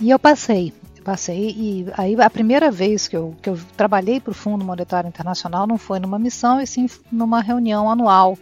e 0.00 0.10
eu 0.10 0.18
passei, 0.18 0.72
passei 1.04 1.50
e 1.50 1.86
aí 1.92 2.18
a 2.18 2.30
primeira 2.30 2.70
vez 2.70 3.06
que 3.06 3.16
eu, 3.16 3.36
que 3.42 3.50
eu 3.50 3.58
trabalhei 3.76 4.18
para 4.18 4.30
o 4.30 4.34
Fundo 4.34 4.64
Monetário 4.64 5.06
Internacional 5.06 5.66
não 5.66 5.76
foi 5.76 6.00
numa 6.00 6.18
missão 6.18 6.58
e 6.58 6.66
sim 6.66 6.88
numa 7.10 7.42
reunião 7.42 7.90
anual 7.90 8.38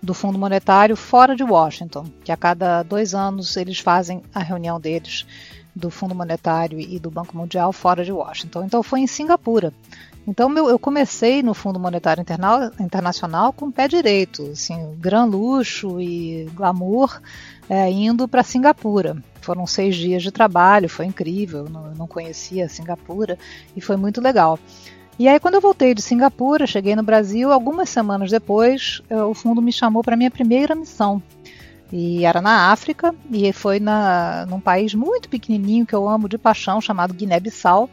do 0.00 0.14
Fundo 0.14 0.38
Monetário 0.38 0.96
fora 0.96 1.34
de 1.34 1.42
Washington, 1.42 2.06
que 2.24 2.30
a 2.30 2.36
cada 2.36 2.84
dois 2.84 3.12
anos 3.12 3.56
eles 3.56 3.80
fazem 3.80 4.22
a 4.32 4.40
reunião 4.40 4.80
deles 4.80 5.26
do 5.74 5.90
Fundo 5.90 6.14
Monetário 6.14 6.78
e 6.78 6.98
do 6.98 7.10
Banco 7.10 7.36
Mundial 7.36 7.72
fora 7.72 8.04
de 8.04 8.12
Washington. 8.12 8.64
Então 8.64 8.82
foi 8.82 9.00
em 9.00 9.06
Singapura. 9.06 9.72
Então 10.26 10.48
meu, 10.48 10.68
eu 10.68 10.78
comecei 10.78 11.42
no 11.42 11.52
Fundo 11.52 11.80
Monetário 11.80 12.20
Interna 12.20 12.72
Internacional 12.78 13.52
com 13.52 13.66
o 13.66 13.72
pé 13.72 13.88
direito, 13.88 14.50
assim, 14.52 14.94
gran 14.98 15.24
luxo 15.24 16.00
e 16.00 16.44
glamour, 16.54 17.20
é, 17.68 17.90
indo 17.90 18.28
para 18.28 18.44
Singapura. 18.44 19.16
Foram 19.40 19.66
seis 19.66 19.96
dias 19.96 20.22
de 20.22 20.30
trabalho, 20.30 20.88
foi 20.88 21.06
incrível, 21.06 21.68
não, 21.68 21.92
não 21.94 22.06
conhecia 22.06 22.68
Singapura 22.68 23.36
e 23.76 23.80
foi 23.80 23.96
muito 23.96 24.20
legal. 24.20 24.58
E 25.18 25.28
aí, 25.28 25.38
quando 25.38 25.54
eu 25.54 25.60
voltei 25.60 25.94
de 25.94 26.00
Singapura, 26.00 26.66
cheguei 26.66 26.96
no 26.96 27.02
Brasil, 27.02 27.52
algumas 27.52 27.88
semanas 27.90 28.30
depois, 28.30 29.02
é, 29.10 29.22
o 29.22 29.34
fundo 29.34 29.60
me 29.60 29.72
chamou 29.72 30.02
para 30.02 30.16
minha 30.16 30.30
primeira 30.30 30.74
missão. 30.74 31.22
E 31.92 32.24
era 32.24 32.40
na 32.40 32.72
África, 32.72 33.14
e 33.30 33.52
foi 33.52 33.78
na, 33.78 34.46
num 34.46 34.58
país 34.58 34.94
muito 34.94 35.28
pequenininho 35.28 35.84
que 35.84 35.94
eu 35.94 36.08
amo 36.08 36.28
de 36.28 36.38
paixão, 36.38 36.80
chamado 36.80 37.12
Guiné-Bissau, 37.12 37.90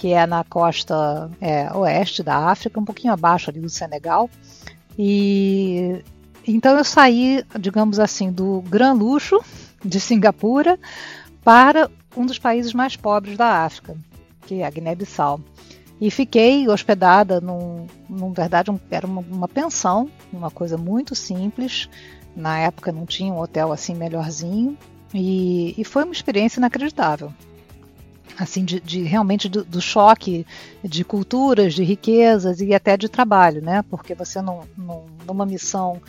que 0.00 0.14
é 0.14 0.26
na 0.26 0.42
costa 0.42 1.30
é, 1.42 1.70
oeste 1.74 2.22
da 2.22 2.48
África, 2.48 2.80
um 2.80 2.84
pouquinho 2.86 3.12
abaixo 3.12 3.50
ali 3.50 3.60
do 3.60 3.68
Senegal. 3.68 4.30
E 4.98 6.02
então 6.48 6.78
eu 6.78 6.84
saí, 6.84 7.44
digamos 7.58 7.98
assim, 7.98 8.32
do 8.32 8.62
gran 8.62 8.94
luxo 8.94 9.38
de 9.84 10.00
Singapura 10.00 10.78
para 11.44 11.90
um 12.16 12.24
dos 12.24 12.38
países 12.38 12.72
mais 12.72 12.96
pobres 12.96 13.36
da 13.36 13.62
África, 13.62 13.94
que 14.46 14.62
é 14.62 14.66
a 14.66 14.70
Guiné-Bissau. 14.70 15.38
E 16.00 16.10
fiquei 16.10 16.66
hospedada 16.66 17.38
num, 17.38 17.86
num 18.08 18.32
verdade, 18.32 18.70
um, 18.70 18.80
era 18.90 19.06
uma, 19.06 19.20
uma, 19.20 19.48
pensão, 19.48 20.10
uma 20.32 20.50
coisa 20.50 20.78
muito 20.78 21.14
simples. 21.14 21.90
Na 22.34 22.58
época 22.58 22.90
não 22.90 23.04
tinha 23.04 23.30
um 23.30 23.38
hotel 23.38 23.70
assim 23.70 23.94
melhorzinho. 23.94 24.78
E, 25.12 25.74
e 25.76 25.84
foi 25.84 26.04
uma 26.04 26.12
experiência 26.12 26.58
inacreditável. 26.58 27.30
Assim, 28.38 28.64
de, 28.64 28.80
de 28.80 29.02
realmente 29.02 29.48
do, 29.48 29.64
do, 29.64 29.80
choque 29.80 30.46
de 30.82 31.04
culturas, 31.04 31.74
de 31.74 31.84
riquezas 31.84 32.60
e 32.60 32.72
até 32.74 32.96
de 32.96 33.08
trabalho, 33.08 33.62
né? 33.62 33.82
Porque 33.90 34.14
você 34.14 34.40
não, 34.40 34.64
não 34.76 35.04
numa 35.26 35.44
missão 35.44 36.00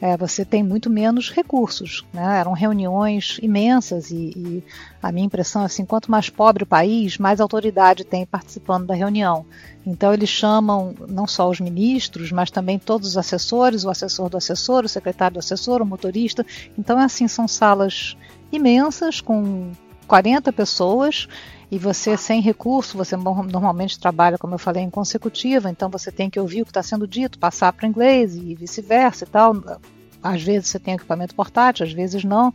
é, 0.00 0.16
você 0.16 0.44
tem 0.44 0.62
muito 0.62 0.88
menos 0.88 1.30
recursos. 1.30 2.04
Né? 2.12 2.38
Eram 2.38 2.52
reuniões 2.52 3.38
imensas 3.42 4.10
e, 4.10 4.32
e, 4.36 4.64
a 5.02 5.10
minha 5.10 5.26
impressão 5.26 5.62
é 5.62 5.64
assim, 5.66 5.84
quanto 5.84 6.10
mais 6.10 6.30
pobre 6.30 6.62
o 6.62 6.66
país, 6.66 7.18
mais 7.18 7.40
autoridade 7.40 8.04
tem 8.04 8.24
participando 8.24 8.86
da 8.86 8.94
reunião. 8.94 9.44
Então 9.84 10.12
eles 10.12 10.28
chamam 10.28 10.94
não 11.08 11.26
só 11.26 11.48
os 11.48 11.60
ministros, 11.60 12.30
mas 12.30 12.50
também 12.50 12.78
todos 12.78 13.08
os 13.08 13.16
assessores, 13.16 13.84
o 13.84 13.90
assessor 13.90 14.28
do 14.28 14.36
assessor, 14.36 14.84
o 14.84 14.88
secretário 14.88 15.34
do 15.34 15.40
assessor, 15.40 15.82
o 15.82 15.86
motorista. 15.86 16.44
Então 16.78 17.00
é 17.00 17.04
assim, 17.04 17.26
são 17.26 17.48
salas 17.48 18.16
imensas 18.52 19.20
com 19.20 19.72
40 20.06 20.52
pessoas 20.52 21.28
e 21.70 21.78
você 21.78 22.16
sem 22.16 22.40
recurso, 22.40 22.96
você 22.96 23.16
normalmente 23.16 23.98
trabalha, 23.98 24.38
como 24.38 24.54
eu 24.54 24.58
falei, 24.58 24.82
em 24.82 24.90
consecutiva, 24.90 25.70
então 25.70 25.90
você 25.90 26.10
tem 26.10 26.30
que 26.30 26.40
ouvir 26.40 26.62
o 26.62 26.64
que 26.64 26.70
está 26.70 26.82
sendo 26.82 27.06
dito, 27.06 27.38
passar 27.38 27.72
para 27.72 27.86
inglês 27.86 28.34
e 28.36 28.54
vice-versa 28.54 29.24
e 29.24 29.28
tal. 29.28 29.54
Às 30.20 30.42
vezes 30.42 30.68
você 30.68 30.80
tem 30.80 30.94
equipamento 30.94 31.34
portátil, 31.34 31.86
às 31.86 31.92
vezes 31.92 32.24
não. 32.24 32.52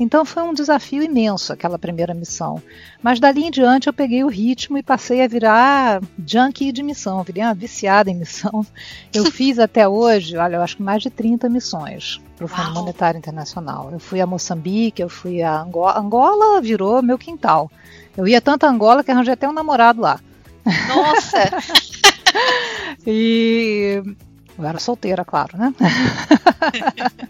Então 0.00 0.24
foi 0.24 0.42
um 0.42 0.52
desafio 0.52 1.02
imenso 1.02 1.52
aquela 1.52 1.78
primeira 1.78 2.12
missão. 2.12 2.60
Mas 3.00 3.20
dali 3.20 3.44
em 3.44 3.50
diante 3.50 3.86
eu 3.86 3.92
peguei 3.92 4.24
o 4.24 4.28
ritmo 4.28 4.76
e 4.76 4.82
passei 4.82 5.22
a 5.22 5.28
virar 5.28 6.02
junkie 6.26 6.72
de 6.72 6.82
missão, 6.82 7.22
virei 7.22 7.44
uma 7.44 7.54
viciada 7.54 8.10
em 8.10 8.16
missão. 8.16 8.66
Eu 9.12 9.30
fiz 9.30 9.60
até 9.60 9.86
hoje, 9.86 10.36
olha, 10.36 10.56
eu 10.56 10.62
acho 10.62 10.76
que 10.76 10.82
mais 10.82 11.02
de 11.02 11.10
30 11.10 11.48
missões 11.48 12.20
para 12.36 12.46
o 12.46 12.48
Fundo 12.48 12.72
Monetário 12.72 13.18
Internacional. 13.18 13.90
Eu 13.92 14.00
fui 14.00 14.20
a 14.20 14.26
Moçambique, 14.26 15.00
eu 15.00 15.08
fui 15.08 15.40
a 15.40 15.60
Angola. 15.60 15.98
Angola 15.98 16.60
virou 16.60 17.00
meu 17.00 17.16
quintal. 17.16 17.70
Eu 18.16 18.28
ia 18.28 18.40
tanto 18.40 18.64
a 18.64 18.70
Angola 18.70 19.02
que 19.02 19.10
arranjei 19.10 19.34
até 19.34 19.48
um 19.48 19.52
namorado 19.52 20.00
lá. 20.00 20.20
Nossa! 20.88 21.50
e 23.06 24.02
eu 24.58 24.64
era 24.64 24.78
solteira, 24.78 25.24
claro, 25.24 25.58
né? 25.58 25.74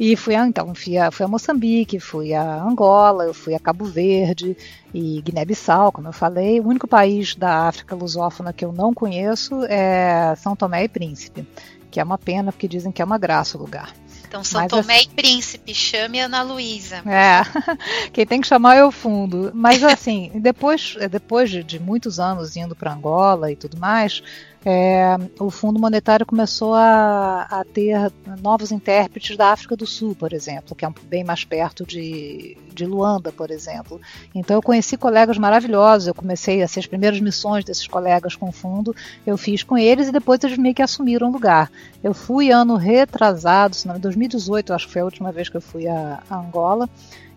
e 0.00 0.16
fui 0.16 0.34
a, 0.34 0.46
então, 0.46 0.74
fui 0.74 0.96
a, 0.96 1.10
fui 1.10 1.24
a 1.24 1.28
Moçambique, 1.28 2.00
fui 2.00 2.32
a 2.32 2.62
Angola, 2.62 3.24
eu 3.24 3.34
fui 3.34 3.54
a 3.54 3.60
Cabo 3.60 3.84
Verde 3.84 4.56
e 4.92 5.20
Guiné-Bissau, 5.20 5.92
como 5.92 6.08
eu 6.08 6.12
falei. 6.12 6.60
O 6.60 6.66
único 6.66 6.88
país 6.88 7.34
da 7.34 7.68
África 7.68 7.94
lusófona 7.94 8.52
que 8.52 8.64
eu 8.64 8.72
não 8.72 8.94
conheço 8.94 9.64
é 9.66 10.34
São 10.36 10.56
Tomé 10.56 10.84
e 10.84 10.88
Príncipe, 10.88 11.46
que 11.90 12.00
é 12.00 12.04
uma 12.04 12.18
pena 12.18 12.52
porque 12.52 12.68
dizem 12.68 12.90
que 12.90 13.02
é 13.02 13.04
uma 13.04 13.18
graça 13.18 13.58
o 13.58 13.60
lugar. 13.60 13.92
Então, 14.30 14.44
São 14.44 14.60
Mas, 14.60 14.70
Tomé 14.70 14.94
assim, 14.94 15.08
e 15.10 15.14
Príncipe, 15.16 15.74
chame 15.74 16.20
Ana 16.20 16.40
Luísa. 16.42 17.02
É, 17.04 17.42
quem 18.14 18.24
tem 18.24 18.40
que 18.40 18.46
chamar 18.46 18.76
é 18.76 18.84
o 18.84 18.92
fundo. 18.92 19.50
Mas 19.52 19.82
assim, 19.82 20.30
depois, 20.36 20.96
depois 21.10 21.50
de, 21.50 21.64
de 21.64 21.80
muitos 21.80 22.20
anos 22.20 22.56
indo 22.56 22.76
para 22.76 22.92
Angola 22.92 23.50
e 23.50 23.56
tudo 23.56 23.76
mais, 23.76 24.22
é, 24.64 25.16
o 25.38 25.50
Fundo 25.50 25.80
Monetário 25.80 26.26
começou 26.26 26.74
a, 26.74 27.46
a, 27.50 27.64
ter 27.64 28.12
novos 28.42 28.70
intérpretes 28.70 29.34
da 29.34 29.52
África 29.52 29.74
do 29.74 29.86
Sul, 29.86 30.14
por 30.14 30.34
exemplo, 30.34 30.76
que 30.76 30.84
é 30.84 30.92
bem 31.04 31.24
mais 31.24 31.44
perto 31.44 31.86
de, 31.86 32.58
de 32.74 32.84
Luanda, 32.84 33.32
por 33.32 33.50
exemplo. 33.50 33.98
Então 34.34 34.56
eu 34.56 34.62
conheci 34.62 34.98
colegas 34.98 35.38
maravilhosos, 35.38 36.08
eu 36.08 36.14
comecei 36.14 36.62
a 36.62 36.68
ser 36.68 36.80
as 36.80 36.86
primeiras 36.86 37.20
missões 37.20 37.64
desses 37.64 37.86
colegas 37.86 38.36
com 38.36 38.50
o 38.50 38.52
fundo, 38.52 38.94
eu 39.26 39.38
fiz 39.38 39.62
com 39.62 39.78
eles 39.78 40.08
e 40.08 40.12
depois 40.12 40.42
eles 40.44 40.58
meio 40.58 40.74
que 40.74 40.82
assumiram 40.82 41.30
o 41.30 41.32
lugar. 41.32 41.70
Eu 42.04 42.12
fui 42.12 42.50
ano 42.50 42.76
retrasado, 42.76 43.74
em 43.96 43.98
2018, 43.98 44.74
acho 44.74 44.86
que 44.86 44.92
foi 44.92 45.02
a 45.02 45.06
última 45.06 45.32
vez 45.32 45.48
que 45.48 45.56
eu 45.56 45.62
fui 45.62 45.88
a, 45.88 46.22
a 46.28 46.36
Angola, 46.36 46.86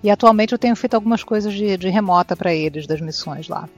e 0.04 0.10
atualmente 0.10 0.52
eu 0.52 0.60
tenho 0.60 0.76
feito 0.76 0.96
algumas 0.96 1.24
coisas 1.24 1.54
de, 1.54 1.78
de 1.78 1.88
remota 1.88 2.36
para 2.36 2.54
eles, 2.54 2.86
das 2.86 3.00
missões 3.00 3.48
lá. 3.48 3.70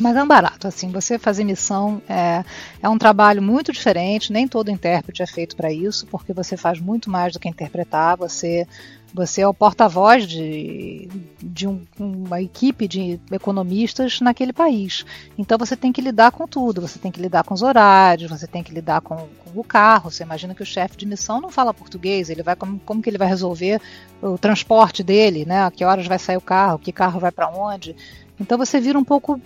Mas 0.00 0.16
é 0.16 0.22
um 0.22 0.26
barato, 0.26 0.66
assim, 0.66 0.90
você 0.90 1.18
fazer 1.18 1.44
missão 1.44 2.00
é, 2.08 2.44
é 2.82 2.88
um 2.88 2.96
trabalho 2.96 3.42
muito 3.42 3.72
diferente, 3.72 4.32
nem 4.32 4.48
todo 4.48 4.70
intérprete 4.70 5.22
é 5.22 5.26
feito 5.26 5.54
para 5.54 5.72
isso, 5.72 6.06
porque 6.06 6.32
você 6.32 6.56
faz 6.56 6.80
muito 6.80 7.10
mais 7.10 7.32
do 7.32 7.38
que 7.38 7.48
interpretar, 7.48 8.16
você, 8.16 8.66
você 9.12 9.42
é 9.42 9.46
o 9.46 9.52
porta-voz 9.52 10.26
de, 10.26 11.08
de 11.42 11.68
um, 11.68 11.82
uma 11.98 12.40
equipe 12.40 12.88
de 12.88 13.20
economistas 13.30 14.20
naquele 14.20 14.52
país. 14.52 15.04
Então 15.36 15.58
você 15.58 15.76
tem 15.76 15.92
que 15.92 16.00
lidar 16.00 16.32
com 16.32 16.48
tudo, 16.48 16.80
você 16.80 16.98
tem 16.98 17.12
que 17.12 17.20
lidar 17.20 17.44
com 17.44 17.52
os 17.52 17.62
horários, 17.62 18.30
você 18.30 18.46
tem 18.46 18.62
que 18.62 18.72
lidar 18.72 19.02
com, 19.02 19.16
com 19.16 19.60
o 19.60 19.64
carro, 19.64 20.10
você 20.10 20.22
imagina 20.22 20.54
que 20.54 20.62
o 20.62 20.66
chefe 20.66 20.96
de 20.96 21.04
missão 21.04 21.40
não 21.40 21.50
fala 21.50 21.74
português, 21.74 22.30
ele 22.30 22.42
vai 22.42 22.56
como, 22.56 22.80
como 22.80 23.02
que 23.02 23.10
ele 23.10 23.18
vai 23.18 23.28
resolver 23.28 23.80
o 24.22 24.38
transporte 24.38 25.02
dele, 25.02 25.44
né? 25.44 25.64
A 25.64 25.70
que 25.70 25.84
horas 25.84 26.06
vai 26.06 26.18
sair 26.18 26.38
o 26.38 26.40
carro, 26.40 26.78
que 26.78 26.92
carro 26.92 27.20
vai 27.20 27.30
para 27.30 27.50
onde. 27.50 27.94
Então 28.40 28.56
você 28.56 28.80
vira 28.80 28.98
um 28.98 29.04
pouco 29.04 29.40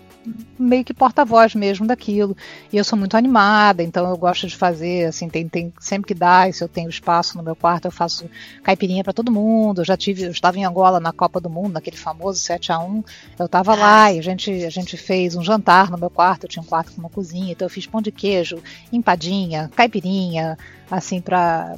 meio 0.59 0.85
que 0.85 0.95
porta-voz 0.95 1.55
mesmo 1.55 1.87
daquilo. 1.87 2.37
E 2.73 2.77
eu 2.77 2.85
sou 2.85 2.99
muito 2.99 3.17
animada, 3.17 3.83
então 3.83 4.09
eu 4.09 4.17
gosto 4.17 4.47
de 4.47 4.57
fazer, 4.57 5.07
assim, 5.07 5.29
tem, 5.29 5.49
tem 5.49 5.73
sempre 5.81 6.09
que 6.09 6.15
dá, 6.15 6.51
se 6.53 6.63
eu 6.63 6.69
tenho 6.69 6.89
espaço 6.89 7.37
no 7.37 7.43
meu 7.43 7.55
quarto, 7.55 7.87
eu 7.87 7.91
faço 7.91 8.29
caipirinha 8.63 9.05
para 9.05 9.13
todo 9.13 9.31
mundo. 9.31 9.81
Eu 9.81 9.85
já 9.85 9.97
tive, 9.97 10.25
eu 10.25 10.31
estava 10.31 10.59
em 10.59 10.65
Angola 10.65 10.99
na 11.01 11.13
Copa 11.13 11.41
do 11.41 11.51
Mundo, 11.51 11.75
naquele 11.75 11.97
famoso 11.97 12.41
7 12.41 12.73
a 12.73 12.79
1 12.79 13.05
Eu 13.39 13.47
estava 13.47 13.75
lá 13.75 14.13
e 14.13 14.19
a 14.19 14.23
gente, 14.23 14.65
a 14.65 14.71
gente 14.71 14.97
fez 14.97 15.37
um 15.37 15.43
jantar 15.43 15.91
no 15.91 15.99
meu 15.99 16.11
quarto, 16.11 16.45
eu 16.45 16.49
tinha 16.49 16.63
um 16.63 16.67
quarto 16.67 16.93
com 16.93 17.01
uma 17.01 17.11
cozinha, 17.11 17.53
então 17.53 17.67
eu 17.67 17.71
fiz 17.71 17.87
pão 17.87 18.03
de 18.03 18.11
queijo, 18.11 18.59
empadinha, 18.93 19.71
caipirinha, 19.75 20.59
assim, 20.91 21.21
para 21.21 21.77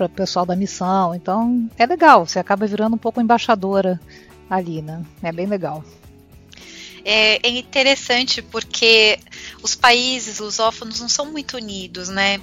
o 0.00 0.08
pessoal 0.08 0.46
da 0.46 0.56
missão. 0.56 1.14
Então 1.14 1.68
é 1.78 1.86
legal, 1.86 2.26
você 2.26 2.38
acaba 2.38 2.66
virando 2.66 2.94
um 2.94 2.98
pouco 2.98 3.20
embaixadora 3.20 4.00
ali, 4.48 4.82
né? 4.82 5.02
É 5.22 5.32
bem 5.32 5.46
legal 5.46 5.82
é, 7.04 7.46
é 7.46 7.50
interessante 7.50 8.42
porque 8.42 9.18
os 9.62 9.74
países 9.74 10.38
lusófonos 10.38 11.00
não 11.00 11.08
são 11.08 11.26
muito 11.26 11.56
unidos, 11.56 12.08
né? 12.08 12.40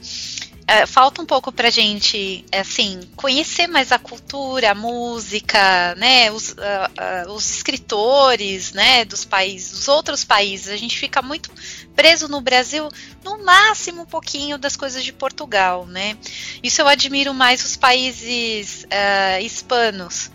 É, 0.72 0.86
falta 0.86 1.20
um 1.20 1.26
pouco 1.26 1.52
pra 1.52 1.72
gente, 1.72 2.46
assim, 2.52 3.00
conhecer 3.16 3.66
mais 3.66 3.92
a 3.92 3.98
cultura, 3.98 4.70
a 4.70 4.76
música, 4.76 5.96
né, 5.96 6.32
os, 6.32 6.52
uh, 6.52 7.26
uh, 7.28 7.32
os 7.32 7.50
escritores, 7.50 8.72
né, 8.74 9.04
dos 9.04 9.26
países, 9.26 9.72
dos 9.72 9.88
outros 9.88 10.24
países. 10.24 10.68
A 10.68 10.78
gente 10.78 10.96
fica 10.96 11.24
muito 11.24 11.50
preso 11.96 12.28
no 12.28 12.40
Brasil, 12.40 12.88
no 13.24 13.44
máximo 13.44 14.04
um 14.04 14.06
pouquinho 14.06 14.60
das 14.60 14.76
coisas 14.76 15.04
de 15.04 15.12
Portugal, 15.12 15.88
né. 15.88 16.16
Isso 16.62 16.80
eu 16.82 16.88
admiro 16.88 17.34
mais 17.34 17.66
os 17.66 17.76
países 17.76 18.84
uh, 18.84 19.44
hispanos, 19.44 20.30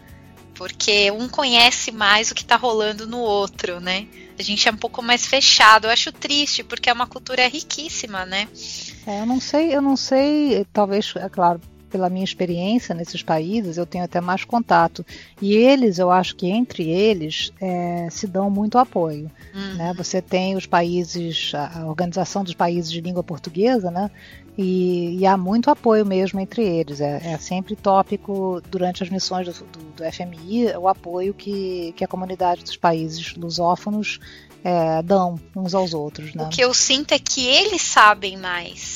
porque 0.54 1.10
um 1.10 1.28
conhece 1.28 1.90
mais 1.92 2.30
o 2.30 2.34
que 2.34 2.42
está 2.42 2.56
rolando 2.56 3.06
no 3.06 3.18
outro, 3.18 3.80
né? 3.80 4.06
A 4.38 4.42
gente 4.42 4.68
é 4.68 4.72
um 4.72 4.76
pouco 4.76 5.02
mais 5.02 5.26
fechado. 5.26 5.86
Eu 5.86 5.90
acho 5.90 6.10
triste, 6.12 6.64
porque 6.64 6.90
é 6.90 6.92
uma 6.92 7.06
cultura 7.06 7.46
riquíssima, 7.46 8.24
né? 8.24 8.48
É, 9.06 9.20
eu 9.20 9.26
não 9.26 9.40
sei, 9.40 9.74
eu 9.74 9.82
não 9.82 9.96
sei, 9.96 10.66
talvez, 10.72 11.12
é 11.16 11.28
claro, 11.28 11.60
pela 11.94 12.10
minha 12.10 12.24
experiência 12.24 12.92
nesses 12.92 13.22
países, 13.22 13.76
eu 13.76 13.86
tenho 13.86 14.02
até 14.02 14.20
mais 14.20 14.44
contato. 14.44 15.06
E 15.40 15.54
eles, 15.54 16.00
eu 16.00 16.10
acho 16.10 16.34
que 16.34 16.48
entre 16.50 16.90
eles, 16.90 17.52
é, 17.60 18.08
se 18.10 18.26
dão 18.26 18.50
muito 18.50 18.78
apoio. 18.78 19.30
Uhum. 19.54 19.74
Né? 19.76 19.94
Você 19.96 20.20
tem 20.20 20.56
os 20.56 20.66
países, 20.66 21.52
a 21.54 21.86
Organização 21.86 22.42
dos 22.42 22.52
Países 22.52 22.90
de 22.90 23.00
Língua 23.00 23.22
Portuguesa, 23.22 23.92
né? 23.92 24.10
E, 24.58 25.18
e 25.20 25.24
há 25.26 25.36
muito 25.36 25.70
apoio 25.70 26.04
mesmo 26.04 26.40
entre 26.40 26.64
eles. 26.64 27.00
É, 27.00 27.34
é 27.34 27.38
sempre 27.38 27.76
tópico 27.76 28.60
durante 28.68 29.04
as 29.04 29.08
missões 29.08 29.46
do, 29.46 29.52
do, 29.52 29.78
do, 29.96 30.12
FMI 30.12 30.74
o 30.76 30.88
apoio 30.88 31.32
que, 31.32 31.94
que 31.96 32.02
a 32.02 32.08
comunidade 32.08 32.64
dos 32.64 32.76
países 32.76 33.36
lusófonos 33.36 34.18
é, 34.64 35.00
dão 35.00 35.38
uns 35.54 35.76
aos 35.76 35.94
outros. 35.94 36.34
Né? 36.34 36.42
O 36.42 36.48
que 36.48 36.60
eu 36.60 36.74
sinto 36.74 37.12
é 37.12 37.20
que 37.20 37.46
eles 37.46 37.82
sabem 37.82 38.36
mais 38.36 38.93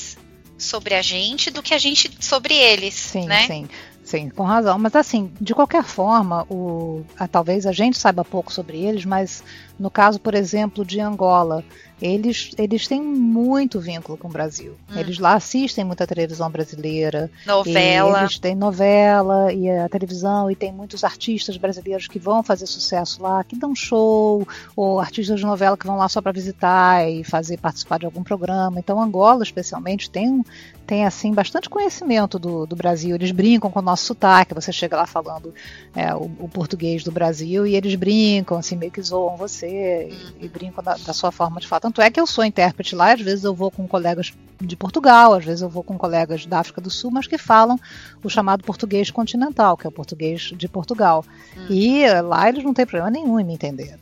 sobre 0.59 0.93
a 0.93 1.01
gente 1.01 1.49
do 1.49 1.63
que 1.63 1.73
a 1.73 1.77
gente 1.77 2.11
sobre 2.19 2.53
eles. 2.53 2.93
Sim, 2.93 3.25
né? 3.25 3.47
sim. 3.47 3.67
Sim, 4.03 4.27
com 4.29 4.43
razão. 4.43 4.79
Mas 4.79 4.95
assim, 4.95 5.31
de 5.39 5.53
qualquer 5.53 5.83
forma, 5.83 6.43
o, 6.49 7.05
a, 7.17 7.27
talvez 7.27 7.67
a 7.67 7.71
gente 7.71 7.95
saiba 7.95 8.25
pouco 8.25 8.51
sobre 8.51 8.83
eles, 8.83 9.05
mas 9.05 9.43
no 9.79 9.91
caso, 9.91 10.19
por 10.19 10.33
exemplo, 10.33 10.83
de 10.83 10.99
Angola, 10.99 11.63
eles, 12.01 12.51
eles 12.57 12.87
têm 12.87 13.01
muito 13.01 13.79
vínculo 13.79 14.17
com 14.17 14.27
o 14.27 14.31
Brasil. 14.31 14.75
Hum. 14.91 14.97
Eles 14.97 15.19
lá 15.19 15.33
assistem 15.33 15.83
muita 15.83 16.07
televisão 16.07 16.49
brasileira. 16.49 17.29
Novela. 17.45 18.21
Eles 18.21 18.39
têm 18.39 18.55
novela 18.55 19.51
e 19.51 19.69
a 19.69 19.89
televisão, 19.89 20.49
e 20.49 20.55
tem 20.55 20.71
muitos 20.71 21.03
artistas 21.03 21.57
brasileiros 21.57 22.07
que 22.07 22.19
vão 22.19 22.41
fazer 22.41 22.65
sucesso 22.67 23.21
lá, 23.21 23.43
que 23.43 23.55
dão 23.55 23.75
show, 23.75 24.47
ou 24.75 24.99
artistas 24.99 25.39
de 25.39 25.45
novela 25.45 25.77
que 25.77 25.85
vão 25.85 25.97
lá 25.97 26.07
só 26.07 26.21
para 26.21 26.31
visitar 26.31 27.07
e 27.09 27.23
fazer 27.23 27.57
participar 27.57 27.99
de 27.99 28.05
algum 28.05 28.23
programa. 28.23 28.79
Então, 28.79 29.01
Angola, 29.01 29.43
especialmente, 29.43 30.09
tem, 30.09 30.43
tem 30.87 31.05
assim 31.05 31.33
bastante 31.33 31.69
conhecimento 31.69 32.39
do, 32.39 32.65
do 32.65 32.75
Brasil. 32.75 33.15
Eles 33.15 33.31
brincam 33.31 33.69
com 33.69 33.79
o 33.79 33.83
nosso 33.83 34.05
sotaque. 34.05 34.53
Você 34.53 34.71
chega 34.71 34.95
lá 34.95 35.05
falando 35.05 35.53
é, 35.95 36.13
o, 36.15 36.31
o, 36.39 36.49
português 36.49 37.03
do 37.03 37.11
Brasil 37.11 37.67
e 37.67 37.75
eles 37.75 37.95
brincam, 37.95 38.57
assim, 38.57 38.75
meio 38.75 38.91
que 38.91 39.01
zoam 39.01 39.35
você 39.35 40.09
e, 40.39 40.45
e 40.45 40.47
brincam 40.47 40.83
da, 40.83 40.95
da, 40.95 41.13
sua 41.13 41.31
forma 41.31 41.59
de 41.59 41.67
falar. 41.67 41.81
Tanto 41.89 42.03
é 42.03 42.11
que 42.11 42.19
eu 42.19 42.27
sou 42.27 42.45
intérprete 42.45 42.95
lá, 42.95 43.13
às 43.13 43.19
vezes 43.19 43.43
eu 43.43 43.51
vou 43.51 43.71
com 43.71 43.87
colegas 43.87 44.31
de 44.61 44.75
Portugal, 44.75 45.33
às 45.33 45.43
vezes 45.43 45.63
eu 45.63 45.69
vou 45.69 45.83
com 45.83 45.97
colegas 45.97 46.45
da 46.45 46.59
África 46.59 46.79
do 46.79 46.91
Sul, 46.91 47.09
mas 47.09 47.25
que 47.25 47.35
falam 47.35 47.79
o 48.23 48.29
chamado 48.29 48.63
português 48.63 49.09
continental, 49.09 49.75
que 49.75 49.87
é 49.87 49.89
o 49.89 49.91
português 49.91 50.53
de 50.55 50.67
Portugal. 50.67 51.25
Hum. 51.57 51.65
E 51.67 52.07
lá 52.21 52.47
eles 52.47 52.63
não 52.63 52.75
têm 52.75 52.85
problema 52.85 53.09
nenhum 53.09 53.39
em 53.39 53.43
me 53.43 53.55
entender. 53.55 53.97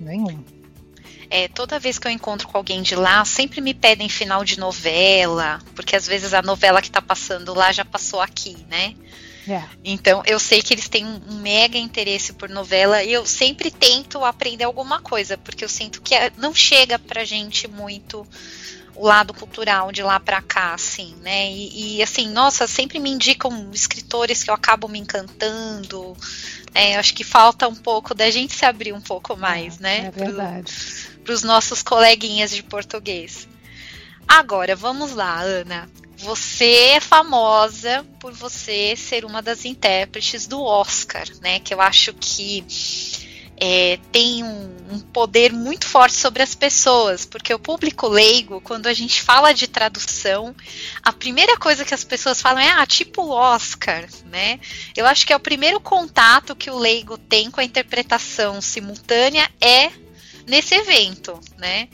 Nenhum. 0.00 0.42
É, 1.30 1.46
toda 1.46 1.78
vez 1.78 1.96
que 1.96 2.08
eu 2.08 2.10
encontro 2.10 2.48
com 2.48 2.56
alguém 2.56 2.82
de 2.82 2.96
lá, 2.96 3.24
sempre 3.24 3.60
me 3.60 3.72
pedem 3.72 4.08
final 4.08 4.44
de 4.44 4.58
novela, 4.58 5.60
porque 5.76 5.94
às 5.94 6.08
vezes 6.08 6.34
a 6.34 6.42
novela 6.42 6.82
que 6.82 6.90
tá 6.90 7.00
passando 7.00 7.54
lá 7.54 7.70
já 7.70 7.84
passou 7.84 8.20
aqui, 8.20 8.56
né? 8.68 8.96
É. 9.48 9.64
Então 9.84 10.22
eu 10.26 10.38
sei 10.38 10.60
que 10.60 10.74
eles 10.74 10.88
têm 10.88 11.04
um 11.04 11.40
mega 11.40 11.78
interesse 11.78 12.32
por 12.32 12.48
novela 12.48 13.02
e 13.02 13.12
eu 13.12 13.24
sempre 13.24 13.70
tento 13.70 14.24
aprender 14.24 14.64
alguma 14.64 15.00
coisa, 15.00 15.38
porque 15.38 15.64
eu 15.64 15.68
sinto 15.68 16.02
que 16.02 16.14
é, 16.14 16.30
não 16.36 16.54
chega 16.54 16.98
pra 16.98 17.24
gente 17.24 17.66
muito 17.66 18.26
o 18.98 19.06
lado 19.06 19.32
cultural 19.32 19.92
de 19.92 20.02
lá 20.02 20.18
para 20.18 20.42
cá, 20.42 20.74
assim, 20.74 21.14
né? 21.22 21.50
E, 21.52 21.98
e, 21.98 22.02
assim, 22.02 22.28
nossa, 22.28 22.66
sempre 22.66 22.98
me 22.98 23.08
indicam 23.08 23.70
escritores 23.72 24.42
que 24.42 24.50
eu 24.50 24.54
acabo 24.54 24.88
me 24.88 24.98
encantando. 24.98 26.16
É, 26.74 26.96
acho 26.96 27.14
que 27.14 27.22
falta 27.22 27.68
um 27.68 27.76
pouco 27.76 28.12
da 28.12 28.28
gente 28.28 28.54
se 28.54 28.64
abrir 28.64 28.92
um 28.92 29.00
pouco 29.00 29.36
mais, 29.36 29.78
é, 29.78 29.82
né? 29.82 30.06
É 30.06 30.10
verdade. 30.10 30.72
Para 31.24 31.32
os 31.32 31.44
nossos 31.44 31.80
coleguinhas 31.80 32.50
de 32.50 32.62
português. 32.62 33.46
Agora, 34.26 34.74
vamos 34.74 35.12
lá, 35.12 35.40
Ana. 35.40 35.88
Você 36.18 36.72
é 36.96 37.00
famosa 37.00 38.04
por 38.18 38.32
você 38.32 38.96
ser 38.96 39.24
uma 39.24 39.40
das 39.40 39.64
intérpretes 39.64 40.46
do 40.46 40.60
Oscar, 40.60 41.24
né? 41.40 41.60
Que 41.60 41.72
eu 41.72 41.80
acho 41.80 42.12
que 42.12 42.64
é, 43.60 43.98
tem 44.12 44.42
um, 44.42 44.76
um, 44.90 45.00
poder 45.00 45.52
muito 45.52 45.86
forte 45.86 46.16
sobre 46.16 46.42
as 46.42 46.54
pessoas, 46.54 47.24
porque 47.24 47.52
o 47.52 47.58
público 47.58 48.08
leigo, 48.08 48.60
quando 48.60 48.86
a 48.86 48.92
gente 48.92 49.20
fala 49.20 49.52
de 49.52 49.66
tradução, 49.66 50.54
a 51.02 51.12
primeira 51.12 51.56
coisa 51.56 51.84
que 51.84 51.94
as 51.94 52.04
pessoas 52.04 52.40
falam 52.40 52.62
é 52.62 52.70
ah, 52.70 52.86
tipo 52.86 53.22
o 53.22 53.30
Oscar, 53.30 54.08
né? 54.26 54.60
Eu 54.96 55.06
acho 55.06 55.26
que 55.26 55.32
é 55.32 55.36
o 55.36 55.40
primeiro 55.40 55.80
contato 55.80 56.54
que 56.54 56.70
o 56.70 56.78
leigo 56.78 57.16
tem 57.16 57.50
com 57.50 57.60
a 57.60 57.64
interpretação 57.64 58.60
simultânea 58.60 59.48
é 59.60 59.90
nesse 60.46 60.74
evento, 60.74 61.38
né? 61.56 61.88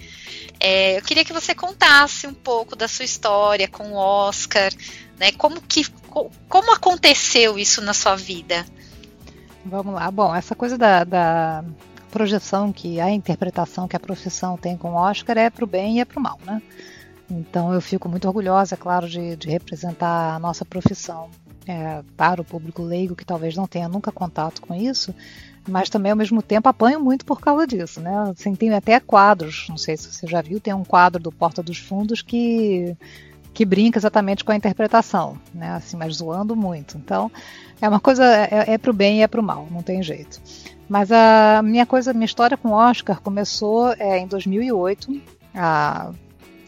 É, 0.67 0.97
eu 0.97 1.03
queria 1.03 1.27
que 1.27 1.33
você 1.35 1.55
contasse 1.55 2.27
um 2.27 2.33
pouco 2.33 2.75
da 2.75 2.89
sua 2.89 3.05
história 3.05 3.69
com 3.69 3.93
o 3.93 3.97
Oscar, 3.97 4.73
né? 5.19 5.31
Como 5.33 5.61
que 5.61 5.85
como 6.49 6.73
aconteceu 6.73 7.59
isso 7.59 7.83
na 7.83 7.93
sua 7.93 8.17
vida? 8.17 8.65
Vamos 9.63 9.93
lá. 9.93 10.11
Bom, 10.11 10.35
essa 10.35 10.55
coisa 10.55 10.79
da, 10.79 11.05
da, 11.05 11.63
projeção 12.11 12.73
que 12.73 12.99
a 12.99 13.11
interpretação 13.11 13.87
que 13.87 13.95
a 13.95 14.01
profissão 14.01 14.57
tem 14.57 14.75
com 14.75 14.93
o 14.93 14.95
Oscar 14.95 15.37
é 15.37 15.51
para 15.51 15.65
o 15.65 15.67
bem 15.67 15.99
e 15.99 16.01
é 16.01 16.05
para 16.07 16.19
o 16.19 16.23
mal, 16.23 16.39
né? 16.47 16.63
Então 17.31 17.75
eu 17.75 17.81
fico 17.83 18.09
muito 18.09 18.27
orgulhosa, 18.27 18.75
é 18.75 18.79
claro, 18.79 19.07
de, 19.07 19.37
de 19.37 19.51
representar 19.51 20.35
a 20.35 20.39
nossa 20.39 20.65
profissão 20.65 21.29
é, 21.67 22.03
para 22.17 22.41
o 22.41 22.45
público 22.45 22.83
leigo 22.83 23.15
que 23.15 23.25
talvez 23.25 23.55
não 23.55 23.67
tenha 23.67 23.87
nunca 23.87 24.11
contato 24.11 24.63
com 24.63 24.75
isso. 24.75 25.15
Mas 25.69 25.89
também 25.89 26.13
ao 26.13 26.17
mesmo 26.17 26.43
tempo 26.43 26.69
apanho 26.69 27.01
muito 27.01 27.25
por 27.25 27.41
causa 27.41 27.67
disso, 27.67 28.01
né? 28.01 28.31
Assim, 28.31 28.55
tem 28.55 28.73
até 28.73 29.01
quadros, 29.01 29.67
não 29.69 29.77
sei 29.77 29.97
se 29.97 30.13
você 30.13 30.27
já 30.27 30.43
viu, 30.43 30.61
tem 30.61 30.75
um 30.75 30.85
quadro 30.85 31.23
do 31.23 31.33
Porta 31.33 31.63
dos 31.63 31.79
Fundos 31.79 32.23
que 32.23 32.97
que 33.55 33.65
brinca 33.65 34.01
exatamente 34.01 34.43
com 34.43 34.51
a 34.51 34.57
interpretação, 34.57 35.39
né? 35.55 35.71
Assim, 35.71 35.97
mas 35.97 36.17
zoando 36.17 36.57
muito. 36.57 36.99
Então, 36.99 37.31
é 37.81 37.89
uma 37.89 38.01
coisa 38.01 38.25
é, 38.25 38.75
é 38.75 38.79
para 38.79 38.91
o 38.91 38.95
bem 38.95 39.21
e 39.21 39.23
é 39.23 39.29
para 39.29 39.41
o 39.41 39.45
mal, 39.45 39.69
não 39.71 39.81
tem 39.81 40.03
jeito. 40.03 40.43
Mas 40.89 41.13
a 41.13 41.63
minha 41.63 41.87
coisa, 41.87 42.13
minha 42.13 42.25
história 42.25 42.57
com 42.57 42.71
o 42.71 42.73
Oscar 42.73 43.21
começou 43.21 43.93
é, 43.93 44.19
em 44.19 44.27
2008. 44.27 45.23
A, 45.55 46.11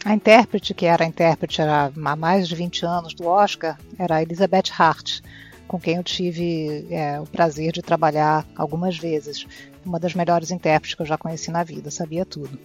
a 0.05 0.13
intérprete, 0.13 0.73
que 0.73 0.85
era 0.85 1.03
a 1.03 1.07
intérprete 1.07 1.61
há 1.61 1.91
mais 2.15 2.47
de 2.47 2.55
20 2.55 2.85
anos 2.85 3.13
do 3.13 3.27
Oscar, 3.27 3.77
era 3.99 4.15
a 4.15 4.21
Elizabeth 4.21 4.71
Hart 4.77 5.19
com 5.67 5.79
quem 5.79 5.97
eu 5.97 6.03
tive 6.03 6.87
é, 6.89 7.19
o 7.19 7.25
prazer 7.25 7.71
de 7.71 7.81
trabalhar 7.81 8.45
algumas 8.55 8.97
vezes. 8.97 9.45
Uma 9.85 9.99
das 9.99 10.13
melhores 10.13 10.51
intérpretes 10.51 10.95
que 10.95 11.01
eu 11.01 11.05
já 11.05 11.17
conheci 11.17 11.51
na 11.51 11.63
vida, 11.63 11.91
sabia 11.91 12.25
tudo. 12.25 12.57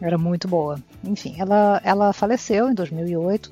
Era 0.00 0.18
muito 0.18 0.48
boa. 0.48 0.78
Enfim, 1.02 1.36
ela, 1.38 1.80
ela 1.84 2.12
faleceu 2.12 2.68
em 2.68 2.74
2008 2.74 3.50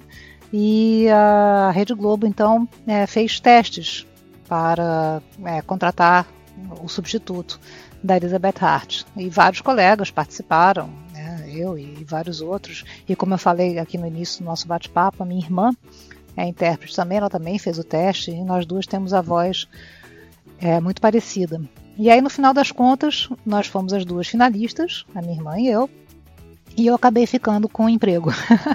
e 0.52 1.08
a 1.08 1.70
Rede 1.70 1.94
Globo 1.94 2.26
então 2.26 2.68
é, 2.86 3.06
fez 3.06 3.40
testes 3.40 4.06
para 4.48 5.22
é, 5.44 5.62
contratar 5.62 6.26
o 6.82 6.88
substituto 6.88 7.58
da 8.02 8.16
Elizabeth 8.16 8.60
Hart. 8.60 9.04
E 9.16 9.28
vários 9.28 9.60
colegas 9.60 10.10
participaram, 10.10 10.90
né, 11.12 11.44
eu 11.48 11.78
e 11.78 12.04
vários 12.04 12.40
outros. 12.40 12.84
E 13.08 13.16
como 13.16 13.34
eu 13.34 13.38
falei 13.38 13.78
aqui 13.78 13.96
no 13.96 14.06
início 14.06 14.42
do 14.42 14.44
nosso 14.44 14.66
bate-papo, 14.66 15.22
a 15.22 15.26
minha 15.26 15.40
irmã 15.40 15.72
é 16.36 16.46
intérprete 16.46 16.96
também, 16.96 17.18
ela 17.18 17.30
também 17.30 17.58
fez 17.58 17.78
o 17.78 17.84
teste 17.84 18.30
e 18.30 18.44
nós 18.44 18.64
duas 18.64 18.86
temos 18.86 19.12
a 19.12 19.20
voz 19.20 19.68
é, 20.58 20.80
muito 20.80 21.00
parecida. 21.00 21.60
E 21.98 22.10
aí, 22.10 22.20
no 22.20 22.30
final 22.30 22.54
das 22.54 22.72
contas, 22.72 23.28
nós 23.44 23.66
fomos 23.66 23.92
as 23.92 24.04
duas 24.04 24.26
finalistas, 24.26 25.04
a 25.14 25.20
minha 25.20 25.34
irmã 25.34 25.58
e 25.58 25.68
eu, 25.68 25.90
e 26.76 26.86
eu 26.86 26.94
acabei 26.94 27.26
ficando 27.26 27.68
com 27.68 27.84
o 27.84 27.88
emprego. 27.88 28.30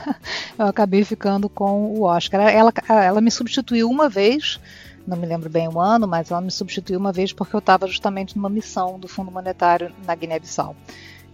eu 0.57 0.67
acabei 0.67 1.03
ficando 1.03 1.49
com 1.49 1.93
o 1.95 2.03
Oscar. 2.03 2.41
Ela, 2.41 2.71
ela 2.87 3.21
me 3.21 3.31
substituiu 3.31 3.89
uma 3.89 4.07
vez, 4.07 4.59
não 5.05 5.17
me 5.17 5.25
lembro 5.25 5.49
bem 5.49 5.67
o 5.67 5.79
ano, 5.79 6.07
mas 6.07 6.29
ela 6.29 6.41
me 6.41 6.51
substituiu 6.51 6.99
uma 6.99 7.11
vez 7.11 7.33
porque 7.33 7.55
eu 7.55 7.59
estava 7.59 7.87
justamente 7.87 8.35
numa 8.35 8.49
missão 8.49 8.99
do 8.99 9.07
Fundo 9.07 9.31
Monetário 9.31 9.91
na 10.05 10.13
Guiné-Bissau. 10.13 10.75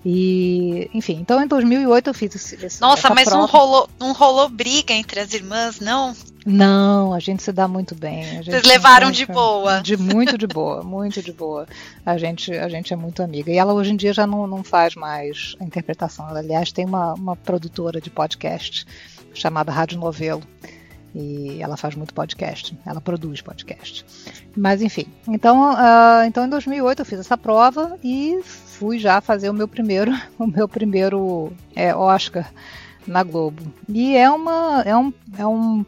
E, 0.05 0.89
enfim, 0.93 1.19
então 1.21 1.41
em 1.41 1.47
2008 1.47 2.09
eu 2.09 2.13
fiz 2.13 2.35
esse. 2.35 2.65
esse 2.65 2.81
Nossa, 2.81 3.09
mas 3.09 3.23
prova. 3.23 3.39
não 3.39 3.47
rolou, 3.47 3.89
não 3.99 4.11
rolou 4.11 4.49
briga 4.49 4.93
entre 4.93 5.19
as 5.19 5.33
irmãs, 5.33 5.79
não? 5.79 6.13
Não, 6.45 7.13
a 7.13 7.19
gente 7.19 7.41
se 7.41 7.53
dá 7.53 7.69
muito 7.69 7.95
bem. 7.95 8.43
Vocês 8.43 8.63
levaram 8.63 9.11
de 9.11 9.25
boa. 9.25 9.81
De 9.81 9.95
muito 9.95 10.37
de 10.37 10.45
boa, 10.45 10.83
muito 10.83 11.21
de 11.21 11.31
boa. 11.31 11.65
A 12.05 12.17
gente, 12.17 12.51
a 12.51 12.67
gente 12.67 12.91
é 12.91 12.97
muito 12.97 13.23
amiga. 13.23 13.49
E 13.49 13.57
ela 13.57 13.73
hoje 13.73 13.93
em 13.93 13.95
dia 13.95 14.11
já 14.11 14.27
não, 14.27 14.45
não 14.45 14.61
faz 14.61 14.93
mais 14.95 15.55
a 15.61 15.63
interpretação. 15.63 16.27
Ela, 16.27 16.39
aliás, 16.39 16.71
tem 16.73 16.85
uma, 16.85 17.13
uma 17.13 17.35
produtora 17.37 18.01
de 18.01 18.09
podcast 18.09 18.85
chamada 19.33 19.71
Rádio 19.71 19.97
Novelo. 19.97 20.43
E 21.15 21.61
ela 21.61 21.77
faz 21.77 21.95
muito 21.95 22.13
podcast, 22.13 22.77
ela 22.85 22.99
produz 22.99 23.41
podcast. 23.41 24.05
Mas 24.55 24.81
enfim, 24.81 25.05
então, 25.27 25.73
uh, 25.73 26.23
então 26.25 26.45
em 26.45 26.49
2008 26.49 26.99
eu 26.99 27.05
fiz 27.05 27.19
essa 27.19 27.37
prova 27.37 27.97
e 28.03 28.39
fui 28.43 28.97
já 28.97 29.21
fazer 29.21 29.49
o 29.49 29.53
meu 29.53 29.67
primeiro, 29.67 30.11
o 30.39 30.47
meu 30.47 30.67
primeiro 30.67 31.53
é, 31.75 31.95
Oscar 31.95 32.51
na 33.05 33.21
Globo. 33.21 33.61
E 33.87 34.15
é 34.15 34.29
uma 34.29 34.81
é 34.85 34.95
um, 34.95 35.13
é 35.37 35.45
um 35.45 35.85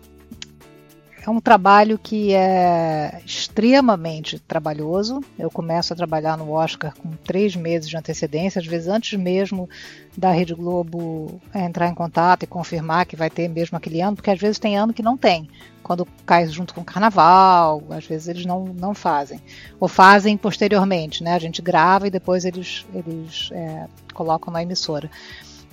é 1.25 1.29
um 1.29 1.41
trabalho 1.41 1.97
que 1.97 2.33
é 2.33 3.19
extremamente 3.25 4.37
trabalhoso. 4.37 5.21
Eu 5.39 5.49
começo 5.49 5.91
a 5.91 5.95
trabalhar 5.95 6.37
no 6.37 6.51
Oscar 6.51 6.93
com 6.95 7.09
três 7.23 7.55
meses 7.55 7.89
de 7.89 7.97
antecedência, 7.97 8.59
às 8.59 8.67
vezes 8.67 8.87
antes 8.87 9.17
mesmo 9.17 9.67
da 10.15 10.31
Rede 10.31 10.53
Globo 10.53 11.41
entrar 11.53 11.87
em 11.87 11.95
contato 11.95 12.43
e 12.43 12.47
confirmar 12.47 13.07
que 13.07 13.15
vai 13.15 13.29
ter 13.29 13.47
mesmo 13.47 13.75
aquele 13.75 14.01
ano, 14.01 14.15
porque 14.15 14.29
às 14.29 14.39
vezes 14.39 14.59
tem 14.59 14.77
ano 14.77 14.93
que 14.93 15.01
não 15.01 15.17
tem. 15.17 15.49
Quando 15.81 16.07
cai 16.25 16.47
junto 16.47 16.75
com 16.75 16.81
o 16.81 16.85
carnaval, 16.85 17.81
às 17.89 18.05
vezes 18.05 18.27
eles 18.27 18.45
não, 18.45 18.65
não 18.65 18.93
fazem. 18.93 19.41
Ou 19.79 19.87
fazem 19.87 20.37
posteriormente, 20.37 21.23
né? 21.23 21.33
A 21.33 21.39
gente 21.39 21.59
grava 21.59 22.07
e 22.07 22.11
depois 22.11 22.45
eles, 22.45 22.85
eles 22.93 23.49
é, 23.51 23.87
colocam 24.13 24.53
na 24.53 24.61
emissora. 24.61 25.09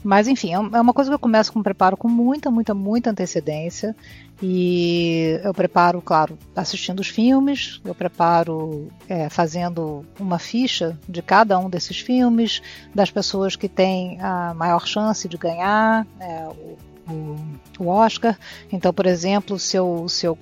Mas 0.02 0.26
enfim, 0.26 0.50
é, 0.50 0.54
é 0.54 0.80
uma 0.80 0.92
coisa 0.92 1.10
que 1.10 1.14
eu 1.14 1.18
começo 1.18 1.52
com 1.52 1.60
um 1.60 1.62
preparo 1.62 1.96
com 1.96 2.08
muita, 2.08 2.50
muita, 2.50 2.74
muita 2.74 3.10
antecedência. 3.10 3.94
E 4.42 5.38
eu 5.44 5.54
preparo, 5.54 6.02
claro, 6.02 6.36
assistindo 6.56 6.98
os 6.98 7.06
filmes, 7.06 7.80
eu 7.84 7.94
preparo 7.94 8.88
é, 9.08 9.28
fazendo 9.28 10.04
uma 10.18 10.36
ficha 10.36 10.98
de 11.08 11.22
cada 11.22 11.56
um 11.60 11.70
desses 11.70 12.00
filmes, 12.00 12.60
das 12.92 13.08
pessoas 13.08 13.54
que 13.54 13.68
têm 13.68 14.20
a 14.20 14.52
maior 14.52 14.84
chance 14.84 15.28
de 15.28 15.36
ganhar 15.36 16.04
é, 16.18 16.48
o, 16.48 16.76
o, 17.78 17.86
Oscar. 17.86 18.36
Então, 18.72 18.92
por 18.92 19.06
exemplo, 19.06 19.60
se 19.60 19.76
eu, 19.76 20.08
se 20.08 20.26
eu 20.26 20.36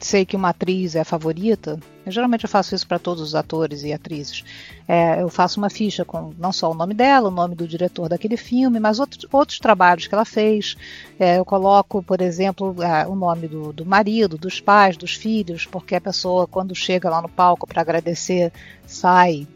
sei 0.00 0.26
que 0.26 0.34
uma 0.34 0.48
atriz 0.48 0.96
é 0.96 1.04
favorita, 1.04 1.78
eu, 2.08 2.12
geralmente 2.12 2.44
eu 2.44 2.48
faço 2.48 2.74
isso 2.74 2.86
para 2.86 2.98
todos 2.98 3.22
os 3.22 3.34
atores 3.34 3.82
e 3.82 3.92
atrizes. 3.92 4.44
É, 4.86 5.22
eu 5.22 5.28
faço 5.28 5.60
uma 5.60 5.70
ficha 5.70 6.04
com 6.04 6.32
não 6.38 6.52
só 6.52 6.70
o 6.70 6.74
nome 6.74 6.94
dela, 6.94 7.28
o 7.28 7.30
nome 7.30 7.54
do 7.54 7.68
diretor 7.68 8.08
daquele 8.08 8.36
filme, 8.36 8.80
mas 8.80 8.98
outros, 8.98 9.26
outros 9.30 9.58
trabalhos 9.58 10.06
que 10.06 10.14
ela 10.14 10.24
fez. 10.24 10.76
É, 11.18 11.38
eu 11.38 11.44
coloco, 11.44 12.02
por 12.02 12.20
exemplo, 12.20 12.74
o 13.08 13.14
nome 13.14 13.46
do, 13.46 13.72
do 13.72 13.86
marido, 13.86 14.38
dos 14.38 14.60
pais, 14.60 14.96
dos 14.96 15.14
filhos, 15.14 15.66
porque 15.66 15.94
a 15.94 16.00
pessoa, 16.00 16.46
quando 16.46 16.74
chega 16.74 17.10
lá 17.10 17.22
no 17.22 17.28
palco 17.28 17.66
para 17.66 17.82
agradecer, 17.82 18.52
sai 18.86 19.46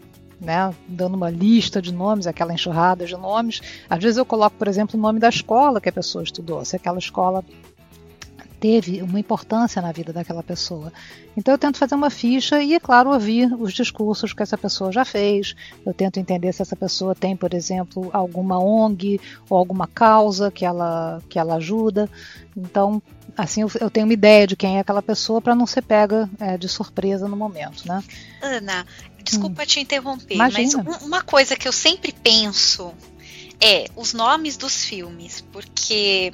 né, 0.42 0.74
dando 0.88 1.14
uma 1.14 1.30
lista 1.30 1.80
de 1.80 1.92
nomes, 1.92 2.26
aquela 2.26 2.52
enxurrada 2.52 3.06
de 3.06 3.16
nomes. 3.16 3.60
Às 3.88 4.02
vezes 4.02 4.18
eu 4.18 4.26
coloco, 4.26 4.56
por 4.56 4.66
exemplo, 4.66 4.98
o 4.98 5.02
nome 5.02 5.20
da 5.20 5.28
escola 5.28 5.80
que 5.80 5.88
a 5.88 5.92
pessoa 5.92 6.24
estudou, 6.24 6.64
se 6.64 6.74
aquela 6.74 6.98
escola 6.98 7.44
teve 8.62 9.02
uma 9.02 9.18
importância 9.18 9.82
na 9.82 9.90
vida 9.90 10.12
daquela 10.12 10.40
pessoa. 10.40 10.92
Então 11.36 11.52
eu 11.52 11.58
tento 11.58 11.78
fazer 11.78 11.96
uma 11.96 12.10
ficha 12.10 12.62
e, 12.62 12.74
é 12.74 12.78
claro, 12.78 13.10
ouvir 13.10 13.52
os 13.54 13.74
discursos 13.74 14.32
que 14.32 14.40
essa 14.40 14.56
pessoa 14.56 14.92
já 14.92 15.04
fez. 15.04 15.56
Eu 15.84 15.92
tento 15.92 16.20
entender 16.20 16.52
se 16.52 16.62
essa 16.62 16.76
pessoa 16.76 17.12
tem, 17.12 17.36
por 17.36 17.52
exemplo, 17.54 18.08
alguma 18.12 18.60
ONG 18.60 19.20
ou 19.50 19.58
alguma 19.58 19.88
causa 19.88 20.48
que 20.48 20.64
ela, 20.64 21.20
que 21.28 21.40
ela 21.40 21.56
ajuda. 21.56 22.08
Então, 22.56 23.02
assim, 23.36 23.62
eu, 23.62 23.70
eu 23.80 23.90
tenho 23.90 24.06
uma 24.06 24.12
ideia 24.12 24.46
de 24.46 24.54
quem 24.54 24.76
é 24.76 24.80
aquela 24.80 25.02
pessoa 25.02 25.42
para 25.42 25.56
não 25.56 25.66
ser 25.66 25.82
pega 25.82 26.30
é, 26.38 26.56
de 26.56 26.68
surpresa 26.68 27.26
no 27.26 27.36
momento, 27.36 27.88
né? 27.88 28.00
Ana, 28.40 28.86
desculpa 29.24 29.64
hum. 29.64 29.66
te 29.66 29.80
interromper, 29.80 30.36
Imagina. 30.36 30.84
mas 30.84 31.02
uma 31.02 31.20
coisa 31.20 31.56
que 31.56 31.66
eu 31.66 31.72
sempre 31.72 32.12
penso 32.12 32.94
é 33.60 33.86
os 33.96 34.12
nomes 34.12 34.56
dos 34.56 34.84
filmes, 34.84 35.40
porque 35.52 36.32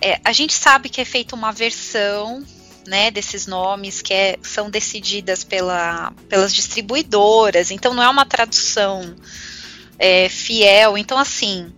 é, 0.00 0.20
a 0.24 0.32
gente 0.32 0.52
sabe 0.52 0.88
que 0.88 1.00
é 1.00 1.04
feita 1.04 1.34
uma 1.34 1.52
versão 1.52 2.44
né, 2.86 3.10
desses 3.10 3.46
nomes 3.46 4.00
que 4.00 4.14
é, 4.14 4.38
são 4.42 4.70
decididas 4.70 5.44
pela, 5.44 6.12
pelas 6.28 6.54
distribuidoras, 6.54 7.70
então 7.70 7.92
não 7.92 8.02
é 8.02 8.08
uma 8.08 8.24
tradução 8.24 9.14
é, 9.98 10.28
fiel. 10.28 10.96
Então, 10.96 11.18
assim, 11.18 11.70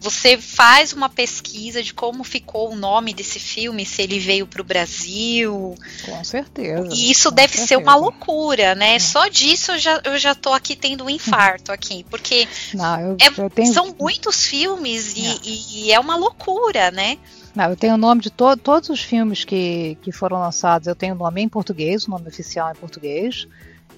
você 0.00 0.38
faz 0.38 0.92
uma 0.92 1.08
pesquisa 1.08 1.82
de 1.82 1.92
como 1.92 2.24
ficou 2.24 2.72
o 2.72 2.76
nome 2.76 3.12
desse 3.14 3.38
filme, 3.38 3.84
se 3.86 4.02
ele 4.02 4.18
veio 4.18 4.46
para 4.46 4.62
o 4.62 4.64
Brasil. 4.64 5.74
Com 6.04 6.24
certeza. 6.24 6.88
E 6.90 7.10
isso 7.10 7.30
deve 7.30 7.52
certeza. 7.52 7.68
ser 7.68 7.76
uma 7.76 7.94
loucura, 7.94 8.74
né? 8.74 8.96
É. 8.96 8.98
Só 8.98 9.28
disso 9.28 9.72
eu 9.72 9.78
já, 9.78 10.00
eu 10.04 10.18
já 10.18 10.34
tô 10.34 10.52
aqui 10.52 10.74
tendo 10.74 11.04
um 11.04 11.10
infarto 11.10 11.70
aqui, 11.70 12.04
porque 12.10 12.48
Não, 12.74 13.00
eu, 13.00 13.16
é, 13.20 13.40
eu 13.40 13.50
tenho... 13.50 13.72
são 13.72 13.94
muitos 13.98 14.44
filmes 14.44 15.14
e, 15.14 15.26
é. 15.26 15.38
E, 15.42 15.84
e 15.84 15.92
é 15.92 16.00
uma 16.00 16.16
loucura, 16.16 16.90
né? 16.90 17.18
Não, 17.60 17.68
eu 17.68 17.76
tenho 17.76 17.92
o 17.92 17.98
nome 17.98 18.22
de 18.22 18.30
to 18.30 18.56
todos 18.56 18.88
os 18.88 19.02
filmes 19.02 19.44
que, 19.44 19.98
que 20.00 20.10
foram 20.10 20.40
lançados, 20.40 20.88
eu 20.88 20.94
tenho 20.94 21.14
o 21.14 21.18
nome 21.18 21.42
em 21.42 21.48
português, 21.48 22.06
o 22.06 22.10
nome 22.10 22.26
oficial 22.26 22.70
em 22.70 22.74
português. 22.74 23.46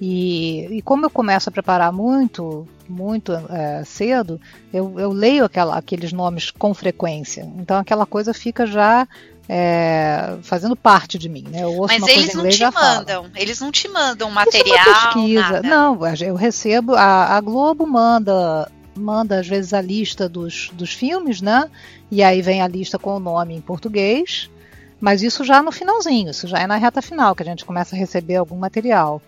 E, 0.01 0.67
e 0.79 0.83
como 0.83 1.07
eu 1.07 1.11
começo 1.11 1.49
a 1.49 1.53
preparar 1.53 1.93
muito, 1.93 2.67
muito 2.89 3.33
é, 3.33 3.85
cedo, 3.85 4.41
eu, 4.73 4.99
eu 4.99 5.13
leio 5.13 5.45
aquela, 5.45 5.79
aqueles 5.79 6.13
nomes 6.13 6.51
com 6.51 6.75
frequência. 6.75 7.49
Então 7.57 7.77
aquela 7.77 8.05
coisa 8.05 8.35
fica 8.35 8.67
já 8.67 9.07
é, 9.49 10.39
fazendo 10.43 10.75
parte 10.75 11.17
de 11.17 11.29
mim, 11.29 11.45
né? 11.49 11.61
Mas 11.87 12.05
eles 12.09 12.35
não 12.35 12.49
te 12.49 12.65
mandam, 12.65 13.31
eles 13.37 13.61
não 13.61 13.71
te 13.71 13.87
mandam 13.87 14.29
material. 14.29 14.77
Isso 14.77 14.91
é 14.91 15.05
pesquisa. 15.05 15.41
Nada. 15.41 15.63
Não, 15.63 16.01
eu 16.21 16.35
recebo, 16.35 16.97
a, 16.97 17.37
a 17.37 17.41
Globo 17.41 17.87
manda 17.87 18.69
manda 18.97 19.41
às 19.41 19.47
vezes 19.47 19.73
a 19.73 19.81
lista 19.81 20.29
dos, 20.29 20.71
dos 20.75 20.93
filmes, 20.93 21.41
né? 21.41 21.71
E 22.11 22.23
aí 22.23 22.43
vem 22.43 22.61
a 22.61 22.69
lista 22.69 22.99
com 22.99 23.17
o 23.17 23.21
nome 23.21 23.55
em 23.55 23.61
português, 23.61 24.51
mas 25.01 25.23
isso 25.23 25.45
já 25.45 25.63
no 25.63 25.73
finalzinho, 25.73 26.31
isso 26.31 26.47
já 26.47 26.59
é 26.59 26.67
na 26.67 26.77
reta 26.77 27.03
final 27.03 27.35
que 27.35 27.43
a 27.43 27.47
gente 27.47 27.65
começa 27.65 27.97
a 27.97 27.99
receber 27.99 28.37
algum 28.37 28.57
material. 28.57 29.21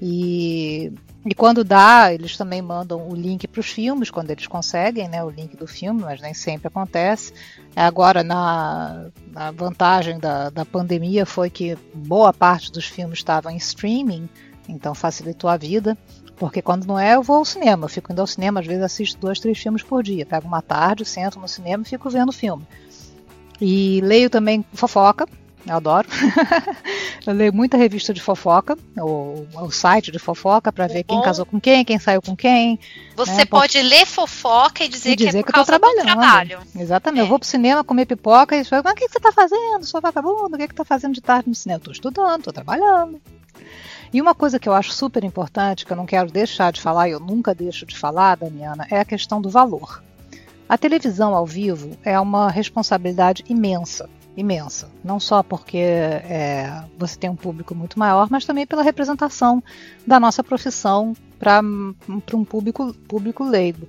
E, 0.00 0.92
e 1.24 1.34
quando 1.34 1.62
dá, 1.62 2.12
eles 2.12 2.36
também 2.36 2.60
mandam 2.60 3.08
o 3.08 3.14
link 3.14 3.46
para 3.46 3.60
os 3.60 3.68
filmes, 3.68 4.10
quando 4.10 4.30
eles 4.30 4.48
conseguem, 4.48 5.08
né? 5.08 5.22
O 5.22 5.30
link 5.30 5.56
do 5.56 5.66
filme, 5.66 6.02
mas 6.02 6.20
nem 6.20 6.34
sempre 6.34 6.66
acontece. 6.66 7.32
Agora, 7.76 8.24
na, 8.24 9.06
na 9.30 9.52
vantagem 9.52 10.18
da, 10.18 10.50
da 10.50 10.64
pandemia 10.64 11.24
foi 11.24 11.48
que 11.48 11.78
boa 11.94 12.32
parte 12.32 12.72
dos 12.72 12.86
filmes 12.86 13.20
estavam 13.20 13.52
em 13.52 13.56
streaming, 13.56 14.28
então 14.68 14.94
facilitou 14.94 15.48
a 15.48 15.56
vida 15.56 15.96
Porque 16.42 16.60
quando 16.60 16.86
não 16.86 16.98
é, 16.98 17.14
eu 17.14 17.22
vou 17.22 17.36
ao 17.36 17.44
cinema. 17.44 17.84
Eu 17.84 17.88
fico 17.88 18.10
indo 18.10 18.20
ao 18.20 18.26
cinema, 18.26 18.58
às 18.58 18.66
vezes 18.66 18.82
assisto 18.82 19.20
dois, 19.20 19.38
três 19.38 19.56
filmes 19.56 19.80
por 19.80 20.02
dia. 20.02 20.26
Pego 20.26 20.48
uma 20.48 20.60
tarde, 20.60 21.04
sento 21.04 21.38
no 21.38 21.46
cinema 21.46 21.84
e 21.84 21.88
fico 21.88 22.10
vendo 22.10 22.32
filme. 22.32 22.66
E 23.60 24.00
leio 24.00 24.28
também 24.28 24.64
fofoca, 24.72 25.24
eu 25.64 25.76
adoro. 25.76 26.08
eu 27.24 27.32
leio 27.32 27.54
muita 27.54 27.76
revista 27.76 28.12
de 28.12 28.20
fofoca, 28.20 28.76
o, 28.98 29.46
o 29.54 29.70
site 29.70 30.10
de 30.10 30.18
fofoca, 30.18 30.72
para 30.72 30.88
ver 30.88 31.04
quem 31.04 31.22
casou 31.22 31.46
com 31.46 31.60
quem, 31.60 31.84
quem 31.84 32.00
saiu 32.00 32.20
com 32.20 32.34
quem. 32.34 32.76
Você 33.14 33.36
né? 33.36 33.44
pode 33.44 33.80
ler 33.80 34.04
fofoca 34.04 34.82
e 34.82 34.88
dizer, 34.88 35.12
e 35.12 35.14
dizer 35.14 35.30
que 35.30 35.38
é 35.38 35.42
por 35.44 35.52
que 35.52 35.58
eu 35.60 35.62
tô 35.62 35.66
trabalhando. 35.66 36.06
trabalho. 36.06 36.58
Exatamente. 36.76 37.20
É. 37.20 37.22
Eu 37.22 37.28
vou 37.28 37.38
pro 37.38 37.46
cinema 37.46 37.84
comer 37.84 38.04
pipoca 38.04 38.56
e 38.56 38.64
falo, 38.64 38.82
mas 38.84 38.94
o 38.94 38.96
que, 38.96 39.06
que 39.06 39.12
você 39.12 39.20
tá 39.20 39.30
fazendo, 39.30 39.84
sua 39.84 40.00
vagabunda? 40.00 40.56
O 40.56 40.58
que, 40.58 40.66
que 40.66 40.74
tá 40.74 40.84
fazendo 40.84 41.14
de 41.14 41.20
tarde 41.20 41.48
no 41.48 41.54
cinema? 41.54 41.78
Eu 41.78 41.84
tô 41.84 41.92
estudando, 41.92 42.42
tô 42.42 42.52
trabalhando. 42.52 43.20
E 44.12 44.20
uma 44.20 44.34
coisa 44.34 44.58
que 44.58 44.68
eu 44.68 44.74
acho 44.74 44.92
super 44.92 45.24
importante, 45.24 45.86
que 45.86 45.92
eu 45.92 45.96
não 45.96 46.06
quero 46.06 46.30
deixar 46.30 46.72
de 46.72 46.80
falar, 46.80 47.08
e 47.08 47.12
eu 47.12 47.20
nunca 47.20 47.54
deixo 47.54 47.86
de 47.86 47.96
falar, 47.96 48.36
Daniana, 48.36 48.86
é 48.90 49.00
a 49.00 49.04
questão 49.04 49.40
do 49.40 49.48
valor. 49.48 50.02
A 50.68 50.76
televisão 50.76 51.34
ao 51.34 51.46
vivo 51.46 51.96
é 52.04 52.18
uma 52.18 52.50
responsabilidade 52.50 53.44
imensa 53.48 54.08
imensa. 54.36 54.90
Não 55.04 55.20
só 55.20 55.42
porque 55.42 55.76
é, 55.76 56.84
você 56.98 57.18
tem 57.18 57.28
um 57.28 57.36
público 57.36 57.74
muito 57.74 57.98
maior, 57.98 58.28
mas 58.30 58.44
também 58.44 58.66
pela 58.66 58.82
representação 58.82 59.62
da 60.06 60.18
nossa 60.18 60.42
profissão 60.42 61.14
para 61.38 61.60
um 61.62 62.44
público, 62.44 62.94
público 63.06 63.44
leigo. 63.44 63.88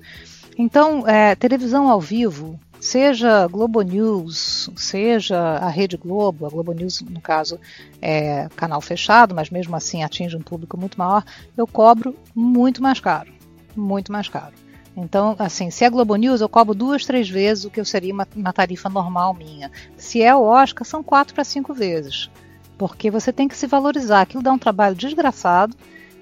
Então, 0.58 1.08
é, 1.08 1.36
televisão 1.36 1.90
ao 1.90 2.00
vivo, 2.00 2.60
seja 2.84 3.48
Globo 3.48 3.82
News, 3.82 4.70
seja 4.76 5.40
a 5.40 5.70
Rede 5.70 5.96
Globo, 5.96 6.46
a 6.46 6.50
Globo 6.50 6.74
News, 6.74 7.02
no 7.02 7.22
caso, 7.22 7.58
é 8.02 8.50
canal 8.58 8.82
fechado, 8.82 9.34
mas 9.34 9.50
mesmo 9.50 9.74
assim 9.74 10.04
atinge 10.04 10.36
um 10.36 10.42
público 10.42 10.78
muito 10.78 11.00
maior, 11.00 11.24
eu 11.56 11.66
cobro 11.66 12.14
muito 12.36 12.84
mais 12.84 13.00
caro. 13.00 13.32
Muito 13.74 14.12
mais 14.12 14.28
caro. 14.28 14.54
Então, 14.98 15.34
assim, 15.40 15.72
se 15.72 15.86
é 15.86 15.90
Globo 15.90 16.14
News, 16.18 16.42
eu 16.42 16.50
cobro 16.50 16.76
duas, 16.76 17.06
três 17.06 17.30
vezes 17.30 17.64
o 17.64 17.70
que 17.70 17.80
eu 17.80 17.86
seria 17.86 18.14
uma, 18.14 18.28
uma 18.36 18.52
tarifa 18.52 18.90
normal 18.90 19.34
minha. 19.34 19.72
Se 19.96 20.22
é 20.22 20.36
o 20.36 20.44
Oscar, 20.44 20.86
são 20.86 21.02
quatro 21.02 21.34
para 21.34 21.46
cinco 21.46 21.74
vezes. 21.74 22.30
Porque 22.78 23.10
você 23.10 23.32
tem 23.32 23.48
que 23.48 23.56
se 23.56 23.66
valorizar. 23.66 24.22
Aquilo 24.22 24.44
dá 24.44 24.52
um 24.52 24.60
trabalho 24.60 24.94
desgraçado 24.94 25.74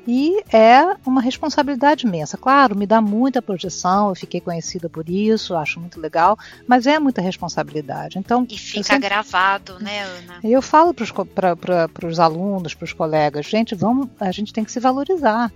e 0.08 0.44
é 0.52 0.96
uma 1.06 1.22
responsabilidade 1.22 2.08
imensa. 2.08 2.38
Claro, 2.38 2.78
me 2.78 2.88
dá 2.88 3.00
muita 3.02 3.42
projeção, 3.42 4.10
eu 4.10 4.16
fiquei 4.16 4.42
conhecida 4.42 4.90
por 4.90 5.10
isso, 5.10 5.56
acho 5.56 5.80
muito 5.80 6.00
legal, 6.00 6.38
mas 6.68 6.88
é 6.88 7.00
muita 7.00 7.22
responsabilidade. 7.22 8.18
Então, 8.18 8.46
e 8.50 8.58
fica 8.58 8.84
sempre... 8.84 9.08
gravado, 9.08 9.80
né, 9.80 10.04
Ana? 10.04 10.40
Eu 10.44 10.62
falo 10.62 10.94
para 10.94 12.08
os 12.08 12.20
alunos, 12.20 12.74
para 12.74 12.86
os 12.86 12.94
colegas, 12.94 13.46
gente, 13.46 13.76
vamos, 13.76 14.08
a 14.20 14.32
gente 14.32 14.52
tem 14.52 14.64
que 14.64 14.72
se 14.72 14.80
valorizar. 14.80 15.52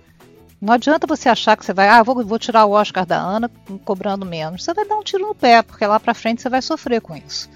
Não 0.60 0.72
adianta 0.72 1.06
você 1.06 1.28
achar 1.28 1.56
que 1.56 1.64
você 1.64 1.74
vai, 1.74 1.88
ah, 1.88 2.02
vou, 2.02 2.24
vou 2.24 2.38
tirar 2.38 2.64
o 2.64 2.70
Oscar 2.70 3.04
da 3.04 3.18
Ana 3.18 3.50
cobrando 3.84 4.24
menos. 4.24 4.64
Você 4.64 4.72
vai 4.72 4.86
dar 4.86 4.96
um 4.96 5.02
tiro 5.02 5.26
no 5.26 5.34
pé, 5.34 5.62
porque 5.62 5.86
lá 5.86 6.00
pra 6.00 6.14
frente 6.14 6.40
você 6.40 6.48
vai 6.48 6.62
sofrer 6.62 7.00
com 7.00 7.14
isso. 7.14 7.48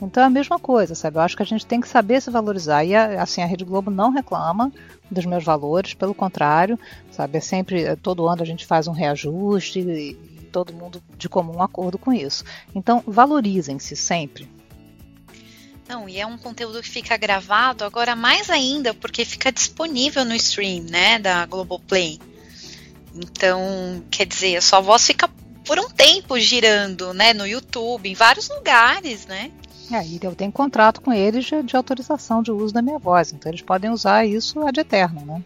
Então 0.00 0.22
é 0.22 0.26
a 0.26 0.30
mesma 0.30 0.58
coisa, 0.58 0.94
sabe? 0.94 1.16
Eu 1.16 1.22
acho 1.22 1.36
que 1.36 1.42
a 1.42 1.46
gente 1.46 1.64
tem 1.64 1.80
que 1.80 1.88
saber 1.88 2.20
se 2.20 2.30
valorizar. 2.30 2.84
E 2.84 2.94
assim, 2.94 3.42
a 3.42 3.46
Rede 3.46 3.64
Globo 3.64 3.90
não 3.90 4.10
reclama 4.10 4.70
dos 5.10 5.24
meus 5.24 5.44
valores, 5.44 5.94
pelo 5.94 6.14
contrário, 6.14 6.78
sabe? 7.10 7.38
É 7.38 7.40
sempre, 7.40 7.84
é, 7.84 7.96
todo 7.96 8.28
ano 8.28 8.42
a 8.42 8.46
gente 8.46 8.66
faz 8.66 8.86
um 8.86 8.92
reajuste 8.92 9.80
e 9.80 10.14
todo 10.52 10.72
mundo 10.72 11.02
de 11.16 11.28
comum 11.28 11.62
acordo 11.62 11.98
com 11.98 12.12
isso. 12.12 12.44
Então, 12.74 13.02
valorizem-se 13.06 13.96
sempre. 13.96 14.48
Não, 15.88 16.08
e 16.08 16.18
é 16.18 16.26
um 16.26 16.36
conteúdo 16.36 16.82
que 16.82 16.88
fica 16.88 17.16
gravado 17.16 17.84
agora 17.84 18.16
mais 18.16 18.50
ainda 18.50 18.92
porque 18.92 19.24
fica 19.24 19.52
disponível 19.52 20.24
no 20.24 20.34
stream, 20.34 20.84
né, 20.84 21.18
da 21.18 21.46
Globoplay. 21.46 22.18
Então, 23.14 24.02
quer 24.10 24.26
dizer, 24.26 24.56
a 24.56 24.60
sua 24.60 24.80
voz 24.80 25.06
fica 25.06 25.30
por 25.64 25.78
um 25.78 25.88
tempo 25.88 26.38
girando, 26.38 27.14
né, 27.14 27.32
no 27.32 27.46
YouTube, 27.46 28.08
em 28.08 28.14
vários 28.14 28.48
lugares, 28.48 29.26
né? 29.26 29.50
É, 29.90 30.04
e 30.04 30.18
eu 30.22 30.34
tenho 30.34 30.50
contrato 30.50 31.00
com 31.00 31.12
eles 31.12 31.44
de, 31.44 31.62
de, 31.62 31.76
autorização 31.76 32.42
de 32.42 32.50
uso 32.50 32.74
da 32.74 32.82
minha 32.82 32.98
voz, 32.98 33.32
então 33.32 33.50
eles 33.50 33.62
podem 33.62 33.90
usar 33.90 34.24
isso 34.24 34.66
ad 34.66 34.78
eterno, 34.78 35.24
né? 35.24 35.42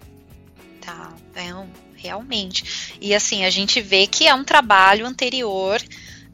Tá, 0.81 1.13
é, 1.35 1.53
realmente. 1.95 2.99
E 3.01 3.15
assim, 3.15 3.45
a 3.45 3.51
gente 3.51 3.81
vê 3.81 4.07
que 4.07 4.27
é 4.27 4.35
um 4.35 4.45
trabalho 4.45 5.07
anterior 5.07 5.81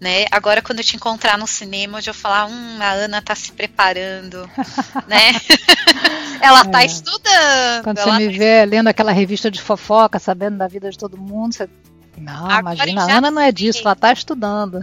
né? 0.00 0.26
Agora 0.30 0.60
quando 0.60 0.80
eu 0.80 0.84
te 0.84 0.96
encontrar 0.96 1.38
no 1.38 1.46
cinema, 1.46 1.98
eu 1.98 2.04
vou 2.04 2.14
falar, 2.14 2.46
hum, 2.46 2.78
a 2.80 2.92
Ana 2.92 3.22
tá 3.22 3.34
se 3.34 3.52
preparando, 3.52 4.48
né? 5.08 5.32
ela 6.40 6.64
tá 6.64 6.82
é. 6.82 6.86
estudando. 6.86 7.82
Quando 7.82 7.98
você 7.98 8.12
me 8.12 8.26
tá 8.26 8.38
vê 8.38 8.64
lendo 8.66 8.88
aquela 8.88 9.12
revista 9.12 9.50
de 9.50 9.60
fofoca, 9.60 10.18
sabendo 10.18 10.58
da 10.58 10.68
vida 10.68 10.90
de 10.90 10.98
todo 10.98 11.16
mundo, 11.16 11.54
você 11.54 11.68
não, 12.16 12.50
Agora 12.50 12.74
imagina, 12.74 13.04
a 13.04 13.18
Ana 13.18 13.30
não 13.30 13.42
é 13.42 13.52
disso, 13.52 13.80
ela 13.80 13.94
tá 13.94 14.12
estudando. 14.12 14.80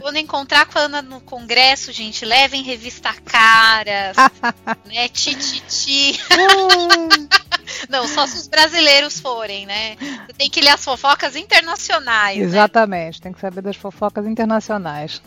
Quando 0.00 0.16
encontrar 0.16 0.66
com 0.66 0.78
a 0.78 0.82
Ana 0.82 1.02
no 1.02 1.20
congresso, 1.20 1.92
gente, 1.92 2.24
levem 2.24 2.62
revista 2.62 3.12
Caras, 3.24 4.16
né, 4.86 5.08
Tititi. 5.08 6.18
Não, 7.88 8.06
só 8.06 8.26
se 8.26 8.36
os 8.36 8.48
brasileiros 8.48 9.20
forem, 9.20 9.66
né? 9.66 9.96
Você 10.26 10.32
tem 10.36 10.50
que 10.50 10.60
ler 10.60 10.70
as 10.70 10.84
fofocas 10.84 11.36
internacionais. 11.36 12.38
Né? 12.38 12.44
Exatamente, 12.44 13.18
né? 13.18 13.22
tem 13.22 13.32
que 13.32 13.40
saber 13.40 13.62
das 13.62 13.76
fofocas 13.76 14.26
internacionais. 14.26 15.22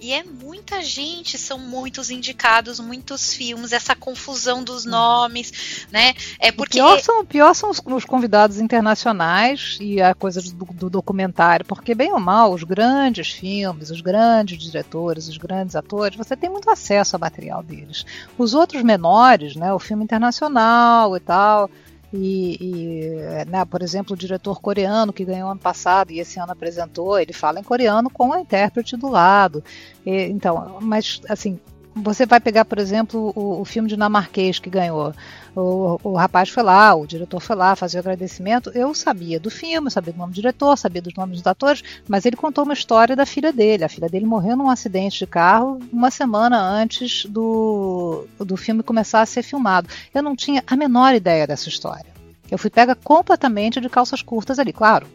E 0.00 0.14
é 0.14 0.24
muita 0.24 0.82
gente, 0.82 1.36
são 1.36 1.58
muitos 1.58 2.10
indicados, 2.10 2.80
muitos 2.80 3.34
filmes, 3.34 3.70
essa 3.70 3.94
confusão 3.94 4.64
dos 4.64 4.86
uhum. 4.86 4.92
nomes, 4.92 5.86
né? 5.92 6.14
É 6.38 6.50
porque. 6.50 6.80
O 6.80 6.86
pior 6.86 7.00
são, 7.00 7.20
o 7.20 7.26
pior 7.26 7.54
são 7.54 7.70
os, 7.70 7.82
os 7.84 8.04
convidados 8.06 8.58
internacionais 8.58 9.76
e 9.78 10.00
a 10.00 10.14
coisa 10.14 10.40
do, 10.40 10.64
do, 10.72 10.88
documentário, 10.88 11.66
porque, 11.66 11.94
bem 11.94 12.12
ou 12.12 12.20
mal, 12.20 12.52
os 12.52 12.64
grandes 12.64 13.30
filmes, 13.30 13.90
os 13.90 14.00
grandes 14.00 14.58
diretores, 14.58 15.28
os 15.28 15.36
grandes 15.36 15.76
atores, 15.76 16.16
você 16.16 16.34
tem 16.34 16.48
muito 16.48 16.70
acesso 16.70 17.16
ao 17.16 17.20
material 17.20 17.62
deles. 17.62 18.06
Os 18.38 18.54
outros 18.54 18.82
menores, 18.82 19.54
né? 19.54 19.70
O 19.72 19.78
filme 19.78 20.02
internacional 20.02 21.14
e 21.14 21.20
tal 21.20 21.70
e, 22.12 22.56
e 22.60 23.50
né, 23.50 23.64
por 23.64 23.82
exemplo, 23.82 24.14
o 24.14 24.18
diretor 24.18 24.60
coreano 24.60 25.12
que 25.12 25.24
ganhou 25.24 25.50
ano 25.50 25.60
passado 25.60 26.10
e 26.10 26.18
esse 26.18 26.40
ano 26.40 26.52
apresentou, 26.52 27.18
ele 27.18 27.32
fala 27.32 27.60
em 27.60 27.64
coreano 27.64 28.10
com 28.10 28.32
a 28.32 28.40
intérprete 28.40 28.96
do 28.96 29.08
lado. 29.08 29.62
E, 30.04 30.24
então, 30.24 30.78
mas 30.80 31.20
assim, 31.28 31.58
você 31.94 32.24
vai 32.24 32.40
pegar, 32.40 32.64
por 32.64 32.78
exemplo, 32.78 33.32
o, 33.34 33.60
o 33.60 33.64
filme 33.64 33.88
dinamarquês 33.88 34.58
que 34.58 34.70
ganhou. 34.70 35.12
O, 35.54 35.98
o, 36.04 36.14
rapaz 36.14 36.48
foi 36.48 36.62
lá, 36.62 36.94
o 36.94 37.06
diretor 37.06 37.40
foi 37.40 37.56
lá 37.56 37.74
fazer 37.74 37.98
o 37.98 38.00
agradecimento. 38.00 38.70
Eu 38.70 38.94
sabia 38.94 39.40
do 39.40 39.50
filme, 39.50 39.90
sabia 39.90 40.12
do 40.12 40.18
nome 40.18 40.32
do 40.32 40.36
diretor, 40.36 40.76
sabia 40.76 41.02
dos 41.02 41.14
nomes 41.14 41.38
dos 41.38 41.46
atores, 41.46 41.82
mas 42.08 42.24
ele 42.24 42.36
contou 42.36 42.64
uma 42.64 42.74
história 42.74 43.16
da 43.16 43.26
filha 43.26 43.52
dele. 43.52 43.84
A 43.84 43.88
filha 43.88 44.08
dele 44.08 44.26
morreu 44.26 44.56
num 44.56 44.70
acidente 44.70 45.18
de 45.18 45.26
carro 45.26 45.80
uma 45.92 46.10
semana 46.10 46.60
antes 46.60 47.26
do, 47.26 48.26
do 48.38 48.56
filme 48.56 48.82
começar 48.82 49.20
a 49.20 49.26
ser 49.26 49.42
filmado. 49.42 49.88
Eu 50.14 50.22
não 50.22 50.36
tinha 50.36 50.62
a 50.66 50.76
menor 50.76 51.14
ideia 51.14 51.46
dessa 51.46 51.68
história. 51.68 52.19
Eu 52.50 52.58
fui 52.58 52.68
pega 52.68 52.94
completamente 52.94 53.80
de 53.80 53.88
calças 53.88 54.22
curtas 54.22 54.58
ali. 54.58 54.72
Claro, 54.72 55.06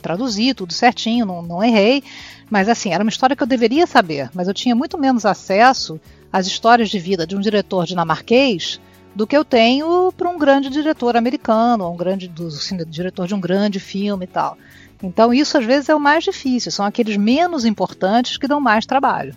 traduzi 0.00 0.54
tudo 0.54 0.72
certinho, 0.72 1.26
não, 1.26 1.42
não 1.42 1.62
errei. 1.62 2.02
Mas 2.50 2.68
assim, 2.68 2.92
era 2.92 3.04
uma 3.04 3.10
história 3.10 3.36
que 3.36 3.42
eu 3.42 3.46
deveria 3.46 3.86
saber. 3.86 4.30
Mas 4.32 4.48
eu 4.48 4.54
tinha 4.54 4.74
muito 4.74 4.96
menos 4.96 5.26
acesso 5.26 6.00
às 6.32 6.46
histórias 6.46 6.88
de 6.88 6.98
vida 6.98 7.26
de 7.26 7.36
um 7.36 7.40
diretor 7.40 7.84
dinamarquês 7.84 8.80
do 9.14 9.26
que 9.26 9.36
eu 9.36 9.44
tenho 9.44 10.12
para 10.16 10.28
um 10.28 10.38
grande 10.38 10.70
diretor 10.70 11.16
americano, 11.16 11.90
um 11.90 11.96
grande 11.96 12.28
do, 12.28 12.46
assim, 12.46 12.76
diretor 12.86 13.26
de 13.26 13.34
um 13.34 13.40
grande 13.40 13.80
filme 13.80 14.24
e 14.24 14.28
tal. 14.28 14.56
Então 15.02 15.32
isso 15.32 15.58
às 15.58 15.64
vezes 15.64 15.88
é 15.88 15.94
o 15.94 16.00
mais 16.00 16.24
difícil, 16.24 16.72
são 16.72 16.84
aqueles 16.84 17.16
menos 17.16 17.64
importantes 17.64 18.36
que 18.36 18.48
dão 18.48 18.60
mais 18.60 18.86
trabalho. 18.86 19.34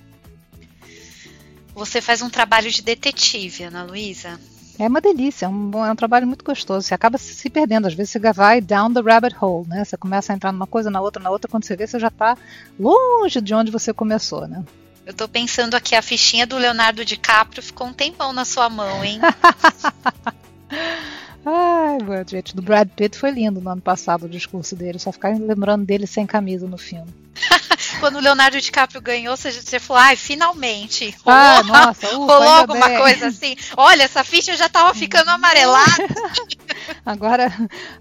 Você 1.74 2.02
faz 2.02 2.22
um 2.22 2.30
trabalho 2.30 2.70
de 2.70 2.82
detetive, 2.82 3.64
Ana 3.64 3.84
Luísa? 3.84 4.40
É 4.82 4.88
uma 4.88 5.00
delícia, 5.00 5.46
é 5.46 5.48
um, 5.48 5.86
é 5.86 5.92
um 5.92 5.96
trabalho 5.96 6.26
muito 6.26 6.44
gostoso. 6.44 6.88
Você 6.88 6.96
acaba 6.96 7.16
se 7.16 7.48
perdendo, 7.52 7.86
às 7.86 7.94
vezes 7.94 8.14
você 8.14 8.34
vai 8.34 8.60
down 8.60 8.92
the 8.92 9.00
rabbit 9.00 9.36
hole, 9.40 9.68
né? 9.68 9.86
Você 9.86 9.96
começa 9.96 10.34
a 10.34 10.36
entrar 10.36 10.52
numa 10.52 10.66
coisa, 10.66 10.90
na 10.90 11.00
outra, 11.00 11.22
na 11.22 11.30
outra, 11.30 11.48
quando 11.48 11.66
você 11.66 11.76
vê, 11.76 11.86
você 11.86 12.00
já 12.00 12.08
está 12.08 12.36
longe 12.80 13.40
de 13.40 13.54
onde 13.54 13.70
você 13.70 13.94
começou, 13.94 14.48
né? 14.48 14.64
Eu 15.06 15.14
tô 15.14 15.28
pensando 15.28 15.76
aqui, 15.76 15.94
a 15.94 16.02
fichinha 16.02 16.48
do 16.48 16.58
Leonardo 16.58 17.06
DiCaprio 17.06 17.62
ficou 17.62 17.86
um 17.86 17.94
tempão 17.94 18.34
na 18.34 18.44
sua 18.44 18.72
mão, 18.72 19.04
hein? 19.04 19.20
Ai, 21.46 21.98
gente, 22.28 22.56
do 22.56 22.62
Brad 22.62 22.88
Pitt 22.90 23.18
foi 23.18 23.32
lindo 23.32 23.60
no 23.60 23.70
ano 23.70 23.82
passado 23.82 24.26
o 24.26 24.30
discurso 24.30 24.76
dele, 24.76 25.00
só 25.00 25.12
ficar 25.12 25.30
lembrando 25.30 25.86
dele 25.86 26.06
sem 26.06 26.26
camisa 26.26 26.68
no 26.68 26.78
filme. 26.78 27.12
Quando 28.00 28.18
o 28.18 28.22
Leonardo 28.22 28.60
DiCaprio 28.60 29.02
ganhou, 29.02 29.36
você, 29.36 29.52
você 29.52 29.80
falou, 29.80 30.02
ai, 30.02 30.16
finalmente. 30.16 31.16
Rolou, 31.24 31.40
ah, 31.40 31.64
nossa, 31.64 32.08
ufa, 32.08 32.16
rolou 32.16 32.50
alguma 32.50 32.88
bem. 32.88 32.98
coisa 33.00 33.28
assim. 33.28 33.56
Olha, 33.76 34.04
essa 34.04 34.24
ficha 34.24 34.56
já 34.56 34.70
tava 34.70 34.94
ficando 34.94 35.30
amarelada. 35.30 36.08
agora, 37.06 37.52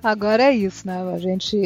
agora 0.03 0.43
é 0.45 0.55
isso, 0.55 0.87
né? 0.87 1.03
A 1.15 1.19
gente, 1.19 1.57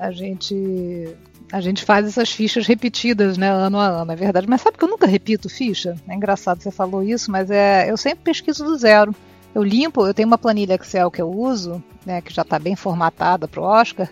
a 0.00 0.12
gente 0.12 1.16
a 1.52 1.60
gente 1.60 1.84
faz 1.84 2.06
essas 2.06 2.30
fichas 2.30 2.66
repetidas, 2.66 3.38
né, 3.38 3.48
ano 3.50 3.78
a 3.78 3.86
ano, 3.86 4.12
é 4.12 4.16
verdade. 4.16 4.46
Mas 4.48 4.62
sabe 4.62 4.76
que 4.76 4.84
eu 4.84 4.88
nunca 4.88 5.06
repito 5.06 5.48
ficha? 5.48 5.96
É 6.08 6.14
engraçado 6.14 6.62
você 6.62 6.70
falou 6.70 7.02
isso, 7.02 7.30
mas 7.30 7.50
é, 7.50 7.90
eu 7.90 7.96
sempre 7.96 8.24
pesquiso 8.24 8.64
do 8.64 8.76
zero. 8.76 9.14
Eu 9.56 9.64
limpo, 9.64 10.06
eu 10.06 10.12
tenho 10.12 10.28
uma 10.28 10.36
planilha 10.36 10.74
Excel 10.74 11.10
que 11.10 11.22
eu 11.22 11.30
uso, 11.30 11.82
né, 12.04 12.20
que 12.20 12.30
já 12.30 12.42
está 12.42 12.58
bem 12.58 12.76
formatada 12.76 13.48
para 13.48 13.58
o 13.58 13.64
Oscar, 13.64 14.06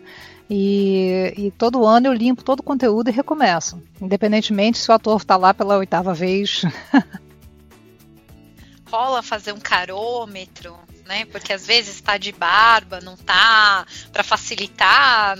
e, 0.48 1.34
e, 1.36 1.50
todo 1.50 1.84
ano 1.84 2.06
eu 2.06 2.14
limpo 2.14 2.42
todo 2.42 2.60
o 2.60 2.62
conteúdo 2.62 3.10
e 3.10 3.12
recomeço, 3.12 3.78
independentemente 4.00 4.78
se 4.78 4.90
o 4.90 4.94
ator 4.94 5.18
está 5.18 5.36
lá 5.36 5.52
pela 5.52 5.76
oitava 5.76 6.14
vez. 6.14 6.62
Rola 8.90 9.22
fazer 9.22 9.52
um 9.52 9.60
carômetro, 9.60 10.74
né? 11.06 11.26
Porque 11.26 11.52
às 11.52 11.66
vezes 11.66 11.96
está 11.96 12.16
de 12.16 12.32
barba, 12.32 13.00
não 13.02 13.14
tá, 13.14 13.84
para 14.14 14.22
facilitar. 14.22 15.36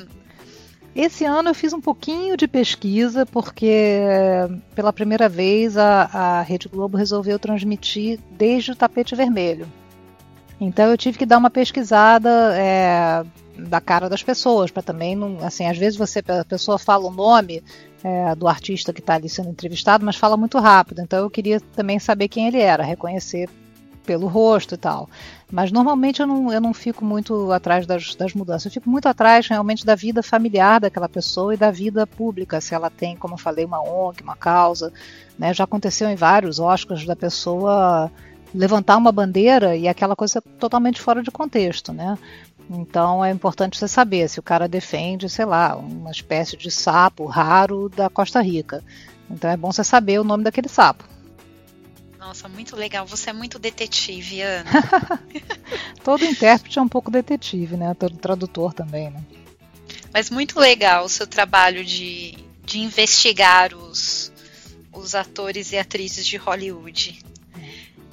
Esse 0.95 1.25
ano 1.25 1.49
eu 1.49 1.55
fiz 1.55 1.73
um 1.73 1.81
pouquinho 1.81 2.37
de 2.37 2.47
pesquisa, 2.47 3.25
porque 3.25 4.03
pela 4.75 4.93
primeira 4.93 5.31
vez 5.31 5.79
a, 5.79 6.11
a 6.13 6.43
Rede 6.43 6.69
Globo 6.69 6.99
resolveu 6.99 7.39
transmitir 7.39 8.21
desde 8.33 8.73
o 8.73 8.77
tapete 8.77 9.15
vermelho. 9.15 9.67
Então 10.65 10.91
eu 10.91 10.97
tive 10.97 11.19
que 11.19 11.27
dar 11.27 11.39
uma 11.39 11.51
pesquisada 11.51 12.31
é, 12.57 13.25
da 13.59 13.81
cara 13.81 14.09
das 14.09 14.23
pessoas, 14.23 14.71
para 14.71 14.83
também 14.83 15.15
não. 15.15 15.39
Assim, 15.45 15.67
às 15.67 15.77
vezes 15.77 15.99
você 15.99 16.23
a 16.29 16.45
pessoa 16.45 16.79
fala 16.79 17.07
o 17.07 17.13
nome 17.13 17.63
é, 18.03 18.35
do 18.35 18.49
artista 18.49 18.93
que 18.93 19.01
está 19.01 19.15
ali 19.15 19.29
sendo 19.29 19.51
entrevistado, 19.51 20.05
mas 20.05 20.17
fala 20.17 20.37
muito 20.37 20.59
rápido. 20.59 21.01
Então 21.01 21.21
eu 21.21 21.31
queria 21.31 21.61
também 21.61 21.99
saber 21.99 22.29
quem 22.29 22.49
ele 22.49 22.61
era, 22.61 22.83
reconhecer 22.83 23.49
pelo 24.05 24.27
rosto 24.27 24.75
e 24.75 24.79
tal. 24.79 25.09
Mas 25.51 25.71
normalmente 25.71 26.21
eu 26.21 26.27
não, 26.27 26.53
eu 26.53 26.61
não 26.61 26.75
fico 26.75 27.05
muito 27.05 27.51
atrás 27.53 27.87
das, 27.87 28.15
das 28.15 28.35
mudanças. 28.35 28.67
Eu 28.67 28.73
fico 28.73 28.91
muito 28.91 29.07
atrás 29.07 29.49
realmente 29.49 29.85
da 29.85 29.95
vida 29.95 30.23
familiar 30.23 30.81
daquela 30.81 31.09
pessoa 31.09 31.55
e 31.55 31.57
da 31.57 31.71
vida 31.71 32.07
pública, 32.07 32.61
se 32.61 32.75
ela 32.75 32.91
tem, 32.91 33.17
como 33.17 33.35
eu 33.35 33.39
falei, 33.39 33.65
uma 33.65 33.81
ONG, 33.81 34.23
uma 34.23 34.37
causa. 34.37 34.93
Né? 35.39 35.53
Já 35.55 35.65
aconteceu 35.65 36.09
em 36.09 36.17
vários 36.17 36.59
Oscars 36.59 37.07
da 37.07 37.17
pessoa 37.17 38.11
levantar 38.55 38.97
uma 38.97 39.11
bandeira 39.11 39.77
e 39.77 39.89
aquela 39.89 40.15
coisa 40.15 40.41
totalmente 40.61 41.01
fora 41.01 41.23
de 41.23 41.31
contexto, 41.31 41.93
né? 41.93 42.17
Então 42.71 43.23
é 43.25 43.31
importante 43.31 43.77
você 43.77 43.89
saber 43.89 44.29
se 44.29 44.39
o 44.39 44.43
cara 44.43 44.69
defende, 44.69 45.29
sei 45.29 45.45
lá, 45.45 45.77
uma 45.77 46.11
espécie 46.11 46.57
de 46.57 46.71
sapo 46.71 47.27
raro 47.27 47.89
da 47.89 48.09
Costa 48.09 48.41
Rica. 48.41 48.83
Então 49.29 49.51
é 49.51 49.57
bom 49.57 49.73
você 49.73 49.83
saber 49.83 50.21
o 50.21 50.25
nome 50.25 50.45
daquele 50.45 50.69
sapo. 50.69 51.05
Nossa, 52.19 52.49
muito 52.49 52.75
legal. 52.75 53.07
Você 53.07 53.31
é 53.31 53.33
muito 53.35 53.59
detetive, 53.59 54.41
Ana. 54.41 54.71
Todo 56.03 56.25
intérprete 56.25 56.79
é 56.79 56.83
um 56.83 56.89
pouco 56.89 57.11
detetive, 57.11 57.77
né? 57.77 57.93
Todo 57.93 58.17
tradutor 58.17 58.73
também, 58.73 59.11
né? 59.11 59.23
Mas 60.13 60.31
muito 60.31 60.59
legal 60.59 61.05
o 61.05 61.09
seu 61.09 61.27
trabalho 61.27 61.85
de, 61.85 62.39
de 62.65 62.79
investigar 62.79 63.75
os, 63.75 64.33
os 64.91 65.15
atores 65.15 65.73
e 65.73 65.77
atrizes 65.77 66.27
de 66.27 66.39
Hollywood. 66.39 67.23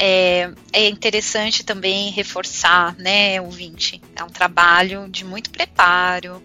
É, 0.03 0.51
é 0.73 0.89
interessante 0.89 1.63
também 1.63 2.09
reforçar, 2.09 2.95
né, 2.97 3.39
ouvinte? 3.39 4.01
É 4.15 4.23
um 4.23 4.29
trabalho 4.29 5.07
de 5.07 5.23
muito 5.23 5.51
preparo. 5.51 6.41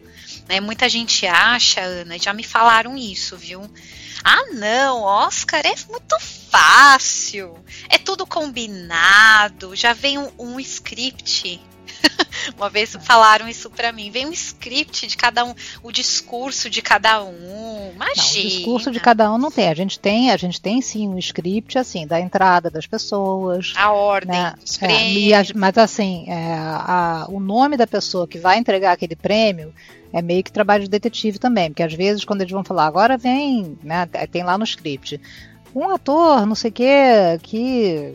Né? 0.46 0.60
Muita 0.60 0.90
gente 0.90 1.26
acha, 1.26 1.80
Ana, 1.80 2.18
já 2.18 2.34
me 2.34 2.44
falaram 2.44 2.98
isso, 2.98 3.34
viu? 3.34 3.62
Ah, 4.22 4.44
não, 4.52 5.00
Oscar 5.00 5.62
é 5.64 5.74
muito 5.88 6.18
fácil. 6.50 7.58
É 7.88 7.96
tudo 7.96 8.26
combinado. 8.26 9.74
Já 9.74 9.94
vem 9.94 10.18
um, 10.18 10.30
um 10.38 10.60
script 10.60 11.58
Uma 12.56 12.70
vez 12.70 12.96
falaram 13.02 13.48
isso 13.48 13.70
para 13.70 13.92
mim. 13.92 14.10
Vem 14.10 14.26
um 14.26 14.32
script 14.32 15.06
de 15.06 15.16
cada 15.16 15.44
um, 15.44 15.54
o 15.82 15.90
discurso 15.90 16.70
de 16.70 16.80
cada 16.80 17.22
um. 17.22 17.92
Imagina. 17.94 18.24
Não, 18.24 18.44
o 18.44 18.48
discurso 18.48 18.90
de 18.90 19.00
cada 19.00 19.32
um 19.32 19.38
não 19.38 19.50
tem. 19.50 19.68
A 19.68 19.74
gente 19.74 19.98
tem, 19.98 20.30
a 20.30 20.36
gente 20.36 20.60
tem 20.60 20.80
sim 20.80 21.08
um 21.08 21.18
script 21.18 21.78
assim 21.78 22.06
da 22.06 22.20
entrada 22.20 22.70
das 22.70 22.86
pessoas. 22.86 23.72
A 23.76 23.90
ordem 23.92 24.32
né? 24.32 24.54
dos 24.60 24.80
é, 24.82 24.86
prêmios. 24.86 25.50
A, 25.50 25.58
mas 25.58 25.78
assim, 25.78 26.24
é, 26.28 26.54
a, 26.54 27.26
o 27.28 27.40
nome 27.40 27.76
da 27.76 27.86
pessoa 27.86 28.26
que 28.26 28.38
vai 28.38 28.58
entregar 28.58 28.92
aquele 28.92 29.16
prêmio 29.16 29.74
é 30.12 30.22
meio 30.22 30.42
que 30.42 30.52
trabalho 30.52 30.84
de 30.84 30.90
detetive 30.90 31.38
também, 31.38 31.70
porque 31.70 31.82
às 31.82 31.92
vezes 31.92 32.24
quando 32.24 32.40
eles 32.40 32.52
vão 32.52 32.64
falar 32.64 32.86
agora 32.86 33.18
vem, 33.18 33.76
né, 33.82 34.06
tem 34.30 34.42
lá 34.44 34.56
no 34.56 34.64
script 34.64 35.20
um 35.74 35.90
ator, 35.90 36.46
não 36.46 36.54
sei 36.54 36.70
o 36.70 36.72
que, 36.72 37.38
que 37.42 38.14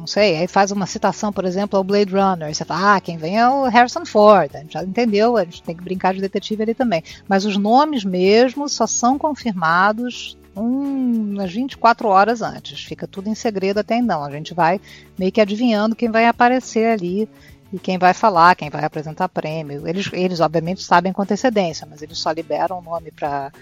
não 0.00 0.06
sei, 0.06 0.38
aí 0.38 0.48
faz 0.48 0.70
uma 0.70 0.86
citação, 0.86 1.30
por 1.30 1.44
exemplo, 1.44 1.76
ao 1.76 1.84
Blade 1.84 2.12
Runner, 2.12 2.52
você 2.52 2.64
fala, 2.64 2.96
ah, 2.96 3.00
quem 3.00 3.18
vem 3.18 3.38
é 3.38 3.48
o 3.48 3.64
Harrison 3.64 4.04
Ford, 4.06 4.50
a 4.54 4.60
gente 4.60 4.72
já 4.72 4.82
entendeu, 4.82 5.36
a 5.36 5.44
gente 5.44 5.62
tem 5.62 5.76
que 5.76 5.84
brincar 5.84 6.14
de 6.14 6.20
detetive 6.20 6.62
ali 6.62 6.74
também. 6.74 7.04
Mas 7.28 7.44
os 7.44 7.58
nomes 7.58 8.02
mesmo 8.02 8.68
só 8.68 8.86
são 8.86 9.18
confirmados 9.18 10.38
umas 10.56 11.52
24 11.52 12.08
horas 12.08 12.40
antes, 12.40 12.82
fica 12.82 13.06
tudo 13.06 13.28
em 13.28 13.34
segredo 13.34 13.78
até 13.78 13.96
então, 13.96 14.24
a 14.24 14.30
gente 14.30 14.54
vai 14.54 14.80
meio 15.18 15.30
que 15.30 15.40
adivinhando 15.40 15.94
quem 15.94 16.10
vai 16.10 16.26
aparecer 16.26 16.92
ali 16.92 17.28
e 17.72 17.78
quem 17.78 17.98
vai 17.98 18.14
falar, 18.14 18.56
quem 18.56 18.70
vai 18.70 18.84
apresentar 18.84 19.28
prêmio. 19.28 19.86
Eles, 19.86 20.10
eles 20.12 20.40
obviamente 20.40 20.82
sabem 20.82 21.12
com 21.12 21.22
antecedência, 21.22 21.86
mas 21.88 22.02
eles 22.02 22.18
só 22.18 22.32
liberam 22.32 22.78
o 22.78 22.82
nome 22.82 23.12
para 23.12 23.52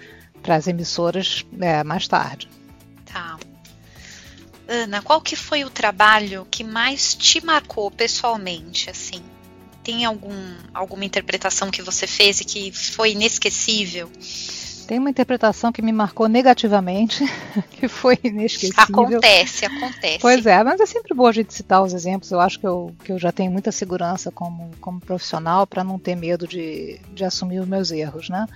as 0.49 0.67
emissoras 0.67 1.45
é, 1.61 1.83
mais 1.85 2.09
tarde. 2.09 2.49
Tá. 3.05 3.37
Ana, 4.69 5.01
qual 5.01 5.19
que 5.21 5.35
foi 5.35 5.65
o 5.65 5.71
trabalho 5.71 6.47
que 6.51 6.63
mais 6.63 7.15
te 7.15 7.43
marcou 7.45 7.91
pessoalmente, 7.91 8.91
assim? 8.91 9.23
Tem 9.83 10.05
algum, 10.05 10.55
alguma 10.75 11.07
interpretação 11.07 11.71
que 11.71 11.81
você 11.81 12.07
fez 12.07 12.43
e 12.43 12.45
que 12.45 12.71
foi 12.71 13.13
inesquecível? 13.13 14.11
Tem 14.87 14.99
uma 14.99 15.09
interpretação 15.09 15.73
que 15.73 15.81
me 15.81 15.93
marcou 15.93 16.29
negativamente, 16.29 17.25
que 17.73 17.89
foi 17.89 18.19
inesquecível. 18.23 18.85
Acontece, 18.85 19.65
acontece. 19.65 20.19
Pois 20.21 20.45
é, 20.45 20.63
mas 20.63 20.81
é 20.81 20.87
sempre 20.87 21.15
bom 21.15 21.27
a 21.27 21.33
gente 21.33 21.55
citar 21.55 21.83
os 21.83 21.95
exemplos. 21.95 22.31
Eu 22.31 22.41
acho 22.41 22.61
que 22.61 22.67
eu, 22.67 22.95
que 23.03 23.13
eu 23.13 23.19
já 23.19 23.33
tenho 23.33 23.51
muita 23.51 23.73
segurança 23.73 24.31
como, 24.31 24.71
como 24.83 25.01
profissional 25.01 25.67
para 25.67 25.83
não 25.83 25.99
ter 25.99 26.15
medo 26.15 26.47
de, 26.47 27.01
de 27.15 27.25
assumir 27.25 27.61
os 27.61 27.69
meus 27.69 27.91
erros, 27.91 28.29
né? 28.29 28.47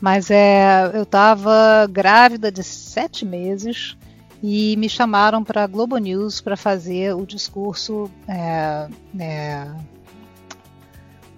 Mas 0.00 0.30
é, 0.30 0.90
eu 0.94 1.02
estava 1.02 1.86
grávida 1.90 2.50
de 2.50 2.64
sete 2.64 3.26
meses 3.26 3.96
e 4.42 4.76
me 4.76 4.88
chamaram 4.88 5.44
para 5.44 5.64
a 5.64 5.66
Globo 5.66 5.96
News 5.98 6.40
para 6.40 6.56
fazer 6.56 7.14
o 7.14 7.26
discurso. 7.26 8.10
É, 8.26 8.88
é... 9.18 9.70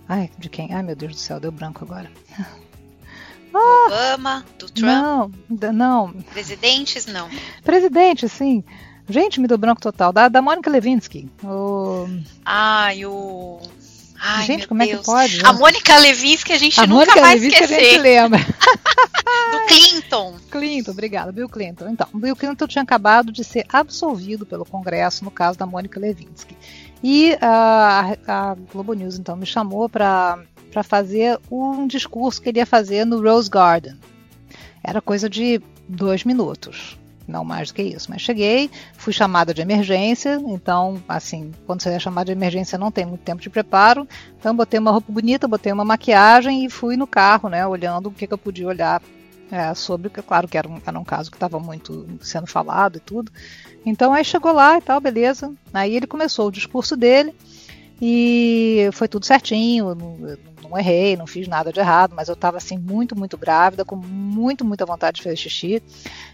Ai, 0.09 0.31
de 0.39 0.49
quem? 0.49 0.73
Ai, 0.73 0.83
meu 0.83 0.95
Deus 0.95 1.13
do 1.13 1.19
céu, 1.19 1.41
deu 1.41 1.53
branco 1.53 1.85
agora. 1.85 2.11
Ah, 3.55 3.87
Obama, 3.87 4.47
do 4.59 4.67
Trump? 4.71 4.89
Não, 4.89 5.31
não. 5.75 6.13
Presidentes, 6.33 7.05
não. 7.05 7.29
Presidente, 7.63 8.27
sim. 8.27 8.65
Gente, 9.07 9.39
me 9.39 9.47
deu 9.47 9.59
branco 9.59 9.81
total. 9.81 10.11
Da, 10.11 10.29
da 10.29 10.41
Mônica 10.41 10.71
Levinsky. 10.71 11.29
O... 11.45 12.09
Ah, 12.45 12.95
e 12.95 13.05
o. 13.05 13.61
Ai, 14.25 14.47
gente, 14.47 14.69
como 14.69 14.81
Deus. 14.81 14.93
é 14.93 14.97
que 14.97 15.05
pode? 15.05 15.45
A 15.45 15.53
Mônica 15.53 15.99
Levinsky 15.99 16.53
a 16.53 16.59
gente 16.59 16.79
a 16.79 16.87
nunca 16.87 17.07
Mônica 17.07 17.21
vai 17.21 17.35
Levinsky 17.35 17.65
esquecer. 17.65 17.81
A 17.81 17.85
gente 17.85 17.99
lembra. 17.99 18.39
Do 19.51 19.67
Clinton. 19.67 20.37
Clinton, 20.49 20.91
obrigada. 20.93 21.33
Bill 21.33 21.49
Clinton. 21.49 21.89
Então, 21.89 22.07
Bill 22.15 22.37
Clinton 22.37 22.67
tinha 22.69 22.83
acabado 22.83 23.33
de 23.33 23.43
ser 23.43 23.67
absolvido 23.69 24.47
pelo 24.47 24.65
Congresso 24.65 25.25
no 25.25 25.31
caso 25.31 25.59
da 25.59 25.67
Mônica 25.67 25.99
Levinsky. 25.99 26.57
E 27.03 27.37
a, 27.41 28.17
a 28.29 28.55
Globo 28.73 28.93
News, 28.95 29.19
então, 29.19 29.35
me 29.35 29.45
chamou 29.45 29.89
para 29.89 30.39
fazer 30.85 31.41
um 31.51 31.89
discurso 31.89 32.41
que 32.41 32.49
ele 32.49 32.61
ia 32.61 32.67
fazer 32.67 33.05
no 33.05 33.21
Rose 33.21 33.51
Garden. 33.51 33.99
Era 34.85 35.01
coisa 35.01 35.29
de 35.29 35.61
dois 35.89 36.23
minutos 36.23 36.97
não 37.33 37.45
mais 37.45 37.69
do 37.69 37.75
que 37.75 37.83
isso. 37.83 38.11
Mas 38.11 38.23
cheguei, 38.23 38.71
fui 38.97 39.13
chamada 39.13 39.53
de 39.53 39.61
emergência, 39.61 40.41
então, 40.47 41.03
assim, 41.09 41.51
quando 41.67 41.83
você 41.83 41.89
é 41.91 41.99
chamada 41.99 42.27
de 42.27 42.33
emergência 42.33 42.79
não 42.79 42.91
tem 42.91 43.07
muito 43.07 43.23
tempo 43.23 43.43
de 43.43 43.51
preparo, 43.51 44.07
então 44.39 44.55
botei 44.55 44.79
uma 44.79 44.91
roupa 44.91 45.11
bonita, 45.11 45.49
botei 45.49 45.73
uma 45.73 45.85
maquiagem 45.85 46.65
e 46.65 46.71
fui 46.71 46.97
no 46.97 47.07
carro, 47.07 47.49
né, 47.49 47.67
olhando 47.67 48.09
o 48.09 48.13
que, 48.13 48.27
que 48.27 48.35
eu 48.35 48.39
podia 48.39 48.69
olhar 48.69 49.03
é, 49.51 49.75
sobre, 49.75 50.09
claro 50.09 50.49
que 50.49 50.57
era 50.57 50.67
um, 50.67 50.81
era 50.85 50.99
um 50.99 51.05
caso 51.05 51.31
que 51.31 51.37
estava 51.37 51.61
muito 51.61 52.07
sendo 52.23 52.47
falado 52.47 52.97
e 52.97 53.01
tudo. 53.01 53.31
Então 53.85 54.13
aí 54.13 54.25
chegou 54.25 54.53
lá 54.53 54.79
e 54.79 54.81
tal, 54.81 54.99
beleza. 54.99 55.53
Aí 55.75 55.95
ele 55.95 56.07
começou 56.07 56.49
o 56.49 56.53
discurso 56.53 56.97
dele 56.97 57.35
e 58.01 58.89
foi 58.93 59.07
tudo 59.09 59.27
certinho, 59.27 59.95
não, 59.95 60.17
não 60.63 60.79
errei, 60.79 61.17
não 61.17 61.27
fiz 61.27 61.47
nada 61.47 61.71
de 61.71 61.81
errado, 61.81 62.15
mas 62.17 62.29
eu 62.29 62.35
estava 62.35 62.57
assim 62.57 62.79
muito, 62.79 63.17
muito 63.17 63.37
grávida, 63.37 63.85
com 63.85 63.95
muito, 63.95 64.65
muita 64.65 64.87
vontade 64.87 65.17
de 65.17 65.23
fazer 65.23 65.37
xixi. 65.37 65.83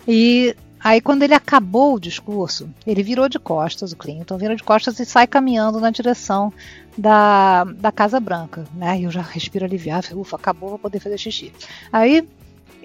E 0.06 0.56
Aí, 0.82 1.00
quando 1.00 1.22
ele 1.22 1.34
acabou 1.34 1.94
o 1.94 2.00
discurso, 2.00 2.68
ele 2.86 3.02
virou 3.02 3.28
de 3.28 3.38
costas, 3.38 3.92
o 3.92 3.96
Clinton 3.96 4.38
virou 4.38 4.56
de 4.56 4.62
costas 4.62 4.98
e 5.00 5.04
sai 5.04 5.26
caminhando 5.26 5.80
na 5.80 5.90
direção 5.90 6.52
da, 6.96 7.64
da 7.64 7.90
Casa 7.90 8.20
Branca. 8.20 8.64
Né? 8.74 9.00
E 9.00 9.04
eu 9.04 9.10
já 9.10 9.22
respiro 9.22 9.64
aliviado, 9.64 10.18
ufa, 10.18 10.36
acabou, 10.36 10.70
vou 10.70 10.78
poder 10.78 11.00
fazer 11.00 11.18
xixi. 11.18 11.52
Aí 11.92 12.26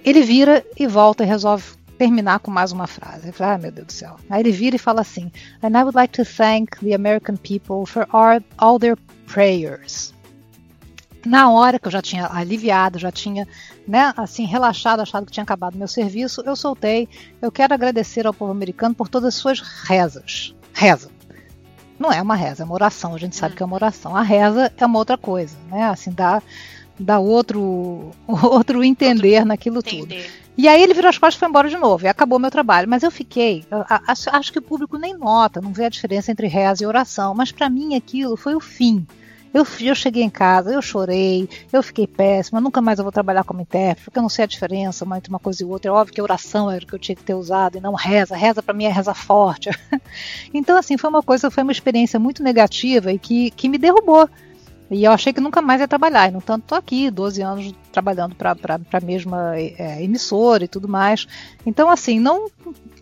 ele 0.04 0.22
vira 0.22 0.64
e 0.78 0.86
volta 0.86 1.24
e 1.24 1.26
resolve 1.26 1.64
terminar 1.96 2.40
com 2.40 2.50
mais 2.50 2.72
uma 2.72 2.86
frase. 2.86 3.32
Fala, 3.32 3.54
ah, 3.54 3.58
meu 3.58 3.70
Deus 3.72 3.86
do 3.86 3.92
céu. 3.92 4.16
Aí 4.28 4.40
ele 4.42 4.50
vira 4.50 4.76
e 4.76 4.78
fala 4.78 5.00
assim: 5.00 5.30
And 5.62 5.78
I 5.78 5.82
would 5.82 5.96
like 5.96 6.12
to 6.14 6.24
thank 6.24 6.78
the 6.80 6.94
American 6.94 7.36
people 7.36 7.86
for 7.86 8.06
all 8.58 8.78
their 8.78 8.96
prayers 9.26 10.14
na 11.24 11.50
hora 11.50 11.78
que 11.78 11.86
eu 11.86 11.92
já 11.92 12.02
tinha 12.02 12.28
aliviado, 12.30 12.98
já 12.98 13.10
tinha, 13.10 13.46
né, 13.86 14.12
assim, 14.16 14.44
relaxado, 14.44 15.00
achado 15.00 15.26
que 15.26 15.32
tinha 15.32 15.44
acabado 15.44 15.76
meu 15.76 15.88
serviço, 15.88 16.42
eu 16.44 16.56
soltei. 16.56 17.08
Eu 17.40 17.50
quero 17.50 17.74
agradecer 17.74 18.26
ao 18.26 18.34
povo 18.34 18.52
americano 18.52 18.94
por 18.94 19.08
todas 19.08 19.28
as 19.28 19.34
suas 19.34 19.60
rezas. 19.60 20.54
Reza. 20.72 21.10
Não 21.98 22.12
é 22.12 22.20
uma 22.20 22.34
reza, 22.34 22.62
é 22.62 22.66
uma 22.66 22.74
oração. 22.74 23.14
A 23.14 23.18
gente 23.18 23.36
sabe 23.36 23.54
que 23.54 23.62
é 23.62 23.66
uma 23.66 23.76
oração. 23.76 24.16
A 24.16 24.22
reza 24.22 24.72
é 24.76 24.86
uma 24.86 24.98
outra 24.98 25.16
coisa, 25.16 25.56
né? 25.70 25.84
Assim, 25.84 26.10
dá, 26.10 26.42
dá 26.98 27.18
outro, 27.18 28.10
outro 28.26 28.82
entender 28.82 29.34
outro 29.34 29.48
naquilo 29.48 29.78
entender. 29.78 30.24
tudo. 30.24 30.44
E 30.56 30.68
aí 30.68 30.82
ele 30.82 30.94
virou 30.94 31.08
as 31.08 31.18
costas 31.18 31.36
e 31.36 31.38
foi 31.38 31.48
embora 31.48 31.68
de 31.68 31.76
novo. 31.76 32.04
E 32.04 32.08
acabou 32.08 32.38
meu 32.38 32.50
trabalho. 32.50 32.88
Mas 32.88 33.02
eu 33.02 33.10
fiquei. 33.10 33.64
Acho, 34.06 34.30
acho 34.30 34.52
que 34.52 34.58
o 34.58 34.62
público 34.62 34.98
nem 34.98 35.16
nota, 35.16 35.60
não 35.60 35.72
vê 35.72 35.86
a 35.86 35.88
diferença 35.88 36.30
entre 36.30 36.46
reza 36.46 36.82
e 36.82 36.86
oração. 36.86 37.34
Mas 37.34 37.50
para 37.50 37.68
mim 37.68 37.94
aquilo 37.94 38.36
foi 38.36 38.54
o 38.54 38.60
fim. 38.60 39.06
Eu, 39.54 39.64
eu 39.80 39.94
cheguei 39.94 40.24
em 40.24 40.28
casa, 40.28 40.72
eu 40.72 40.82
chorei, 40.82 41.48
eu 41.72 41.80
fiquei 41.80 42.08
péssima, 42.08 42.60
nunca 42.60 42.80
mais 42.80 42.98
eu 42.98 43.04
vou 43.04 43.12
trabalhar 43.12 43.44
como 43.44 43.60
intérprete, 43.60 44.04
porque 44.04 44.18
eu 44.18 44.22
não 44.22 44.28
sei 44.28 44.42
a 44.42 44.48
diferença 44.48 45.06
entre 45.16 45.30
uma 45.30 45.38
coisa 45.38 45.62
e 45.62 45.64
outra. 45.64 45.90
É 45.90 45.94
óbvio 45.94 46.12
que 46.12 46.20
oração 46.20 46.68
era 46.68 46.84
o 46.84 46.86
que 46.88 46.92
eu 46.92 46.98
tinha 46.98 47.14
que 47.14 47.22
ter 47.22 47.34
usado 47.34 47.78
e 47.78 47.80
não 47.80 47.94
reza. 47.94 48.34
Reza 48.36 48.60
para 48.60 48.74
mim 48.74 48.86
é 48.86 48.90
reza 48.90 49.14
forte. 49.14 49.70
então, 50.52 50.76
assim, 50.76 50.98
foi 50.98 51.08
uma 51.08 51.22
coisa, 51.22 51.52
foi 51.52 51.62
uma 51.62 51.70
experiência 51.70 52.18
muito 52.18 52.42
negativa 52.42 53.12
e 53.12 53.18
que, 53.18 53.52
que 53.52 53.68
me 53.68 53.78
derrubou. 53.78 54.28
E 54.94 55.04
eu 55.04 55.10
achei 55.10 55.32
que 55.32 55.40
nunca 55.40 55.60
mais 55.60 55.80
ia 55.80 55.88
trabalhar. 55.88 56.28
E, 56.28 56.30
no 56.30 56.40
tanto, 56.40 56.62
estou 56.62 56.78
aqui, 56.78 57.10
12 57.10 57.42
anos 57.42 57.74
trabalhando 57.90 58.34
para 58.36 58.56
a 58.92 59.00
mesma 59.00 59.58
é, 59.58 60.02
emissora 60.02 60.64
e 60.64 60.68
tudo 60.68 60.86
mais. 60.86 61.26
Então, 61.66 61.90
assim, 61.90 62.20
não, 62.20 62.46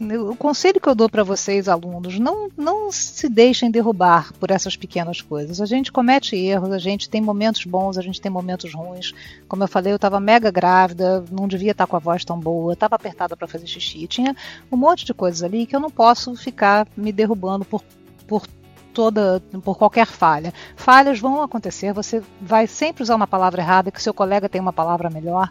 o 0.01 0.34
conselho 0.34 0.80
que 0.80 0.88
eu 0.88 0.95
dou 0.95 1.09
para 1.09 1.22
vocês, 1.22 1.68
alunos, 1.68 2.18
não, 2.18 2.49
não 2.57 2.90
se 2.90 3.28
deixem 3.28 3.70
derrubar 3.70 4.32
por 4.40 4.51
essas 4.51 4.74
pequenas 4.74 5.20
coisas. 5.20 5.61
A 5.61 5.66
gente 5.66 5.93
comete 5.93 6.34
erros, 6.34 6.72
a 6.72 6.78
gente 6.78 7.11
tem 7.11 7.20
momentos 7.20 7.64
bons, 7.66 7.99
a 7.99 8.03
gente 8.03 8.20
tem 8.20 8.32
momentos 8.32 8.72
ruins. 8.72 9.12
Como 9.47 9.62
eu 9.62 9.68
falei, 9.68 9.93
eu 9.93 9.97
estava 9.97 10.18
mega 10.18 10.51
grávida, 10.51 11.22
não 11.30 11.47
devia 11.47 11.72
estar 11.72 11.86
tá 11.86 11.90
com 11.90 11.97
a 11.97 12.01
voz 12.01 12.24
tão 12.24 12.40
boa, 12.40 12.72
estava 12.72 12.97
apertada 12.97 13.36
para 13.36 13.47
fazer 13.47 13.66
xixi. 13.66 14.07
Tinha 14.07 14.34
um 14.70 14.76
monte 14.78 15.05
de 15.05 15.12
coisas 15.12 15.43
ali 15.43 15.66
que 15.66 15.76
eu 15.76 15.80
não 15.80 15.90
posso 15.90 16.34
ficar 16.36 16.88
me 16.97 17.12
derrubando 17.12 17.66
por, 17.66 17.82
por 18.26 18.47
toda 18.93 19.43
por 19.64 19.76
qualquer 19.76 20.07
falha. 20.07 20.53
Falhas 20.76 21.18
vão 21.18 21.43
acontecer, 21.43 21.93
você 21.93 22.22
vai 22.40 22.66
sempre 22.66 23.03
usar 23.03 23.16
uma 23.16 23.26
palavra 23.26 23.62
errada, 23.62 23.90
que 23.90 24.03
seu 24.03 24.14
colega 24.14 24.49
tem 24.49 24.61
uma 24.61 24.72
palavra 24.72 25.11
melhor, 25.11 25.51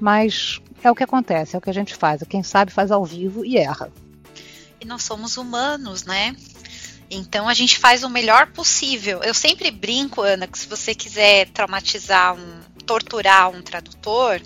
mas 0.00 0.60
é 0.82 0.90
o 0.90 0.94
que 0.94 1.04
acontece, 1.04 1.56
é 1.56 1.58
o 1.58 1.62
que 1.62 1.70
a 1.70 1.74
gente 1.74 1.94
faz. 1.94 2.22
Quem 2.28 2.42
sabe 2.42 2.72
faz 2.72 2.90
ao 2.90 3.04
vivo 3.04 3.44
e 3.44 3.56
erra. 3.56 3.92
E 4.80 4.84
nós 4.84 5.02
somos 5.02 5.36
humanos, 5.36 6.04
né? 6.04 6.36
Então 7.10 7.48
a 7.48 7.54
gente 7.54 7.78
faz 7.78 8.02
o 8.02 8.10
melhor 8.10 8.48
possível. 8.48 9.22
Eu 9.22 9.34
sempre 9.34 9.70
brinco, 9.70 10.22
Ana, 10.22 10.46
que 10.46 10.58
se 10.58 10.66
você 10.66 10.94
quiser 10.94 11.48
traumatizar 11.48 12.34
um, 12.34 12.60
torturar 12.84 13.50
um 13.50 13.62
tradutor, 13.62 14.40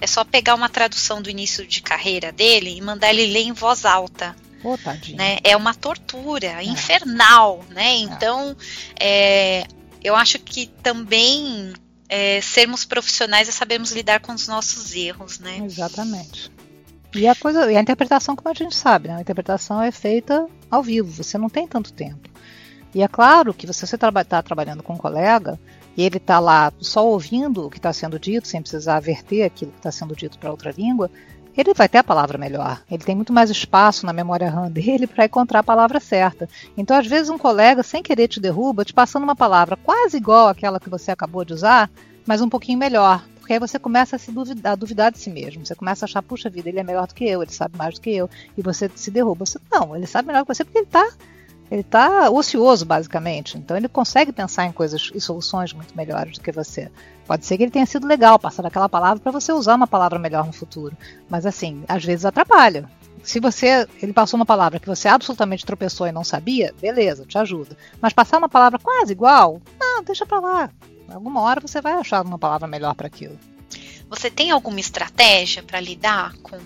é 0.00 0.06
só 0.06 0.24
pegar 0.24 0.54
uma 0.54 0.68
tradução 0.68 1.22
do 1.22 1.30
início 1.30 1.66
de 1.66 1.80
carreira 1.80 2.30
dele 2.30 2.76
e 2.76 2.82
mandar 2.82 3.10
ele 3.10 3.26
ler 3.26 3.44
em 3.44 3.52
voz 3.52 3.84
alta. 3.84 4.36
Oh, 4.64 4.76
né? 5.14 5.38
É 5.44 5.56
uma 5.56 5.74
tortura 5.74 6.46
é. 6.46 6.64
infernal, 6.64 7.64
né? 7.70 7.88
É. 7.88 7.98
Então, 7.98 8.56
é, 8.98 9.66
eu 10.02 10.16
acho 10.16 10.38
que 10.38 10.66
também 10.82 11.72
é, 12.08 12.40
sermos 12.40 12.84
profissionais 12.84 13.48
é 13.48 13.52
sabermos 13.52 13.92
lidar 13.92 14.20
com 14.20 14.32
os 14.32 14.48
nossos 14.48 14.94
erros, 14.94 15.38
né? 15.38 15.60
Exatamente. 15.64 16.50
E 17.14 17.26
a 17.26 17.34
coisa, 17.34 17.70
e 17.70 17.76
a 17.76 17.80
interpretação, 17.80 18.36
como 18.36 18.50
a 18.50 18.54
gente 18.54 18.76
sabe, 18.76 19.08
né? 19.08 19.16
a 19.16 19.20
interpretação 19.20 19.80
é 19.80 19.90
feita 19.90 20.46
ao 20.70 20.82
vivo. 20.82 21.10
Você 21.22 21.38
não 21.38 21.48
tem 21.48 21.66
tanto 21.66 21.92
tempo. 21.92 22.28
E 22.94 23.02
é 23.02 23.08
claro 23.08 23.54
que 23.54 23.66
se 23.72 23.86
você 23.86 23.94
está 23.94 24.10
traba 24.10 24.42
trabalhando 24.42 24.82
com 24.82 24.94
um 24.94 24.98
colega 24.98 25.58
e 25.96 26.02
ele 26.02 26.18
está 26.18 26.38
lá 26.38 26.72
só 26.78 27.06
ouvindo 27.06 27.66
o 27.66 27.70
que 27.70 27.78
está 27.78 27.92
sendo 27.92 28.18
dito, 28.18 28.46
sem 28.46 28.60
precisar 28.60 29.00
verter 29.00 29.44
aquilo 29.44 29.72
que 29.72 29.78
está 29.78 29.90
sendo 29.90 30.14
dito 30.14 30.38
para 30.38 30.50
outra 30.50 30.70
língua, 30.70 31.10
ele 31.56 31.72
vai 31.72 31.88
ter 31.88 31.98
a 31.98 32.04
palavra 32.04 32.36
melhor. 32.36 32.82
Ele 32.90 33.02
tem 33.02 33.14
muito 33.14 33.32
mais 33.32 33.50
espaço 33.50 34.04
na 34.04 34.12
memória 34.12 34.50
RAM 34.50 34.70
dele 34.70 35.06
para 35.06 35.24
encontrar 35.24 35.60
a 35.60 35.64
palavra 35.64 35.98
certa. 35.98 36.48
Então, 36.76 36.96
às 36.96 37.06
vezes, 37.06 37.30
um 37.30 37.38
colega, 37.38 37.82
sem 37.82 38.02
querer, 38.02 38.28
te 38.28 38.40
derruba, 38.40 38.84
te 38.84 38.92
passando 38.92 39.24
uma 39.24 39.36
palavra 39.36 39.76
quase 39.76 40.16
igual 40.16 40.48
àquela 40.48 40.78
que 40.78 40.90
você 40.90 41.10
acabou 41.10 41.44
de 41.44 41.54
usar, 41.54 41.90
mas 42.26 42.40
um 42.40 42.48
pouquinho 42.48 42.78
melhor. 42.78 43.24
Porque 43.38 43.52
aí 43.52 43.60
você 43.60 43.78
começa 43.78 44.16
a 44.16 44.18
se 44.18 44.32
duvidar, 44.32 44.72
a 44.72 44.76
duvidar 44.76 45.12
de 45.12 45.18
si 45.18 45.30
mesmo. 45.30 45.64
Você 45.64 45.74
começa 45.74 46.04
a 46.04 46.06
achar, 46.06 46.20
puxa 46.20 46.50
vida, 46.50 46.68
ele 46.68 46.80
é 46.80 46.82
melhor 46.82 47.06
do 47.06 47.14
que 47.14 47.24
eu, 47.24 47.42
ele 47.42 47.52
sabe 47.52 47.78
mais 47.78 47.94
do 47.94 48.00
que 48.00 48.10
eu. 48.10 48.28
E 48.58 48.62
você 48.62 48.90
se 48.94 49.10
derruba. 49.10 49.46
Você, 49.46 49.58
não, 49.70 49.96
ele 49.96 50.06
sabe 50.06 50.26
melhor 50.26 50.42
que 50.42 50.52
você 50.52 50.64
porque 50.64 50.78
ele 50.78 50.86
está 50.86 51.08
ele 51.70 51.80
está 51.80 52.30
ocioso, 52.30 52.84
basicamente. 52.84 53.58
Então 53.58 53.76
ele 53.76 53.88
consegue 53.88 54.32
pensar 54.32 54.66
em 54.66 54.72
coisas 54.72 55.10
e 55.14 55.20
soluções 55.20 55.72
muito 55.72 55.96
melhores 55.96 56.38
do 56.38 56.44
que 56.44 56.52
você. 56.52 56.90
Pode 57.26 57.44
ser 57.44 57.56
que 57.56 57.64
ele 57.64 57.72
tenha 57.72 57.86
sido 57.86 58.06
legal 58.06 58.38
passar 58.38 58.64
aquela 58.64 58.88
palavra 58.88 59.20
para 59.20 59.32
você 59.32 59.52
usar 59.52 59.74
uma 59.74 59.86
palavra 59.86 60.18
melhor 60.18 60.46
no 60.46 60.52
futuro. 60.52 60.96
Mas 61.28 61.44
assim, 61.44 61.82
às 61.88 62.04
vezes 62.04 62.24
atrapalha. 62.24 62.88
Se 63.22 63.40
você. 63.40 63.88
Ele 64.00 64.12
passou 64.12 64.38
uma 64.38 64.46
palavra 64.46 64.78
que 64.78 64.86
você 64.86 65.08
absolutamente 65.08 65.66
tropeçou 65.66 66.06
e 66.06 66.12
não 66.12 66.22
sabia, 66.22 66.72
beleza, 66.80 67.26
te 67.26 67.36
ajuda. 67.36 67.76
Mas 68.00 68.12
passar 68.12 68.38
uma 68.38 68.48
palavra 68.48 68.78
quase 68.78 69.12
igual, 69.12 69.60
não, 69.80 70.04
deixa 70.04 70.24
pra 70.24 70.38
lá. 70.38 70.70
Alguma 71.08 71.40
hora 71.40 71.60
você 71.60 71.80
vai 71.80 71.94
achar 71.94 72.24
uma 72.24 72.38
palavra 72.38 72.68
melhor 72.68 72.94
para 72.94 73.08
aquilo. 73.08 73.36
Você 74.08 74.30
tem 74.30 74.52
alguma 74.52 74.78
estratégia 74.78 75.64
para 75.64 75.80
lidar 75.80 76.34
com 76.36 76.56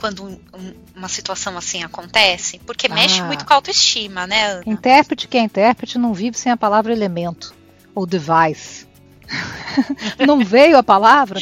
quando 0.00 0.24
um, 0.24 0.74
uma 0.96 1.08
situação 1.08 1.56
assim 1.56 1.84
acontece? 1.84 2.58
Porque 2.60 2.88
ah. 2.90 2.94
mexe 2.94 3.22
muito 3.22 3.44
com 3.44 3.52
a 3.52 3.56
autoestima, 3.56 4.26
né, 4.26 4.52
Ana? 4.52 4.62
Intérprete 4.66 5.28
que 5.28 5.36
é 5.36 5.40
intérprete 5.40 5.98
não 5.98 6.14
vive 6.14 6.38
sem 6.38 6.50
a 6.50 6.56
palavra 6.56 6.92
elemento 6.92 7.54
ou 7.94 8.06
device. 8.06 8.88
não 10.26 10.44
veio 10.44 10.78
a 10.78 10.82
palavra? 10.82 11.38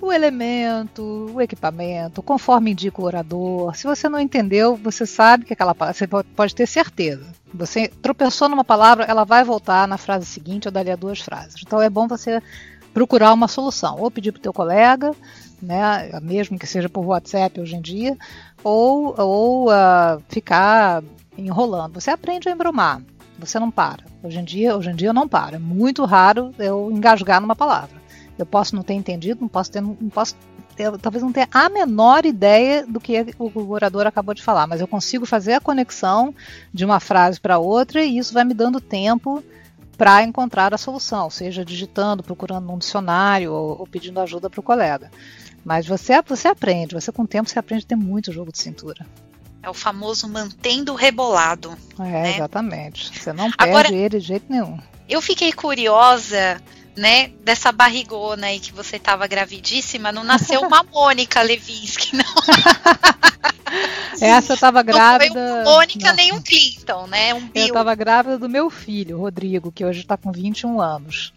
O 0.00 0.10
elemento, 0.10 1.30
o 1.34 1.40
equipamento, 1.42 2.22
conforme 2.22 2.70
indica 2.70 3.02
o 3.02 3.04
orador. 3.04 3.76
Se 3.76 3.84
você 3.84 4.08
não 4.08 4.18
entendeu, 4.18 4.74
você 4.74 5.04
sabe 5.04 5.44
que 5.44 5.52
aquela 5.52 5.74
palavra, 5.74 5.98
você 5.98 6.06
pode 6.06 6.54
ter 6.54 6.66
certeza. 6.66 7.26
Você 7.52 7.88
tropeçou 8.00 8.48
numa 8.48 8.64
palavra, 8.64 9.04
ela 9.04 9.24
vai 9.24 9.44
voltar 9.44 9.86
na 9.86 9.98
frase 9.98 10.24
seguinte 10.24 10.66
ou 10.66 10.72
dali 10.72 10.90
a 10.90 10.96
duas 10.96 11.20
frases. 11.20 11.56
Então 11.62 11.82
é 11.82 11.90
bom 11.90 12.08
você 12.08 12.42
procurar 12.94 13.32
uma 13.32 13.46
solução, 13.46 13.98
ou 13.98 14.10
pedir 14.10 14.32
para 14.32 14.38
o 14.38 14.42
teu 14.42 14.52
colega, 14.52 15.12
né, 15.60 16.10
mesmo 16.22 16.58
que 16.58 16.66
seja 16.66 16.88
por 16.88 17.04
WhatsApp 17.04 17.60
hoje 17.60 17.76
em 17.76 17.80
dia, 17.80 18.16
ou, 18.62 19.14
ou 19.18 19.68
uh, 19.68 20.22
ficar 20.28 21.02
enrolando. 21.36 21.94
Você 22.00 22.10
aprende 22.10 22.48
a 22.48 22.52
embromar, 22.52 23.00
você 23.38 23.58
não 23.58 23.70
para. 23.70 24.04
Hoje 24.22 24.38
em 24.38 24.44
dia, 24.44 24.76
hoje 24.76 24.90
em 24.90 24.94
dia 24.94 25.08
eu 25.08 25.14
não 25.14 25.28
paro. 25.28 25.56
É 25.56 25.58
muito 25.58 26.04
raro 26.04 26.54
eu 26.58 26.90
engasgar 26.90 27.40
numa 27.40 27.56
palavra. 27.56 28.00
Eu 28.38 28.46
posso 28.46 28.74
não 28.74 28.82
ter 28.82 28.94
entendido, 28.94 29.40
não 29.40 29.48
posso 29.48 29.70
ter, 29.70 29.80
não 29.80 29.94
posso 30.12 30.34
ter, 30.76 30.90
talvez 30.98 31.22
não 31.22 31.32
tenha 31.32 31.48
a 31.52 31.68
menor 31.68 32.24
ideia 32.24 32.86
do 32.86 33.00
que 33.00 33.34
o 33.38 33.70
orador 33.70 34.06
acabou 34.06 34.34
de 34.34 34.42
falar, 34.42 34.66
mas 34.66 34.80
eu 34.80 34.88
consigo 34.88 35.26
fazer 35.26 35.54
a 35.54 35.60
conexão 35.60 36.34
de 36.72 36.84
uma 36.84 37.00
frase 37.00 37.40
para 37.40 37.58
outra 37.58 38.02
e 38.02 38.16
isso 38.16 38.32
vai 38.32 38.44
me 38.44 38.54
dando 38.54 38.80
tempo 38.80 39.42
para 40.00 40.22
encontrar 40.22 40.72
a 40.72 40.78
solução, 40.78 41.28
seja 41.28 41.62
digitando, 41.62 42.22
procurando 42.22 42.66
num 42.66 42.78
dicionário 42.78 43.52
ou, 43.52 43.80
ou 43.80 43.86
pedindo 43.86 44.18
ajuda 44.18 44.48
para 44.48 44.60
o 44.60 44.62
colega. 44.62 45.10
Mas 45.64 45.86
você, 45.86 46.20
você 46.22 46.48
aprende, 46.48 46.94
você 46.94 47.12
com 47.12 47.22
o 47.22 47.26
tempo 47.26 47.48
você 47.48 47.58
aprende 47.58 47.84
a 47.84 47.88
ter 47.88 47.96
muito 47.96 48.32
jogo 48.32 48.50
de 48.50 48.58
cintura. 48.58 49.06
É 49.62 49.68
o 49.68 49.74
famoso 49.74 50.26
mantendo 50.26 50.94
rebolado. 50.94 51.76
É, 51.98 52.02
né? 52.02 52.34
exatamente. 52.36 53.18
Você 53.18 53.32
não 53.32 53.50
perde 53.50 53.70
Agora, 53.70 53.94
ele 53.94 54.18
de 54.18 54.26
jeito 54.26 54.46
nenhum. 54.48 54.78
Eu 55.06 55.20
fiquei 55.20 55.52
curiosa, 55.52 56.62
né, 56.96 57.28
dessa 57.44 57.70
barrigona 57.70 58.46
aí 58.46 58.58
que 58.58 58.72
você 58.72 58.96
estava 58.96 59.26
gravidíssima, 59.26 60.10
não 60.10 60.24
nasceu 60.24 60.62
uma 60.62 60.82
Mônica 60.90 61.42
Levinsky, 61.42 62.16
não. 62.16 62.24
Essa 64.20 64.54
eu 64.54 64.58
tava 64.58 64.82
grávida. 64.82 65.34
Não 65.34 65.64
foi 65.64 65.72
Mônica 65.72 66.12
nem 66.12 66.32
um 66.32 66.42
Clinton, 66.42 67.06
né? 67.06 67.32
Um 67.32 67.48
Bill. 67.48 67.68
Eu 67.68 67.72
tava 67.72 67.94
grávida 67.94 68.38
do 68.38 68.48
meu 68.48 68.68
filho, 68.68 69.18
Rodrigo, 69.18 69.72
que 69.72 69.84
hoje 69.84 70.00
está 70.00 70.16
com 70.16 70.32
21 70.32 70.80
anos. 70.80 71.32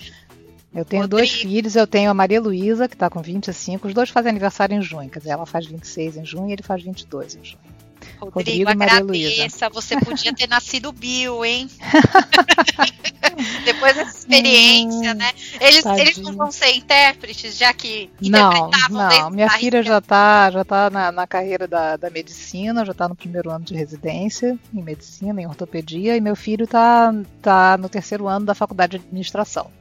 Eu 0.75 0.83
tenho 0.83 1.03
Rodrigo. 1.03 1.17
dois 1.17 1.31
filhos, 1.31 1.75
eu 1.75 1.85
tenho 1.85 2.09
a 2.09 2.13
Maria 2.13 2.41
Luísa, 2.41 2.87
que 2.87 2.95
está 2.95 3.09
com 3.09 3.21
25, 3.21 3.87
os 3.87 3.93
dois 3.93 4.09
fazem 4.09 4.31
aniversário 4.31 4.75
em 4.75 4.81
junho, 4.81 5.09
quer 5.09 5.19
dizer, 5.19 5.31
ela 5.31 5.45
faz 5.45 5.67
26 5.67 6.17
em 6.17 6.25
junho 6.25 6.49
e 6.49 6.53
ele 6.53 6.63
faz 6.63 6.81
22 6.83 7.35
em 7.35 7.43
junho. 7.43 7.73
Rodrigo, 8.19 8.69
Rodrigo 8.69 8.69
agradeça, 8.69 9.69
você 9.69 9.97
podia 9.99 10.33
ter 10.33 10.47
nascido 10.47 10.91
Bill, 10.91 11.43
hein? 11.45 11.69
Depois 13.65 13.95
dessa 13.95 14.17
experiência, 14.17 15.11
hum, 15.11 15.15
né? 15.15 15.31
Eles, 15.59 15.85
eles 15.85 16.17
não 16.17 16.33
vão 16.33 16.51
ser 16.51 16.71
intérpretes, 16.75 17.57
já 17.57 17.73
que 17.73 18.09
Não, 18.21 18.69
não. 18.89 19.29
Minha 19.31 19.49
filha 19.49 19.81
já 19.81 19.97
está 19.97 20.51
já 20.51 20.63
tá 20.63 20.89
na, 20.89 21.11
na 21.11 21.25
carreira 21.25 21.67
da, 21.67 21.97
da 21.97 22.09
medicina, 22.09 22.85
já 22.85 22.91
está 22.91 23.07
no 23.07 23.15
primeiro 23.15 23.49
ano 23.49 23.65
de 23.65 23.73
residência 23.73 24.57
em 24.73 24.83
medicina, 24.83 25.41
em 25.41 25.47
ortopedia, 25.47 26.15
e 26.15 26.21
meu 26.21 26.35
filho 26.35 26.65
está 26.65 27.13
tá 27.41 27.77
no 27.77 27.89
terceiro 27.89 28.27
ano 28.27 28.45
da 28.45 28.53
faculdade 28.53 28.97
de 28.97 29.05
administração. 29.05 29.71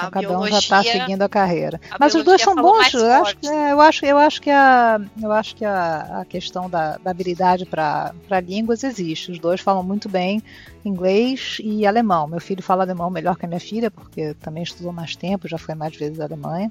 A 0.00 0.08
então, 0.08 0.22
cada 0.22 0.38
um 0.40 0.46
já 0.46 0.58
está 0.58 0.82
seguindo 0.82 1.22
a 1.22 1.28
carreira. 1.28 1.80
A 1.90 1.96
Mas 2.00 2.14
os 2.14 2.24
dois 2.24 2.40
são 2.40 2.54
bons. 2.54 2.94
Eu 2.94 3.12
acho, 3.12 3.36
é, 3.44 3.72
eu 3.72 3.80
acho, 3.80 4.06
eu 4.06 4.18
acho 4.18 4.42
que 4.42 4.50
a, 4.50 5.00
eu 5.20 5.32
acho 5.32 5.54
que 5.56 5.64
a, 5.64 6.20
a 6.20 6.24
questão 6.24 6.70
da, 6.70 6.96
da 6.96 7.10
habilidade 7.10 7.66
para 7.66 8.12
línguas 8.42 8.82
existe. 8.82 9.32
Os 9.32 9.38
dois 9.38 9.60
falam 9.60 9.82
muito 9.82 10.08
bem 10.08 10.42
inglês 10.84 11.58
e 11.62 11.86
alemão. 11.86 12.26
Meu 12.26 12.40
filho 12.40 12.62
fala 12.62 12.82
alemão 12.82 13.10
melhor 13.10 13.36
que 13.36 13.44
a 13.44 13.48
minha 13.48 13.60
filha, 13.60 13.90
porque 13.90 14.34
também 14.34 14.62
estudou 14.62 14.92
mais 14.92 15.14
tempo, 15.14 15.46
já 15.46 15.58
foi 15.58 15.74
mais 15.74 15.94
vezes 15.96 16.20
à 16.20 16.24
Alemanha. 16.24 16.70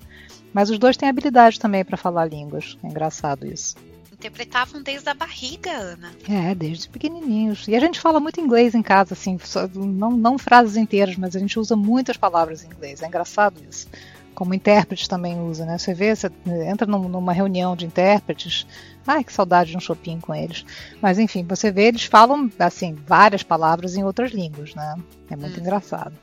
Mas 0.54 0.70
os 0.70 0.80
dois 0.80 0.98
têm 0.98 1.10
habilidade 1.10 1.60
também 1.60 1.86
para 1.86 1.98
falar 1.98 2.26
línguas. 2.26 2.78
É 2.84 2.88
engraçado 2.88 3.46
isso. 3.46 3.76
Interpretavam 4.20 4.82
desde 4.82 5.10
a 5.10 5.14
barriga, 5.14 5.72
Ana. 5.72 6.12
É, 6.28 6.54
desde 6.54 6.90
pequenininhos. 6.90 7.68
E 7.68 7.76
a 7.76 7.80
gente 7.80 8.00
fala 8.00 8.20
muito 8.20 8.40
inglês 8.40 8.76
em 8.76 8.82
casa, 8.82 9.14
assim, 9.14 9.40
não, 9.74 10.12
não 10.12 10.38
frases 10.38 10.76
inteiras, 10.76 11.16
mas 11.16 11.36
a 11.36 11.40
gente 11.40 11.58
usa 11.58 11.76
muitas 11.76 12.18
palavras 12.18 12.64
em 12.64 12.68
inglês. 12.68 13.02
É 13.02 13.08
engraçado 13.08 13.62
isso. 13.68 13.88
Como 14.36 14.54
intérprete 14.54 15.08
também 15.08 15.40
usa, 15.40 15.66
né? 15.66 15.78
Você 15.78 15.94
vê, 15.94 16.16
você 16.16 16.30
entra 16.70 16.86
numa 16.86 17.34
reunião 17.34 17.76
de 17.76 17.86
intérpretes. 17.86 18.68
Ai, 19.08 19.24
que 19.24 19.34
saudade 19.34 19.72
de 19.72 19.78
um 19.78 19.82
shopping 19.82 20.20
com 20.20 20.36
eles. 20.36 20.66
Mas 21.02 21.18
enfim, 21.18 21.44
você 21.44 21.72
vê, 21.72 21.88
eles 21.88 22.04
falam, 22.04 22.52
assim, 22.60 22.94
várias 22.94 23.42
palavras 23.42 23.96
em 23.96 24.04
outras 24.04 24.32
línguas, 24.32 24.76
né? 24.76 24.96
É 25.30 25.36
muito 25.36 25.58
hum. 25.58 25.62
engraçado. 25.62 26.14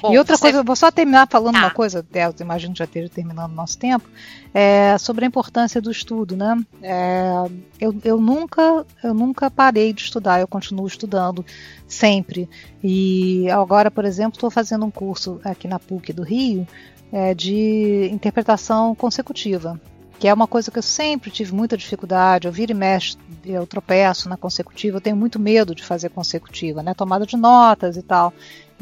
Bom, 0.00 0.12
e 0.12 0.18
outra 0.18 0.36
você... 0.36 0.42
coisa, 0.42 0.62
vou 0.62 0.76
só 0.76 0.90
terminar 0.90 1.28
falando 1.28 1.56
uma 1.56 1.70
coisa, 1.70 2.04
eu 2.12 2.34
imagino 2.40 2.72
que 2.72 2.78
já 2.78 2.84
esteja 2.84 3.08
terminando 3.08 3.52
o 3.52 3.54
nosso 3.54 3.78
tempo, 3.78 4.08
é, 4.54 4.96
sobre 4.98 5.24
a 5.24 5.28
importância 5.28 5.80
do 5.80 5.90
estudo, 5.90 6.36
né? 6.36 6.56
É, 6.82 7.44
eu, 7.80 7.94
eu, 8.04 8.20
nunca, 8.20 8.86
eu 9.02 9.14
nunca 9.14 9.50
parei 9.50 9.92
de 9.92 10.02
estudar, 10.02 10.40
eu 10.40 10.48
continuo 10.48 10.86
estudando 10.86 11.44
sempre. 11.86 12.48
E 12.82 13.48
agora, 13.50 13.90
por 13.90 14.04
exemplo, 14.04 14.34
estou 14.34 14.50
fazendo 14.50 14.84
um 14.84 14.90
curso 14.90 15.40
aqui 15.44 15.68
na 15.68 15.78
PUC 15.78 16.12
do 16.12 16.22
Rio 16.22 16.66
é, 17.12 17.34
de 17.34 18.08
interpretação 18.12 18.94
consecutiva 18.94 19.80
que 20.22 20.28
é 20.28 20.32
uma 20.32 20.46
coisa 20.46 20.70
que 20.70 20.78
eu 20.78 20.82
sempre 20.84 21.32
tive 21.32 21.52
muita 21.52 21.76
dificuldade. 21.76 22.46
Eu 22.46 22.52
viro 22.52 22.70
e 22.70 22.74
mexo, 22.76 23.18
eu 23.44 23.66
tropeço 23.66 24.28
na 24.28 24.36
consecutiva, 24.36 24.98
eu 24.98 25.00
tenho 25.00 25.16
muito 25.16 25.36
medo 25.36 25.74
de 25.74 25.82
fazer 25.82 26.10
consecutiva, 26.10 26.80
né? 26.80 26.94
Tomada 26.94 27.26
de 27.26 27.36
notas 27.36 27.96
e 27.96 28.02
tal. 28.02 28.32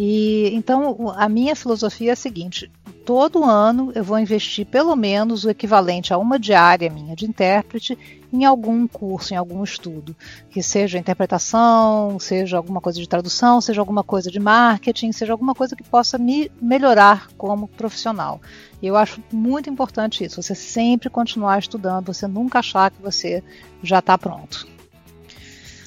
E 0.03 0.49
então 0.55 1.13
a 1.15 1.29
minha 1.29 1.55
filosofia 1.55 2.09
é 2.09 2.13
a 2.15 2.17
seguinte: 2.17 2.73
todo 3.05 3.45
ano 3.45 3.93
eu 3.95 4.03
vou 4.03 4.19
investir 4.19 4.65
pelo 4.65 4.97
menos 4.97 5.45
o 5.45 5.51
equivalente 5.51 6.11
a 6.15 6.17
uma 6.17 6.39
diária 6.39 6.89
minha 6.89 7.15
de 7.15 7.27
intérprete 7.27 7.99
em 8.33 8.47
algum 8.47 8.89
curso, 8.89 9.35
em 9.35 9.37
algum 9.37 9.63
estudo, 9.63 10.17
que 10.49 10.63
seja 10.63 10.97
interpretação, 10.97 12.19
seja 12.19 12.57
alguma 12.57 12.81
coisa 12.81 12.99
de 12.99 13.07
tradução, 13.07 13.61
seja 13.61 13.83
alguma 13.83 14.03
coisa 14.03 14.31
de 14.31 14.41
marketing, 14.41 15.13
seja 15.13 15.35
alguma 15.35 15.55
coisa 15.55 15.77
que 15.77 15.85
possa 15.85 16.17
me 16.17 16.51
melhorar 16.63 17.29
como 17.37 17.69
profissional. 17.69 18.41
E 18.81 18.87
eu 18.87 18.97
acho 18.97 19.23
muito 19.31 19.69
importante 19.69 20.25
isso, 20.25 20.43
você 20.43 20.55
sempre 20.55 21.11
continuar 21.11 21.59
estudando, 21.59 22.07
você 22.07 22.27
nunca 22.27 22.61
achar 22.61 22.91
que 22.91 23.03
você 23.03 23.45
já 23.83 23.99
está 23.99 24.17
pronto. 24.17 24.67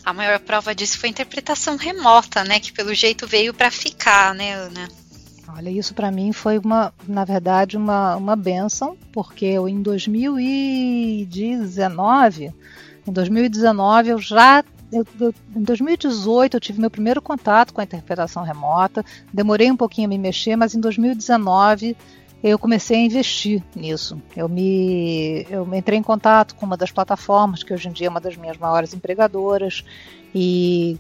A 0.05 0.13
maior 0.13 0.39
prova 0.39 0.75
disso 0.75 0.99
foi 0.99 1.09
a 1.09 1.11
interpretação 1.11 1.77
remota, 1.77 2.43
né? 2.43 2.59
Que 2.59 2.73
pelo 2.73 2.93
jeito 2.93 3.25
veio 3.25 3.53
para 3.53 3.71
ficar, 3.71 4.35
né, 4.35 4.53
Ana? 4.53 4.89
Olha, 5.55 5.69
isso 5.69 5.93
para 5.93 6.11
mim 6.11 6.33
foi 6.33 6.57
uma, 6.57 6.91
na 7.07 7.23
verdade, 7.23 7.77
uma, 7.77 8.15
uma 8.15 8.35
benção, 8.35 8.97
porque 9.11 9.45
eu 9.45 9.69
em 9.69 9.79
2019, 9.81 12.51
em 13.07 13.11
2019 13.11 14.09
eu 14.09 14.19
já 14.19 14.63
eu, 14.91 15.05
eu, 15.19 15.33
em 15.55 15.63
2018 15.63 16.55
eu 16.55 16.61
tive 16.61 16.79
meu 16.79 16.89
primeiro 16.89 17.21
contato 17.21 17.71
com 17.73 17.81
a 17.81 17.83
interpretação 17.83 18.43
remota. 18.43 19.05
Demorei 19.31 19.69
um 19.71 19.77
pouquinho 19.77 20.07
a 20.07 20.09
me 20.09 20.17
mexer, 20.17 20.55
mas 20.55 20.73
em 20.75 20.79
2019 20.79 21.95
eu 22.43 22.59
comecei 22.59 22.97
a 22.97 23.05
investir 23.05 23.63
nisso. 23.73 24.21
Eu 24.35 24.49
me 24.49 25.47
eu 25.49 25.67
entrei 25.73 25.97
em 25.97 26.03
contato 26.03 26.55
com 26.55 26.65
uma 26.65 26.75
das 26.75 26.91
plataformas 26.91 27.63
que 27.63 27.73
hoje 27.73 27.87
em 27.87 27.91
dia 27.91 28.07
é 28.07 28.09
uma 28.09 28.19
das 28.19 28.35
minhas 28.35 28.57
maiores 28.57 28.93
empregadoras 28.93 29.83
e 30.35 30.97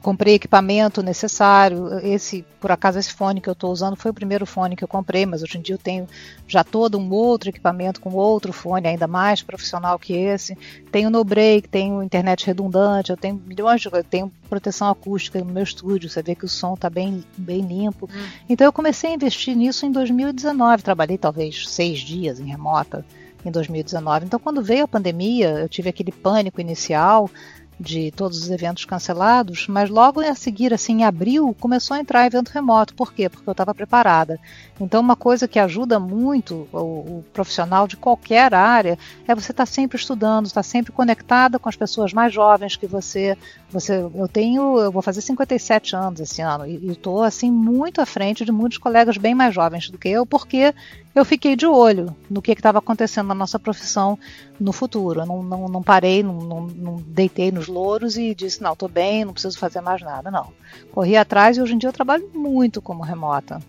comprei 0.00 0.34
equipamento 0.34 1.02
necessário. 1.02 1.98
Esse, 1.98 2.44
por 2.60 2.70
acaso, 2.70 2.98
esse 2.98 3.12
fone 3.12 3.40
que 3.40 3.48
eu 3.48 3.52
estou 3.52 3.72
usando 3.72 3.96
foi 3.96 4.10
o 4.10 4.14
primeiro 4.14 4.46
fone 4.46 4.76
que 4.76 4.84
eu 4.84 4.88
comprei, 4.88 5.26
mas 5.26 5.42
hoje 5.42 5.58
em 5.58 5.60
dia 5.60 5.74
eu 5.74 5.78
tenho 5.78 6.06
já 6.46 6.62
todo 6.62 6.98
um 6.98 7.10
outro 7.10 7.48
equipamento 7.48 8.00
com 8.00 8.12
outro 8.14 8.52
fone 8.52 8.86
ainda 8.86 9.06
mais 9.06 9.42
profissional 9.42 9.98
que 9.98 10.14
esse. 10.14 10.56
Tenho 10.92 11.10
no 11.10 11.24
break, 11.24 11.68
tenho 11.68 12.02
internet 12.02 12.46
redundante, 12.46 13.10
eu 13.10 13.16
tenho 13.16 13.42
milhões 13.46 13.80
de 13.80 13.90
coisas, 13.90 14.08
tenho 14.08 14.30
proteção 14.48 14.88
acústica 14.88 15.38
no 15.38 15.46
meu 15.46 15.62
estúdio, 15.64 16.08
você 16.08 16.22
vê 16.22 16.34
que 16.34 16.44
o 16.44 16.48
som 16.48 16.74
está 16.74 16.88
bem, 16.88 17.24
bem 17.36 17.60
limpo. 17.60 18.08
Hum. 18.12 18.26
Então 18.48 18.66
eu 18.66 18.72
comecei 18.72 19.10
a 19.10 19.14
investir 19.14 19.56
nisso 19.56 19.84
em 19.84 19.90
2019. 19.90 20.82
Trabalhei 20.82 21.18
talvez 21.18 21.68
seis 21.68 22.00
dias 22.00 22.38
em 22.38 22.46
remota 22.46 23.04
em 23.44 23.50
2019. 23.50 24.26
Então, 24.26 24.40
quando 24.40 24.62
veio 24.62 24.84
a 24.84 24.88
pandemia, 24.88 25.50
eu 25.50 25.68
tive 25.68 25.90
aquele 25.90 26.10
pânico 26.10 26.60
inicial 26.60 27.30
de 27.78 28.10
todos 28.12 28.42
os 28.42 28.50
eventos 28.50 28.84
cancelados, 28.84 29.66
mas 29.68 29.90
logo 29.90 30.20
a 30.20 30.34
seguir, 30.34 30.72
assim, 30.72 31.00
em 31.00 31.04
abril, 31.04 31.54
começou 31.58 31.96
a 31.96 32.00
entrar 32.00 32.26
evento 32.26 32.50
remoto. 32.50 32.94
Por 32.94 33.12
quê? 33.12 33.28
Porque 33.28 33.48
eu 33.48 33.52
estava 33.52 33.74
preparada. 33.74 34.38
Então, 34.80 35.00
uma 35.00 35.16
coisa 35.16 35.48
que 35.48 35.58
ajuda 35.58 35.98
muito 35.98 36.68
o, 36.72 36.78
o 36.78 37.24
profissional 37.32 37.86
de 37.86 37.96
qualquer 37.96 38.54
área 38.54 38.98
é 39.26 39.34
você 39.34 39.52
estar 39.52 39.66
tá 39.66 39.66
sempre 39.66 39.96
estudando, 39.96 40.46
estar 40.46 40.62
tá 40.62 40.68
sempre 40.68 40.92
conectada 40.92 41.58
com 41.58 41.68
as 41.68 41.76
pessoas 41.76 42.12
mais 42.12 42.32
jovens 42.32 42.76
que 42.76 42.86
você. 42.86 43.36
Você, 43.70 43.94
eu 44.14 44.28
tenho, 44.28 44.78
eu 44.78 44.92
vou 44.92 45.02
fazer 45.02 45.20
57 45.20 45.96
anos 45.96 46.20
esse 46.20 46.40
ano 46.40 46.64
e 46.64 46.92
estou 46.92 47.24
assim 47.24 47.50
muito 47.50 48.00
à 48.00 48.06
frente 48.06 48.44
de 48.44 48.52
muitos 48.52 48.78
colegas 48.78 49.16
bem 49.16 49.34
mais 49.34 49.52
jovens 49.52 49.90
do 49.90 49.98
que 49.98 50.08
eu, 50.08 50.24
porque 50.24 50.72
eu 51.14 51.24
fiquei 51.24 51.54
de 51.54 51.66
olho 51.66 52.14
no 52.28 52.42
que 52.42 52.52
estava 52.52 52.78
acontecendo 52.78 53.28
na 53.28 53.34
nossa 53.34 53.58
profissão 53.58 54.18
no 54.58 54.72
futuro. 54.72 55.20
Eu 55.20 55.26
não, 55.26 55.42
não, 55.42 55.68
não 55.68 55.82
parei, 55.82 56.22
não, 56.22 56.34
não, 56.34 56.66
não, 56.66 56.96
deitei 57.06 57.52
nos 57.64 57.68
louros 57.68 58.16
e 58.16 58.34
disse, 58.34 58.62
não, 58.62 58.72
estou 58.72 58.88
bem, 58.88 59.24
não 59.24 59.32
preciso 59.32 59.58
fazer 59.58 59.80
mais 59.80 60.02
nada. 60.02 60.30
Não. 60.30 60.52
Corri 60.92 61.16
atrás 61.16 61.56
e 61.56 61.62
hoje 61.62 61.74
em 61.74 61.78
dia 61.78 61.88
eu 61.88 61.92
trabalho 61.92 62.30
muito 62.34 62.82
como 62.82 63.02
remota. 63.02 63.60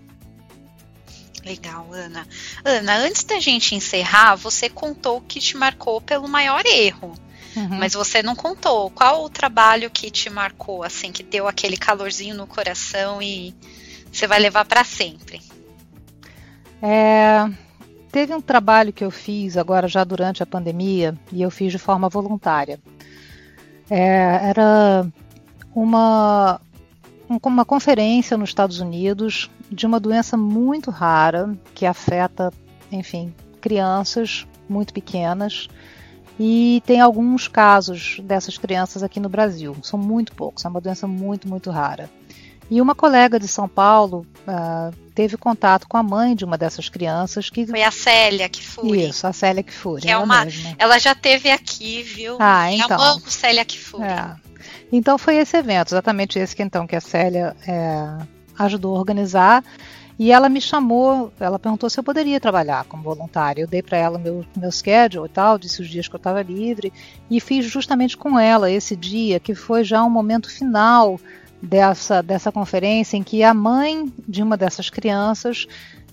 Legal, 1.43 1.87
Ana. 1.91 2.27
Ana, 2.63 2.97
antes 2.97 3.23
da 3.23 3.39
gente 3.39 3.75
encerrar, 3.75 4.35
você 4.35 4.67
contou 4.67 5.21
que 5.21 5.39
te 5.39 5.55
marcou 5.55 6.01
pelo 6.01 6.27
maior 6.27 6.65
erro. 6.65 7.13
Uhum. 7.55 7.77
Mas 7.77 7.93
você 7.93 8.21
não 8.21 8.35
contou. 8.35 8.89
Qual 8.89 9.23
o 9.23 9.29
trabalho 9.29 9.89
que 9.89 10.09
te 10.11 10.29
marcou, 10.29 10.83
assim, 10.83 11.11
que 11.11 11.23
deu 11.23 11.47
aquele 11.47 11.77
calorzinho 11.77 12.35
no 12.35 12.47
coração 12.47 13.21
e 13.21 13.55
você 14.11 14.27
vai 14.27 14.39
levar 14.39 14.65
para 14.65 14.83
sempre? 14.83 15.41
É, 16.81 17.47
teve 18.11 18.33
um 18.33 18.41
trabalho 18.41 18.91
que 18.91 19.05
eu 19.05 19.11
fiz 19.11 19.55
agora 19.55 19.87
já 19.87 20.03
durante 20.03 20.43
a 20.43 20.45
pandemia 20.45 21.15
e 21.31 21.41
eu 21.41 21.51
fiz 21.51 21.71
de 21.71 21.77
forma 21.77 22.09
voluntária. 22.09 22.79
É, 23.89 24.49
era 24.49 25.07
uma, 25.73 26.59
uma 27.43 27.65
conferência 27.65 28.37
nos 28.37 28.49
Estados 28.49 28.79
Unidos 28.79 29.49
de 29.69 29.85
uma 29.85 29.99
doença 29.99 30.37
muito 30.37 30.91
rara 30.91 31.55
que 31.73 31.85
afeta, 31.85 32.51
enfim, 32.91 33.33
crianças 33.61 34.47
muito 34.69 34.93
pequenas. 34.93 35.67
E 36.39 36.83
tem 36.85 36.99
alguns 36.99 37.47
casos 37.47 38.19
dessas 38.23 38.57
crianças 38.57 39.03
aqui 39.03 39.19
no 39.19 39.29
Brasil. 39.29 39.75
São 39.81 39.97
muito 39.97 40.33
poucos, 40.33 40.65
é 40.65 40.67
uma 40.67 40.81
doença 40.81 41.07
muito, 41.07 41.47
muito 41.47 41.71
rara. 41.71 42.09
E 42.69 42.81
uma 42.81 42.95
colega 42.95 43.39
de 43.39 43.47
São 43.47 43.69
Paulo 43.69 44.25
uh, 44.47 45.04
teve 45.15 45.37
contato 45.37 45.87
com 45.87 45.95
a 45.95 46.03
mãe 46.03 46.35
de 46.35 46.43
uma 46.43 46.57
dessas 46.57 46.89
crianças 46.89 47.49
que 47.49 47.65
foi 47.65 47.81
a 47.81 47.89
Célia 47.89 48.49
que 48.49 48.61
foi. 48.61 48.99
Isso, 48.99 49.25
a 49.25 49.31
Célia 49.31 49.63
que 49.63 49.71
foi. 49.71 50.01
É 50.05 50.17
uma, 50.17 50.43
mesma. 50.43 50.75
ela 50.77 50.99
já 50.99 51.15
teve 51.15 51.49
aqui, 51.49 52.03
viu? 52.03 52.35
Ah, 52.39 52.71
então. 52.71 52.97
Eu 52.97 53.03
amo 53.03 53.29
Célia 53.29 53.63
que 53.63 53.79
foi. 53.79 54.05
É. 54.05 54.35
Então 54.91 55.17
foi 55.17 55.37
esse 55.37 55.55
evento, 55.55 55.89
exatamente 55.89 56.37
esse 56.37 56.55
que 56.55 56.61
então 56.61 56.85
que 56.85 56.95
a 56.95 57.01
Célia 57.01 57.55
é, 57.65 58.25
ajudou 58.59 58.95
a 58.95 58.99
organizar. 58.99 59.63
E 60.17 60.31
ela 60.31 60.47
me 60.47 60.61
chamou, 60.61 61.31
ela 61.39 61.59
perguntou 61.59 61.89
se 61.89 61.99
eu 61.99 62.03
poderia 62.03 62.39
trabalhar 62.39 62.85
como 62.85 63.03
voluntária. 63.03 63.61
Eu 63.61 63.67
dei 63.67 63.81
para 63.81 63.97
ela 63.97 64.17
meu, 64.17 64.45
meu 64.55 64.71
schedule 64.71 65.25
e 65.25 65.29
tal, 65.29 65.57
disse 65.57 65.81
os 65.81 65.89
dias 65.89 66.07
que 66.07 66.15
eu 66.15 66.17
estava 66.17 66.41
livre, 66.41 66.93
e 67.29 67.39
fiz 67.41 67.65
justamente 67.65 68.15
com 68.15 68.39
ela 68.39 68.71
esse 68.71 68.95
dia, 68.95 69.41
que 69.41 69.53
foi 69.53 69.83
já 69.83 70.01
um 70.03 70.09
momento 70.09 70.49
final 70.49 71.19
dessa, 71.61 72.21
dessa 72.21 72.51
conferência 72.51 73.17
em 73.17 73.23
que 73.23 73.43
a 73.43 73.53
mãe 73.53 74.11
de 74.27 74.43
uma 74.43 74.57
dessas 74.57 74.89
crianças 74.89 75.67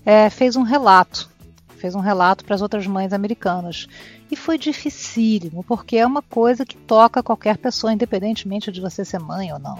é, 0.05 0.29
fez 0.29 0.55
um 0.55 0.63
relato, 0.63 1.29
fez 1.77 1.95
um 1.95 1.99
relato 1.99 2.43
para 2.45 2.55
as 2.55 2.61
outras 2.61 2.87
mães 2.87 3.13
americanas. 3.13 3.87
E 4.31 4.35
foi 4.35 4.57
dificílimo, 4.57 5.63
porque 5.63 5.97
é 5.97 6.07
uma 6.07 6.21
coisa 6.21 6.65
que 6.65 6.75
toca 6.75 7.21
qualquer 7.21 7.57
pessoa, 7.57 7.93
independentemente 7.93 8.71
de 8.71 8.81
você 8.81 9.05
ser 9.05 9.19
mãe 9.19 9.51
ou 9.53 9.59
não. 9.59 9.77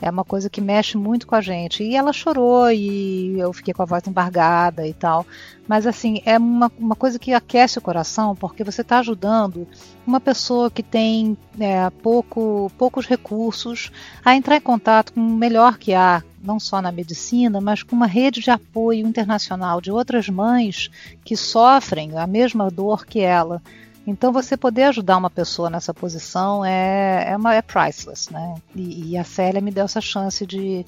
É 0.00 0.08
uma 0.08 0.24
coisa 0.24 0.48
que 0.48 0.60
mexe 0.60 0.96
muito 0.96 1.26
com 1.26 1.34
a 1.34 1.40
gente. 1.40 1.82
E 1.82 1.96
ela 1.96 2.12
chorou 2.12 2.70
e 2.70 3.38
eu 3.38 3.52
fiquei 3.52 3.74
com 3.74 3.82
a 3.82 3.86
voz 3.86 4.06
embargada 4.06 4.86
e 4.86 4.94
tal. 4.94 5.26
Mas 5.66 5.86
assim, 5.86 6.22
é 6.24 6.38
uma, 6.38 6.70
uma 6.78 6.94
coisa 6.96 7.18
que 7.18 7.32
aquece 7.34 7.78
o 7.78 7.82
coração, 7.82 8.34
porque 8.34 8.64
você 8.64 8.80
está 8.80 9.00
ajudando 9.00 9.66
uma 10.06 10.20
pessoa 10.20 10.70
que 10.70 10.82
tem 10.82 11.36
é, 11.58 11.90
pouco, 11.90 12.70
poucos 12.78 13.06
recursos 13.06 13.90
a 14.24 14.34
entrar 14.34 14.56
em 14.56 14.60
contato 14.60 15.12
com 15.12 15.20
o 15.20 15.36
melhor 15.36 15.76
que 15.76 15.92
há, 15.92 16.22
não 16.42 16.58
só 16.58 16.80
na 16.80 16.92
medicina, 16.92 17.60
mas 17.60 17.82
com 17.82 17.96
uma 17.96 18.06
rede 18.06 18.40
de 18.40 18.50
apoio 18.50 19.06
internacional 19.06 19.80
de 19.80 19.90
outras 19.90 20.28
mães 20.28 20.90
que 21.24 21.36
sofrem 21.36 22.16
a 22.16 22.26
mesma 22.26 22.70
dor 22.70 23.04
que 23.04 23.20
ela. 23.20 23.60
Então 24.08 24.32
você 24.32 24.56
poder 24.56 24.84
ajudar 24.84 25.18
uma 25.18 25.28
pessoa 25.28 25.68
nessa 25.68 25.92
posição 25.92 26.64
é, 26.64 27.26
é, 27.28 27.36
uma, 27.36 27.54
é 27.54 27.60
priceless, 27.60 28.32
né? 28.32 28.54
E, 28.74 29.10
e, 29.10 29.18
a 29.18 29.22
Célia 29.22 29.60
me 29.60 29.70
deu 29.70 29.84
essa 29.84 30.00
chance 30.00 30.46
de, 30.46 30.86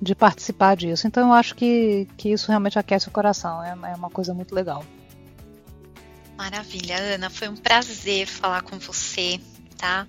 de 0.00 0.14
participar 0.14 0.76
disso. 0.76 1.04
Então 1.04 1.26
eu 1.26 1.32
acho 1.32 1.56
que, 1.56 2.06
que 2.16 2.28
isso 2.28 2.46
realmente 2.48 2.78
aquece 2.78 3.08
o 3.08 3.10
coração, 3.10 3.60
é, 3.60 3.70
é 3.70 3.96
uma 3.96 4.08
coisa 4.08 4.32
muito 4.32 4.54
legal. 4.54 4.84
Maravilha, 6.36 6.96
Ana, 6.96 7.28
foi 7.28 7.48
um 7.48 7.56
prazer 7.56 8.28
falar 8.28 8.62
com 8.62 8.78
você, 8.78 9.40
tá? 9.76 10.06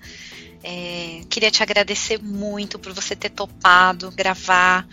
É, 0.68 1.22
queria 1.30 1.52
te 1.52 1.62
agradecer 1.62 2.20
muito 2.20 2.80
por 2.80 2.92
você 2.92 3.16
ter 3.16 3.30
topado 3.30 4.10
gravar. 4.10 4.88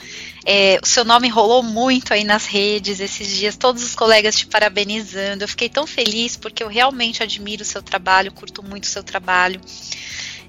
É, 0.45 0.79
o 0.83 0.87
seu 0.87 1.03
nome 1.03 1.29
rolou 1.31 1.63
muito 1.63 2.13
aí 2.13 2.25
nas 2.25 2.45
redes 2.45 3.01
esses 3.01 3.27
dias, 3.27 3.57
todos 3.57 3.83
os 3.83 3.95
colegas 3.95 4.37
te 4.37 4.47
parabenizando. 4.47 5.45
Eu 5.45 5.49
fiquei 5.49 5.71
tão 5.71 5.87
feliz 5.87 6.37
porque 6.37 6.63
eu 6.63 6.69
realmente 6.69 7.23
admiro 7.23 7.63
o 7.63 7.65
seu 7.65 7.83
trabalho, 7.83 8.31
curto 8.33 8.63
muito 8.63 8.85
o 8.85 8.89
seu 8.89 9.03
trabalho. 9.03 9.59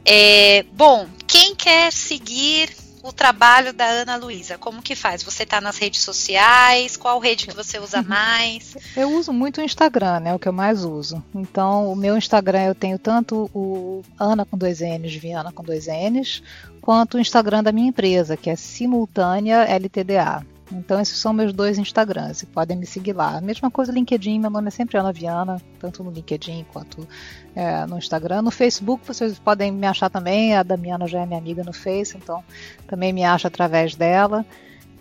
É, 0.03 0.65
bom, 0.73 1.07
quem 1.25 1.55
quer 1.55 1.93
seguir 1.93 2.82
o 3.03 3.11
trabalho 3.11 3.73
da 3.73 3.85
Ana 3.85 4.15
Luísa? 4.15 4.57
Como 4.57 4.81
que 4.81 4.95
faz? 4.95 5.21
Você 5.21 5.43
está 5.43 5.59
nas 5.59 5.77
redes 5.77 6.01
sociais? 6.01 6.95
Qual 6.95 7.19
rede 7.19 7.47
que 7.47 7.53
você 7.53 7.77
usa 7.77 8.01
mais? 8.01 8.77
Eu 8.95 9.11
uso 9.11 9.33
muito 9.33 9.59
o 9.59 9.63
Instagram, 9.63 10.21
né? 10.21 10.33
O 10.33 10.39
que 10.39 10.47
eu 10.47 10.53
mais 10.53 10.85
uso. 10.85 11.21
Então, 11.35 11.91
o 11.91 11.95
meu 11.95 12.17
Instagram 12.17 12.63
eu 12.63 12.75
tenho 12.75 12.97
tanto 12.97 13.49
o 13.53 14.03
Ana 14.17 14.45
com 14.45 14.57
dois 14.57 14.79
N's, 14.79 15.15
Viana 15.15 15.51
com 15.51 15.63
dois 15.63 15.87
N's, 15.87 16.41
quanto 16.79 17.17
o 17.17 17.19
Instagram 17.19 17.61
da 17.61 17.71
minha 17.71 17.89
empresa, 17.89 18.37
que 18.37 18.49
é 18.49 18.55
Simultânea 18.55 19.63
LTDA. 19.63 20.45
Então 20.73 20.99
esses 20.99 21.17
são 21.17 21.31
meus 21.31 21.53
dois 21.53 21.77
Instagrams, 21.77 22.43
e 22.43 22.45
podem 22.45 22.77
me 22.77 22.85
seguir 22.85 23.13
lá. 23.13 23.39
Mesma 23.39 23.69
coisa 23.69 23.91
LinkedIn, 23.91 24.39
meu 24.39 24.49
nome 24.49 24.67
é 24.67 24.71
sempre 24.71 24.97
Ana 24.97 25.13
Viana, 25.13 25.61
tanto 25.79 26.03
no 26.03 26.11
LinkedIn 26.11 26.65
quanto 26.73 27.07
é, 27.55 27.85
no 27.85 27.97
Instagram. 27.97 28.41
No 28.41 28.51
Facebook 28.51 29.05
vocês 29.05 29.37
podem 29.37 29.71
me 29.71 29.85
achar 29.85 30.09
também, 30.09 30.55
a 30.55 30.63
Damiana 30.63 31.07
já 31.07 31.21
é 31.21 31.25
minha 31.25 31.39
amiga 31.39 31.63
no 31.63 31.73
Face, 31.73 32.17
então 32.17 32.43
também 32.87 33.13
me 33.13 33.23
acha 33.23 33.47
através 33.47 33.95
dela. 33.95 34.45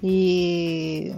E 0.02 1.12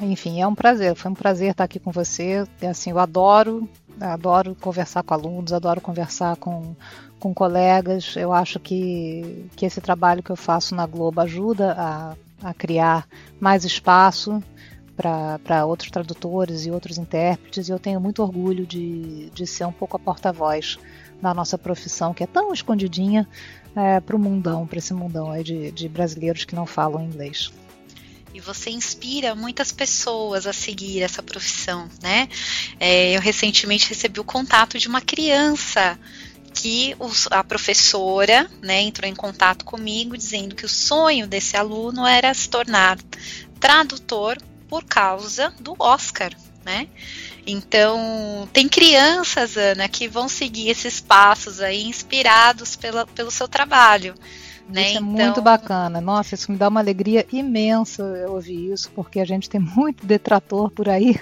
enfim, 0.00 0.40
é 0.40 0.46
um 0.46 0.54
prazer, 0.54 0.94
foi 0.94 1.10
um 1.10 1.14
prazer 1.14 1.50
estar 1.50 1.64
aqui 1.64 1.78
com 1.78 1.90
você. 1.90 2.46
Assim, 2.68 2.90
eu 2.90 2.98
adoro, 2.98 3.68
adoro 4.00 4.56
conversar 4.58 5.02
com 5.02 5.14
alunos, 5.14 5.52
adoro 5.52 5.80
conversar 5.80 6.36
com, 6.36 6.74
com 7.18 7.34
colegas. 7.34 8.14
Eu 8.16 8.32
acho 8.32 8.58
que, 8.60 9.46
que 9.56 9.66
esse 9.66 9.80
trabalho 9.80 10.22
que 10.22 10.30
eu 10.30 10.36
faço 10.36 10.74
na 10.74 10.86
Globo 10.86 11.20
ajuda 11.20 11.74
a 11.78 12.16
a 12.42 12.54
criar 12.54 13.06
mais 13.38 13.64
espaço 13.64 14.42
para 14.96 15.64
outros 15.64 15.90
tradutores 15.90 16.66
e 16.66 16.70
outros 16.70 16.98
intérpretes, 16.98 17.68
e 17.68 17.72
eu 17.72 17.78
tenho 17.78 18.00
muito 18.00 18.22
orgulho 18.22 18.66
de, 18.66 19.30
de 19.30 19.46
ser 19.46 19.64
um 19.64 19.72
pouco 19.72 19.96
a 19.96 20.00
porta-voz 20.00 20.78
da 21.22 21.32
nossa 21.32 21.56
profissão, 21.56 22.12
que 22.12 22.22
é 22.22 22.26
tão 22.26 22.52
escondidinha, 22.52 23.26
é, 23.74 24.00
para 24.00 24.16
o 24.16 24.18
mundão, 24.18 24.66
para 24.66 24.78
esse 24.78 24.92
mundão 24.92 25.30
aí 25.30 25.44
de, 25.44 25.70
de 25.70 25.88
brasileiros 25.88 26.44
que 26.44 26.54
não 26.54 26.66
falam 26.66 27.02
inglês. 27.02 27.52
E 28.32 28.40
você 28.40 28.70
inspira 28.70 29.34
muitas 29.34 29.72
pessoas 29.72 30.46
a 30.46 30.52
seguir 30.52 31.02
essa 31.02 31.22
profissão, 31.22 31.88
né? 32.00 32.28
É, 32.78 33.16
eu 33.16 33.20
recentemente 33.20 33.88
recebi 33.88 34.20
o 34.20 34.24
contato 34.24 34.78
de 34.78 34.86
uma 34.86 35.00
criança 35.00 35.98
que 36.54 36.94
os, 36.98 37.28
a 37.30 37.42
professora 37.42 38.50
né, 38.62 38.82
entrou 38.82 39.08
em 39.08 39.14
contato 39.14 39.64
comigo 39.64 40.16
dizendo 40.16 40.54
que 40.54 40.64
o 40.64 40.68
sonho 40.68 41.26
desse 41.26 41.56
aluno 41.56 42.06
era 42.06 42.32
se 42.34 42.48
tornar 42.48 42.98
tradutor 43.58 44.38
por 44.68 44.84
causa 44.84 45.52
do 45.60 45.74
Oscar, 45.78 46.32
né? 46.64 46.88
Então, 47.46 48.48
tem 48.52 48.68
crianças, 48.68 49.56
Ana, 49.56 49.88
que 49.88 50.06
vão 50.06 50.28
seguir 50.28 50.68
esses 50.68 51.00
passos 51.00 51.60
aí, 51.60 51.84
inspirados 51.84 52.76
pela, 52.76 53.06
pelo 53.06 53.30
seu 53.30 53.48
trabalho. 53.48 54.14
Né? 54.68 54.82
Isso 54.82 54.98
é 54.98 55.00
então... 55.00 55.02
muito 55.02 55.42
bacana. 55.42 56.00
Nossa, 56.00 56.34
isso 56.34 56.52
me 56.52 56.58
dá 56.58 56.68
uma 56.68 56.80
alegria 56.80 57.26
imensa 57.32 58.04
ouvir 58.28 58.72
isso, 58.72 58.90
porque 58.94 59.18
a 59.18 59.24
gente 59.24 59.50
tem 59.50 59.60
muito 59.60 60.06
detrator 60.06 60.70
por 60.70 60.88
aí. 60.88 61.18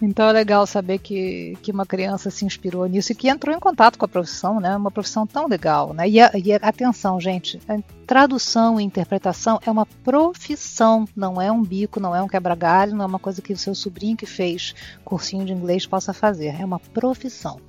Então 0.00 0.28
é 0.28 0.32
legal 0.32 0.64
saber 0.64 0.98
que, 0.98 1.58
que 1.60 1.72
uma 1.72 1.84
criança 1.84 2.30
se 2.30 2.44
inspirou 2.44 2.86
nisso 2.86 3.10
e 3.10 3.14
que 3.14 3.28
entrou 3.28 3.54
em 3.54 3.58
contato 3.58 3.98
com 3.98 4.04
a 4.04 4.08
profissão, 4.08 4.60
né? 4.60 4.76
Uma 4.76 4.92
profissão 4.92 5.26
tão 5.26 5.48
legal, 5.48 5.92
né? 5.92 6.08
E, 6.08 6.20
a, 6.20 6.30
e 6.34 6.52
a, 6.52 6.56
atenção, 6.56 7.20
gente, 7.20 7.60
tradução 8.06 8.80
e 8.80 8.84
interpretação 8.84 9.58
é 9.66 9.70
uma 9.70 9.84
profissão, 9.84 11.04
não 11.16 11.42
é 11.42 11.50
um 11.50 11.62
bico, 11.62 11.98
não 11.98 12.14
é 12.14 12.22
um 12.22 12.28
quebra-galho, 12.28 12.94
não 12.94 13.04
é 13.04 13.08
uma 13.08 13.18
coisa 13.18 13.42
que 13.42 13.52
o 13.52 13.58
seu 13.58 13.74
sobrinho 13.74 14.16
que 14.16 14.26
fez 14.26 14.72
cursinho 15.04 15.44
de 15.44 15.52
inglês 15.52 15.84
possa 15.84 16.12
fazer. 16.12 16.54
É 16.60 16.64
uma 16.64 16.78
profissão 16.78 17.60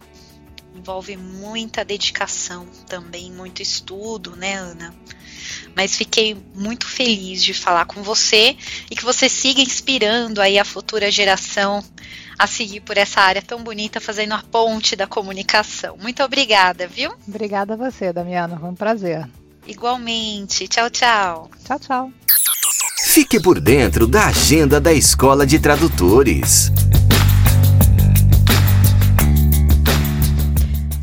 envolve 0.75 1.17
muita 1.17 1.83
dedicação 1.83 2.65
também, 2.87 3.29
muito 3.29 3.61
estudo, 3.61 4.35
né, 4.37 4.55
Ana? 4.55 4.95
Mas 5.75 5.95
fiquei 5.95 6.37
muito 6.53 6.85
feliz 6.85 7.43
de 7.43 7.53
falar 7.53 7.85
com 7.85 8.01
você 8.03 8.55
e 8.89 8.95
que 8.95 9.03
você 9.03 9.29
siga 9.29 9.61
inspirando 9.61 10.41
aí 10.41 10.59
a 10.59 10.65
futura 10.65 11.09
geração 11.11 11.83
a 12.37 12.47
seguir 12.47 12.79
por 12.79 12.97
essa 12.97 13.19
área 13.19 13.41
tão 13.41 13.61
bonita, 13.61 13.99
fazendo 13.99 14.33
a 14.33 14.41
ponte 14.41 14.95
da 14.95 15.05
comunicação. 15.05 15.97
Muito 16.01 16.23
obrigada, 16.23 16.87
viu? 16.87 17.11
Obrigada 17.27 17.73
a 17.73 17.77
você, 17.77 18.13
Damiana. 18.13 18.57
Foi 18.57 18.69
um 18.69 18.75
prazer. 18.75 19.27
Igualmente. 19.67 20.67
Tchau, 20.67 20.89
tchau. 20.89 21.51
Tchau, 21.65 21.79
tchau. 21.79 22.11
Fique 23.03 23.39
por 23.39 23.59
dentro 23.59 24.07
da 24.07 24.27
agenda 24.27 24.79
da 24.79 24.93
Escola 24.93 25.45
de 25.45 25.59
Tradutores. 25.59 26.71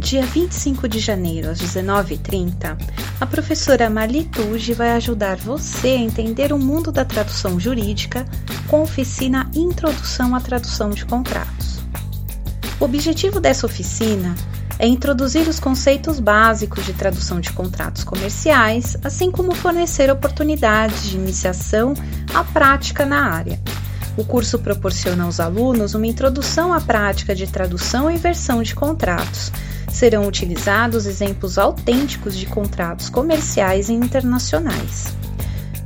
Dia 0.06 0.24
25 0.24 0.88
de 0.88 1.00
janeiro, 1.00 1.50
às 1.50 1.58
19h30, 1.60 2.78
a 3.20 3.26
professora 3.26 3.90
Marli 3.90 4.22
Tuji 4.22 4.72
vai 4.72 4.92
ajudar 4.92 5.36
você 5.36 5.88
a 5.88 5.96
entender 5.96 6.52
o 6.52 6.58
mundo 6.60 6.92
da 6.92 7.04
tradução 7.04 7.58
jurídica 7.58 8.24
com 8.68 8.76
a 8.76 8.82
oficina 8.82 9.50
Introdução 9.52 10.32
à 10.36 10.40
Tradução 10.40 10.90
de 10.90 11.04
Contratos. 11.04 11.80
O 12.78 12.84
objetivo 12.84 13.40
dessa 13.40 13.66
oficina 13.66 14.36
é 14.78 14.86
introduzir 14.86 15.48
os 15.48 15.58
conceitos 15.58 16.20
básicos 16.20 16.86
de 16.86 16.92
tradução 16.92 17.40
de 17.40 17.50
contratos 17.50 18.04
comerciais, 18.04 18.96
assim 19.02 19.28
como 19.32 19.56
fornecer 19.56 20.08
oportunidades 20.08 21.10
de 21.10 21.16
iniciação 21.16 21.94
à 22.32 22.44
prática 22.44 23.04
na 23.04 23.28
área. 23.28 23.60
O 24.16 24.24
curso 24.24 24.60
proporciona 24.60 25.24
aos 25.24 25.40
alunos 25.40 25.96
uma 25.96 26.06
introdução 26.06 26.72
à 26.72 26.80
prática 26.80 27.34
de 27.34 27.48
tradução 27.48 28.08
e 28.08 28.16
versão 28.16 28.62
de 28.62 28.72
contratos, 28.72 29.50
serão 29.96 30.26
utilizados 30.26 31.06
exemplos 31.06 31.56
autênticos 31.56 32.36
de 32.36 32.44
contratos 32.44 33.08
comerciais 33.08 33.88
e 33.88 33.94
internacionais. 33.94 35.06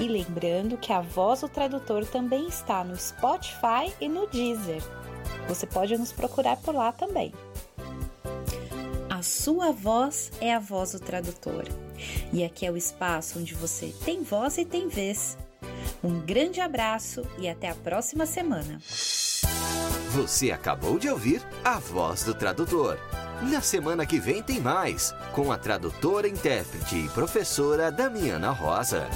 E 0.00 0.08
lembrando 0.08 0.78
que 0.78 0.92
a 0.92 1.02
Voz 1.02 1.42
do 1.42 1.48
Tradutor 1.48 2.06
também 2.06 2.48
está 2.48 2.82
no 2.82 2.96
Spotify 2.96 3.94
e 4.00 4.08
no 4.08 4.26
Deezer. 4.26 4.82
Você 5.46 5.66
pode 5.66 5.96
nos 5.98 6.10
procurar 6.10 6.56
por 6.56 6.74
lá 6.74 6.90
também. 6.90 7.34
A 9.10 9.22
sua 9.22 9.70
voz 9.70 10.32
é 10.40 10.54
a 10.54 10.58
voz 10.58 10.92
do 10.92 11.00
tradutor. 11.00 11.64
E 12.32 12.42
aqui 12.42 12.64
é 12.64 12.70
o 12.70 12.76
espaço 12.76 13.38
onde 13.38 13.52
você 13.52 13.94
tem 14.02 14.22
voz 14.22 14.56
e 14.56 14.64
tem 14.64 14.88
vez. 14.88 15.36
Um 16.02 16.18
grande 16.20 16.58
abraço 16.62 17.22
e 17.38 17.46
até 17.46 17.68
a 17.68 17.74
próxima 17.74 18.24
semana. 18.24 18.80
Você 20.12 20.50
acabou 20.50 20.98
de 20.98 21.10
ouvir 21.10 21.42
a 21.62 21.78
voz 21.78 22.24
do 22.24 22.32
tradutor. 22.32 22.98
Na 23.42 23.60
semana 23.60 24.06
que 24.06 24.18
vem 24.18 24.42
tem 24.42 24.58
mais, 24.58 25.12
com 25.34 25.52
a 25.52 25.58
tradutora, 25.58 26.26
intérprete 26.26 26.96
e 26.96 27.08
professora 27.10 27.92
Damiana 27.92 28.50
Rosa. 28.52 29.06